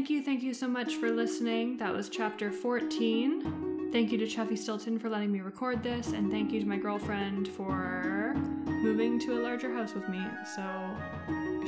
Thank 0.00 0.08
you, 0.08 0.22
thank 0.22 0.42
you 0.42 0.54
so 0.54 0.66
much 0.66 0.94
for 0.94 1.10
listening. 1.10 1.76
That 1.76 1.92
was 1.92 2.08
chapter 2.08 2.50
14. 2.50 3.90
Thank 3.92 4.10
you 4.10 4.16
to 4.16 4.24
Chuffy 4.24 4.56
Stilton 4.56 4.98
for 4.98 5.10
letting 5.10 5.30
me 5.30 5.42
record 5.42 5.82
this, 5.82 6.12
and 6.12 6.30
thank 6.30 6.52
you 6.52 6.60
to 6.60 6.66
my 6.66 6.78
girlfriend 6.78 7.48
for 7.48 8.32
moving 8.66 9.18
to 9.18 9.38
a 9.38 9.40
larger 9.42 9.70
house 9.74 9.92
with 9.92 10.08
me, 10.08 10.24
so 10.56 10.62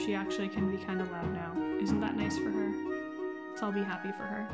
she 0.02 0.14
actually 0.14 0.48
can 0.48 0.74
be 0.74 0.82
kind 0.82 1.02
of 1.02 1.10
loud 1.10 1.30
now. 1.34 1.52
Isn't 1.78 2.00
that 2.00 2.16
nice 2.16 2.38
for 2.38 2.50
her? 2.50 2.72
So 3.54 3.66
I'll 3.66 3.72
be 3.72 3.82
happy 3.82 4.12
for 4.12 4.22
her. 4.22 4.48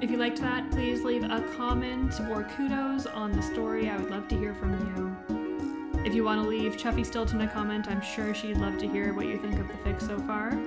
If 0.00 0.10
you 0.10 0.16
liked 0.16 0.40
that, 0.40 0.68
please 0.72 1.04
leave 1.04 1.22
a 1.22 1.42
comment 1.56 2.20
or 2.28 2.42
kudos 2.56 3.06
on 3.06 3.30
the 3.30 3.40
story. 3.40 3.88
I 3.88 3.96
would 3.98 4.10
love 4.10 4.26
to 4.30 4.36
hear 4.36 4.52
from 4.56 4.72
you. 4.96 6.02
If 6.04 6.12
you 6.12 6.24
want 6.24 6.42
to 6.42 6.48
leave 6.48 6.76
Chuffy 6.76 7.06
Stilton 7.06 7.40
a 7.42 7.46
comment, 7.46 7.86
I'm 7.88 8.00
sure 8.00 8.34
she'd 8.34 8.56
love 8.56 8.78
to 8.78 8.88
hear 8.88 9.14
what 9.14 9.26
you 9.26 9.38
think 9.38 9.60
of 9.60 9.68
the 9.68 9.74
fic 9.74 10.00
so 10.00 10.18
far. 10.26 10.58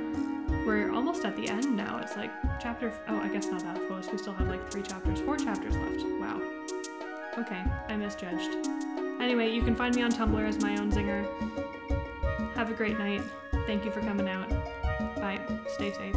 We're 0.65 0.91
almost 0.91 1.25
at 1.25 1.35
the 1.35 1.47
end 1.47 1.75
now. 1.75 1.99
It's 2.01 2.17
like 2.17 2.31
chapter. 2.59 2.89
F- 2.89 2.99
oh, 3.07 3.19
I 3.19 3.27
guess 3.27 3.47
not 3.47 3.61
that 3.63 3.87
close. 3.87 4.09
We 4.11 4.17
still 4.17 4.33
have 4.33 4.47
like 4.47 4.71
three 4.71 4.81
chapters, 4.81 5.21
four 5.21 5.37
chapters 5.37 5.75
left. 5.77 6.03
Wow. 6.19 6.41
Okay, 7.37 7.63
I 7.87 7.95
misjudged. 7.95 8.67
Anyway, 9.21 9.49
you 9.51 9.61
can 9.61 9.75
find 9.75 9.95
me 9.95 10.01
on 10.01 10.11
Tumblr 10.11 10.47
as 10.47 10.59
my 10.61 10.75
own 10.77 10.91
zinger. 10.91 11.25
Have 12.55 12.71
a 12.71 12.73
great 12.73 12.97
night. 12.97 13.21
Thank 13.67 13.85
you 13.85 13.91
for 13.91 14.01
coming 14.01 14.27
out. 14.27 14.49
Bye. 15.17 15.39
Stay 15.67 15.91
safe. 15.93 16.15